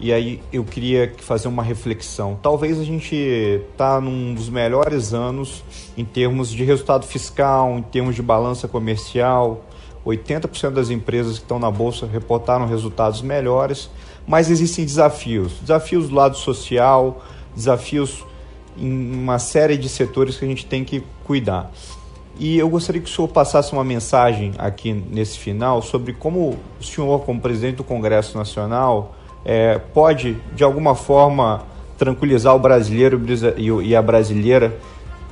e 0.01 0.13
aí 0.13 0.43
eu 0.53 0.65
queria 0.65 1.15
fazer 1.19 1.47
uma 1.47 1.63
reflexão. 1.63 2.37
Talvez 2.43 2.81
a 2.81 2.85
gente 2.85 3.15
está 3.15 4.01
num 4.01 4.35
dos 4.35 4.49
melhores 4.49 5.15
anos 5.15 5.63
em 5.97 6.05
termos 6.05 6.51
de 6.51 6.65
resultado 6.65 7.07
fiscal, 7.07 7.79
em 7.79 7.83
termos 7.83 8.17
de 8.17 8.23
balança 8.23 8.67
comercial. 8.67 9.65
80% 10.05 10.71
das 10.71 10.91
empresas 10.91 11.39
que 11.39 11.45
estão 11.45 11.59
na 11.59 11.71
bolsa 11.71 12.07
reportaram 12.07 12.67
resultados 12.67 13.23
melhores, 13.23 13.89
mas 14.27 14.51
existem 14.51 14.85
desafios, 14.85 15.53
desafios 15.61 16.11
do 16.11 16.15
lado 16.15 16.37
social, 16.37 17.23
desafios 17.55 18.25
em 18.77 19.15
uma 19.15 19.39
série 19.39 19.77
de 19.77 19.89
setores 19.89 20.37
que 20.37 20.45
a 20.45 20.49
gente 20.49 20.67
tem 20.67 20.85
que 20.85 21.03
cuidar. 21.25 21.71
E 22.39 22.59
eu 22.59 22.69
gostaria 22.69 23.01
que 23.01 23.09
o 23.09 23.13
senhor 23.13 23.29
passasse 23.29 23.73
uma 23.73 23.85
mensagem 23.85 24.53
aqui 24.59 24.93
nesse 24.93 25.39
final 25.39 25.81
sobre 25.81 26.13
como 26.13 26.59
o 26.81 26.85
senhor, 26.85 27.21
como 27.21 27.41
presidente 27.41 27.77
do 27.77 27.85
Congresso 27.85 28.37
Nacional, 28.37 29.15
é, 29.45 29.79
pode, 29.79 30.37
de 30.55 30.65
alguma 30.65 30.95
forma, 30.95 31.63
tranquilizar 31.97 32.55
o 32.55 32.59
brasileiro 32.59 33.21
e 33.83 33.95
a 33.95 34.03
brasileira 34.03 34.77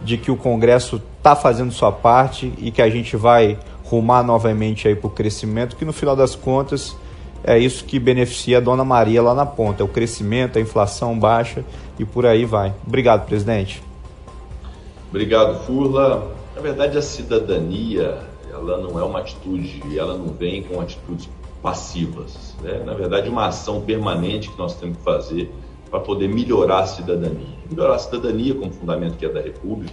de 0.04 0.16
que 0.16 0.30
o 0.30 0.36
Congresso 0.36 1.02
está 1.18 1.34
fazendo 1.34 1.72
sua 1.72 1.90
parte 1.90 2.52
e 2.58 2.70
que 2.70 2.82
a 2.82 2.88
gente 2.88 3.16
vai 3.16 3.58
rumar 3.84 4.24
novamente 4.24 4.86
aí 4.86 4.94
para 4.94 5.06
o 5.06 5.10
crescimento, 5.10 5.76
que 5.76 5.84
no 5.84 5.92
final 5.92 6.14
das 6.14 6.34
contas 6.34 6.96
é 7.44 7.58
isso 7.58 7.84
que 7.84 7.98
beneficia 7.98 8.58
a 8.58 8.60
Dona 8.60 8.84
Maria 8.84 9.22
lá 9.22 9.34
na 9.34 9.46
ponta, 9.46 9.82
é 9.82 9.84
o 9.84 9.88
crescimento, 9.88 10.58
a 10.58 10.60
inflação 10.60 11.18
baixa 11.18 11.64
e 11.98 12.04
por 12.04 12.24
aí 12.26 12.44
vai. 12.44 12.72
Obrigado, 12.86 13.26
presidente. 13.26 13.82
Obrigado, 15.10 15.64
Furla. 15.64 16.32
Na 16.54 16.62
verdade, 16.62 16.96
a 16.96 17.02
cidadania, 17.02 18.18
ela 18.50 18.78
não 18.78 18.98
é 18.98 19.02
uma 19.02 19.18
atitude, 19.18 19.82
ela 19.98 20.16
não 20.16 20.28
vem 20.28 20.62
com 20.62 20.80
atitudes 20.80 21.28
passivas. 21.62 22.54
Né? 22.62 22.82
Na 22.84 22.94
verdade, 22.94 23.28
uma 23.28 23.46
ação 23.46 23.80
permanente 23.80 24.50
que 24.50 24.58
nós 24.58 24.74
temos 24.76 24.98
que 24.98 25.04
fazer 25.04 25.52
para 25.90 26.00
poder 26.00 26.28
melhorar 26.28 26.80
a 26.80 26.86
cidadania. 26.86 27.58
Melhorar 27.70 27.96
a 27.96 27.98
cidadania 27.98 28.54
como 28.54 28.72
fundamento 28.72 29.16
que 29.16 29.26
é 29.26 29.28
da 29.28 29.40
República, 29.40 29.92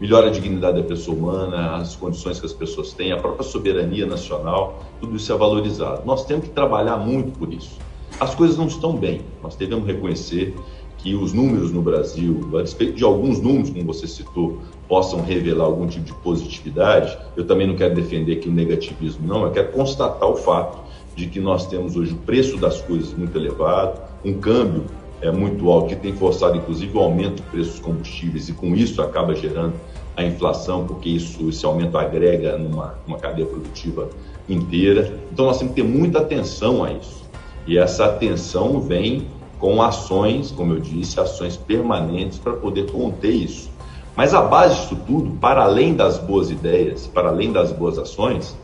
melhora 0.00 0.28
a 0.28 0.30
dignidade 0.30 0.80
da 0.80 0.88
pessoa 0.88 1.16
humana, 1.16 1.76
as 1.76 1.94
condições 1.94 2.40
que 2.40 2.46
as 2.46 2.52
pessoas 2.52 2.94
têm, 2.94 3.12
a 3.12 3.18
própria 3.18 3.44
soberania 3.44 4.06
nacional, 4.06 4.82
tudo 4.98 5.16
isso 5.16 5.30
é 5.30 5.36
valorizado. 5.36 6.02
Nós 6.06 6.24
temos 6.24 6.46
que 6.46 6.52
trabalhar 6.52 6.96
muito 6.96 7.38
por 7.38 7.52
isso. 7.52 7.76
As 8.18 8.34
coisas 8.34 8.56
não 8.56 8.66
estão 8.66 8.96
bem, 8.96 9.20
nós 9.42 9.56
devemos 9.56 9.86
reconhecer 9.86 10.54
que 10.98 11.14
os 11.14 11.32
números 11.32 11.70
no 11.70 11.80
Brasil, 11.80 12.50
a 12.54 12.60
respeito 12.60 12.94
de 12.94 13.04
alguns 13.04 13.40
números, 13.40 13.70
como 13.70 13.84
você 13.84 14.06
citou, 14.06 14.58
possam 14.88 15.22
revelar 15.22 15.64
algum 15.64 15.86
tipo 15.86 16.04
de 16.04 16.14
positividade, 16.14 17.16
eu 17.36 17.46
também 17.46 17.66
não 17.66 17.76
quero 17.76 17.94
defender 17.94 18.38
aqui 18.38 18.48
o 18.48 18.52
negativismo, 18.52 19.26
não, 19.26 19.44
eu 19.44 19.50
quero 19.50 19.72
constatar 19.72 20.28
o 20.28 20.36
fato 20.36 20.78
de 21.14 21.26
que 21.26 21.40
nós 21.40 21.66
temos 21.66 21.96
hoje 21.96 22.12
o 22.12 22.16
preço 22.16 22.56
das 22.56 22.80
coisas 22.82 23.14
muito 23.14 23.36
elevado, 23.36 24.00
um 24.24 24.34
câmbio 24.34 24.84
é 25.20 25.30
muito 25.30 25.70
alto, 25.70 25.88
que 25.88 25.96
tem 25.96 26.12
forçado 26.14 26.56
inclusive 26.56 26.96
o 26.96 27.00
aumento 27.00 27.36
do 27.36 27.42
preço 27.50 27.70
dos 27.70 27.80
combustíveis 27.80 28.48
e 28.48 28.52
com 28.52 28.74
isso 28.74 29.02
acaba 29.02 29.34
gerando 29.34 29.74
a 30.16 30.24
inflação, 30.24 30.86
porque 30.86 31.08
isso, 31.08 31.48
esse 31.48 31.64
aumento 31.64 31.96
agrega 31.96 32.56
numa, 32.58 32.94
numa 33.06 33.18
cadeia 33.18 33.46
produtiva 33.46 34.08
inteira. 34.48 35.18
Então 35.32 35.46
nós 35.46 35.58
temos 35.58 35.74
que 35.74 35.82
ter 35.82 35.88
muita 35.88 36.18
atenção 36.18 36.84
a 36.84 36.92
isso. 36.92 37.20
E 37.66 37.78
essa 37.78 38.06
atenção 38.06 38.80
vem 38.80 39.26
com 39.58 39.82
ações, 39.82 40.50
como 40.50 40.72
eu 40.72 40.80
disse, 40.80 41.20
ações 41.20 41.56
permanentes 41.56 42.38
para 42.38 42.54
poder 42.54 42.90
conter 42.90 43.30
isso. 43.30 43.70
Mas 44.16 44.34
a 44.34 44.42
base 44.42 44.80
disso 44.80 44.96
tudo, 45.06 45.30
para 45.38 45.62
além 45.62 45.94
das 45.94 46.18
boas 46.18 46.50
ideias, 46.50 47.06
para 47.06 47.28
além 47.28 47.52
das 47.52 47.72
boas 47.72 47.98
ações, 47.98 48.56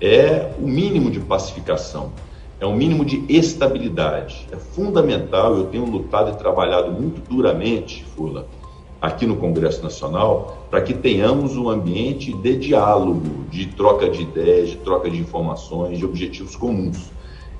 é 0.00 0.50
o 0.58 0.66
mínimo 0.66 1.10
de 1.10 1.20
pacificação, 1.20 2.10
é 2.64 2.66
o 2.66 2.74
mínimo 2.74 3.04
de 3.04 3.24
estabilidade. 3.28 4.48
É 4.50 4.56
fundamental, 4.56 5.54
eu 5.54 5.66
tenho 5.66 5.84
lutado 5.84 6.30
e 6.30 6.36
trabalhado 6.36 6.90
muito 6.90 7.20
duramente, 7.28 8.04
Fula, 8.16 8.46
aqui 9.00 9.26
no 9.26 9.36
Congresso 9.36 9.82
Nacional, 9.82 10.66
para 10.70 10.80
que 10.80 10.94
tenhamos 10.94 11.56
um 11.56 11.68
ambiente 11.68 12.32
de 12.32 12.56
diálogo, 12.56 13.44
de 13.50 13.66
troca 13.66 14.08
de 14.08 14.22
ideias, 14.22 14.70
de 14.70 14.76
troca 14.76 15.10
de 15.10 15.18
informações, 15.18 15.98
de 15.98 16.04
objetivos 16.04 16.56
comuns. 16.56 17.12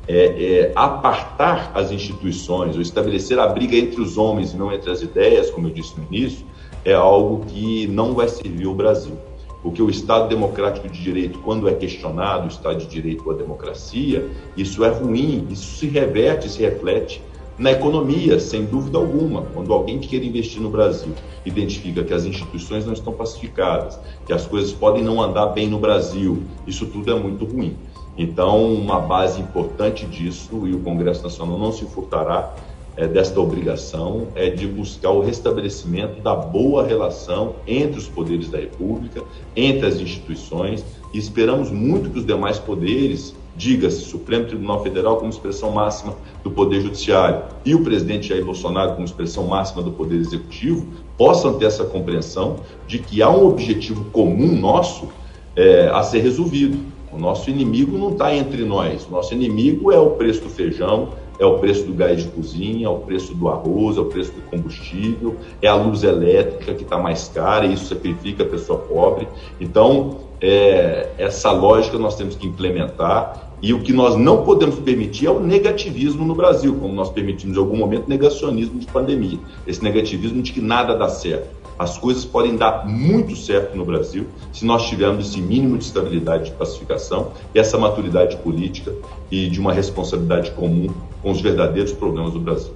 É, 0.07 0.25
é, 0.27 0.73
apartar 0.75 1.73
as 1.75 1.91
instituições, 1.91 2.77
ou 2.77 2.83
estabelecer 2.83 3.39
a 3.39 3.47
briga 3.47 3.75
entre 3.75 4.03
os 4.03 4.19
homens 4.19 4.53
e 4.53 4.57
não 4.57 4.71
entre 4.71 4.91
as 4.91 5.01
ideias, 5.01 5.51
como 5.51 5.69
eu 5.69 5.73
disse 5.73 5.99
no 5.99 6.07
início, 6.11 6.45
é 6.85 6.93
algo 6.93 7.47
que 7.47 7.87
não 7.87 8.13
vai 8.13 8.29
servir 8.29 8.67
o 8.67 8.75
Brasil 8.75 9.17
porque 9.65 9.81
o 9.83 9.89
Estado 9.89 10.29
democrático 10.29 10.87
de 10.91 11.03
direito, 11.03 11.39
quando 11.39 11.67
é 11.67 11.73
questionado, 11.73 12.45
o 12.45 12.49
Estado 12.49 12.81
de 12.81 12.87
direito 12.87 13.25
ou 13.25 13.33
a 13.33 13.35
democracia, 13.35 14.29
isso 14.55 14.85
é 14.85 14.91
ruim, 14.91 15.49
isso 15.51 15.79
se 15.79 15.87
reverte, 15.87 16.51
se 16.51 16.61
reflete 16.61 17.23
na 17.59 17.73
economia, 17.73 18.39
sem 18.39 18.67
dúvida 18.67 18.99
alguma. 18.99 19.41
Quando 19.55 19.73
alguém 19.73 19.99
que 19.99 20.09
quer 20.09 20.23
investir 20.23 20.61
no 20.61 20.69
Brasil 20.69 21.15
identifica 21.47 22.05
que 22.05 22.13
as 22.13 22.27
instituições 22.27 22.85
não 22.85 22.93
estão 22.93 23.15
pacificadas, 23.15 23.99
que 24.27 24.35
as 24.35 24.47
coisas 24.47 24.71
podem 24.71 25.03
não 25.03 25.23
andar 25.23 25.47
bem 25.47 25.67
no 25.67 25.79
Brasil, 25.79 26.43
isso 26.67 26.85
tudo 26.85 27.11
é 27.11 27.19
muito 27.19 27.47
ruim. 27.47 27.75
Então, 28.19 28.71
uma 28.71 29.01
base 29.01 29.41
importante 29.41 30.05
disso, 30.05 30.69
e 30.69 30.75
o 30.75 30.81
Congresso 30.81 31.23
Nacional 31.23 31.59
não 31.59 31.73
se 31.73 31.87
furtará 31.87 32.55
é, 32.97 33.07
desta 33.07 33.41
obrigação 33.41 34.29
é 34.35 34.51
de 34.51 34.67
buscar 34.67 35.11
o 35.11 35.21
restabelecimento 35.21 36.21
da 36.23 36.35
boa 36.35 36.87
relação 36.87 37.57
entre 37.67 37.99
os 37.99 38.07
poderes 38.07 38.49
da 38.49 38.59
República, 38.59 39.23
entre 39.57 39.87
as 39.87 39.97
instituições, 39.97 40.85
e 41.13 41.19
esperamos 41.19 41.71
muito 41.71 42.11
que 42.11 42.19
os 42.19 42.27
demais 42.27 42.59
poderes, 42.59 43.35
diga-se 43.57 44.01
Supremo 44.01 44.47
Tribunal 44.47 44.83
Federal 44.83 45.17
como 45.17 45.31
expressão 45.31 45.71
máxima 45.71 46.15
do 46.43 46.51
Poder 46.51 46.81
Judiciário 46.81 47.43
e 47.65 47.75
o 47.75 47.85
presidente 47.85 48.29
Jair 48.29 48.45
Bolsonaro 48.45 48.95
como 48.95 49.05
expressão 49.05 49.47
máxima 49.47 49.83
do 49.83 49.93
Poder 49.93 50.17
Executivo, 50.17 50.87
possam 51.17 51.55
ter 51.55 51.67
essa 51.67 51.85
compreensão 51.85 52.57
de 52.87 52.99
que 52.99 53.23
há 53.23 53.31
um 53.31 53.47
objetivo 53.47 54.05
comum 54.07 54.57
nosso 54.57 55.09
é, 55.57 55.89
a 55.93 56.03
ser 56.03 56.21
resolvido. 56.21 56.79
O 57.13 57.19
nosso 57.19 57.49
inimigo 57.49 57.97
não 57.97 58.11
está 58.11 58.35
entre 58.35 58.65
nós, 58.65 59.07
o 59.07 59.11
nosso 59.13 59.33
inimigo 59.33 59.93
é 59.93 59.99
o 59.99 60.11
preço 60.11 60.43
do 60.43 60.51
feijão, 60.51 61.11
é 61.39 61.45
o 61.45 61.59
preço 61.59 61.85
do 61.85 61.95
gás 61.95 62.23
de 62.23 62.29
cozinha, 62.29 62.87
é 62.87 62.91
o 62.91 62.99
preço 62.99 63.35
do 63.35 63.49
arroz, 63.49 63.97
é 63.97 64.01
o 64.01 64.07
preço 64.07 64.33
do 64.33 64.43
combustível, 64.51 65.37
é 65.61 65.69
a 65.69 65.75
luz 65.75 66.03
elétrica 66.03 66.75
que 66.75 66.83
está 66.83 66.99
mais 66.99 67.29
cara 67.29 67.67
e 67.67 67.75
isso 67.75 67.87
sacrifica 67.87 68.45
a 68.45 68.47
pessoa 68.47 68.79
pobre. 68.79 69.27
Então, 69.61 70.19
é, 70.41 71.11
essa 71.19 71.51
lógica 71.51 71.99
nós 71.99 72.17
temos 72.17 72.37
que 72.37 72.47
implementar 72.47 73.53
e 73.63 73.73
o 73.73 73.81
que 73.81 73.93
nós 73.93 74.15
não 74.15 74.45
podemos 74.45 74.79
permitir 74.79 75.27
é 75.27 75.31
o 75.31 75.41
negativismo 75.41 76.25
no 76.25 76.35
Brasil, 76.35 76.77
como 76.79 76.93
nós 76.93 77.11
permitimos 77.11 77.57
em 77.57 77.61
algum 77.61 77.77
momento 77.77 78.09
negacionismo 78.09 78.79
de 78.79 78.87
pandemia, 78.87 79.39
esse 79.67 79.83
negativismo 79.83 80.43
de 80.43 80.53
que 80.53 80.61
nada 80.61 80.95
dá 80.95 81.09
certo. 81.09 81.64
As 81.79 81.99
coisas 81.99 82.25
podem 82.25 82.57
dar 82.57 82.87
muito 82.87 83.35
certo 83.37 83.77
no 83.77 83.85
Brasil 83.85 84.27
se 84.53 84.65
nós 84.65 84.89
tivermos 84.89 85.29
esse 85.29 85.41
mínimo 85.41 85.77
de 85.77 85.85
estabilidade 85.85 86.47
de 86.47 86.51
pacificação, 86.53 87.33
essa 87.55 87.77
maturidade 87.79 88.37
política 88.37 88.93
e 89.31 89.49
de 89.49 89.61
uma 89.61 89.73
responsabilidade 89.73 90.53
comum 90.53 90.93
com 91.23 91.31
os 91.31 91.41
verdadeiros 91.41 91.93
problemas 91.93 92.33
do 92.33 92.41
Brasil. 92.41 92.73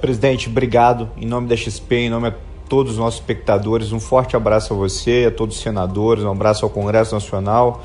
Presidente, 0.00 0.48
obrigado. 0.48 1.10
Em 1.16 1.26
nome 1.26 1.48
da 1.48 1.56
XP, 1.56 1.94
em 1.96 2.10
nome 2.10 2.30
de 2.30 2.36
todos 2.68 2.92
os 2.92 2.98
nossos 2.98 3.20
espectadores, 3.20 3.92
um 3.92 4.00
forte 4.00 4.36
abraço 4.36 4.72
a 4.72 4.76
você, 4.76 5.26
a 5.28 5.30
todos 5.30 5.56
os 5.56 5.62
senadores, 5.62 6.24
um 6.24 6.30
abraço 6.30 6.64
ao 6.64 6.70
Congresso 6.70 7.14
Nacional 7.14 7.82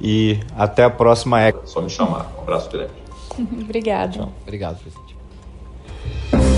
e 0.00 0.38
até 0.56 0.84
a 0.84 0.90
próxima 0.90 1.40
época. 1.40 1.66
Só 1.66 1.82
me 1.82 1.90
chamar. 1.90 2.32
Um 2.38 2.42
abraço 2.42 2.70
grande. 2.70 2.92
Obrigado. 3.62 4.28
Obrigado, 4.42 4.78
presidente. 4.78 6.57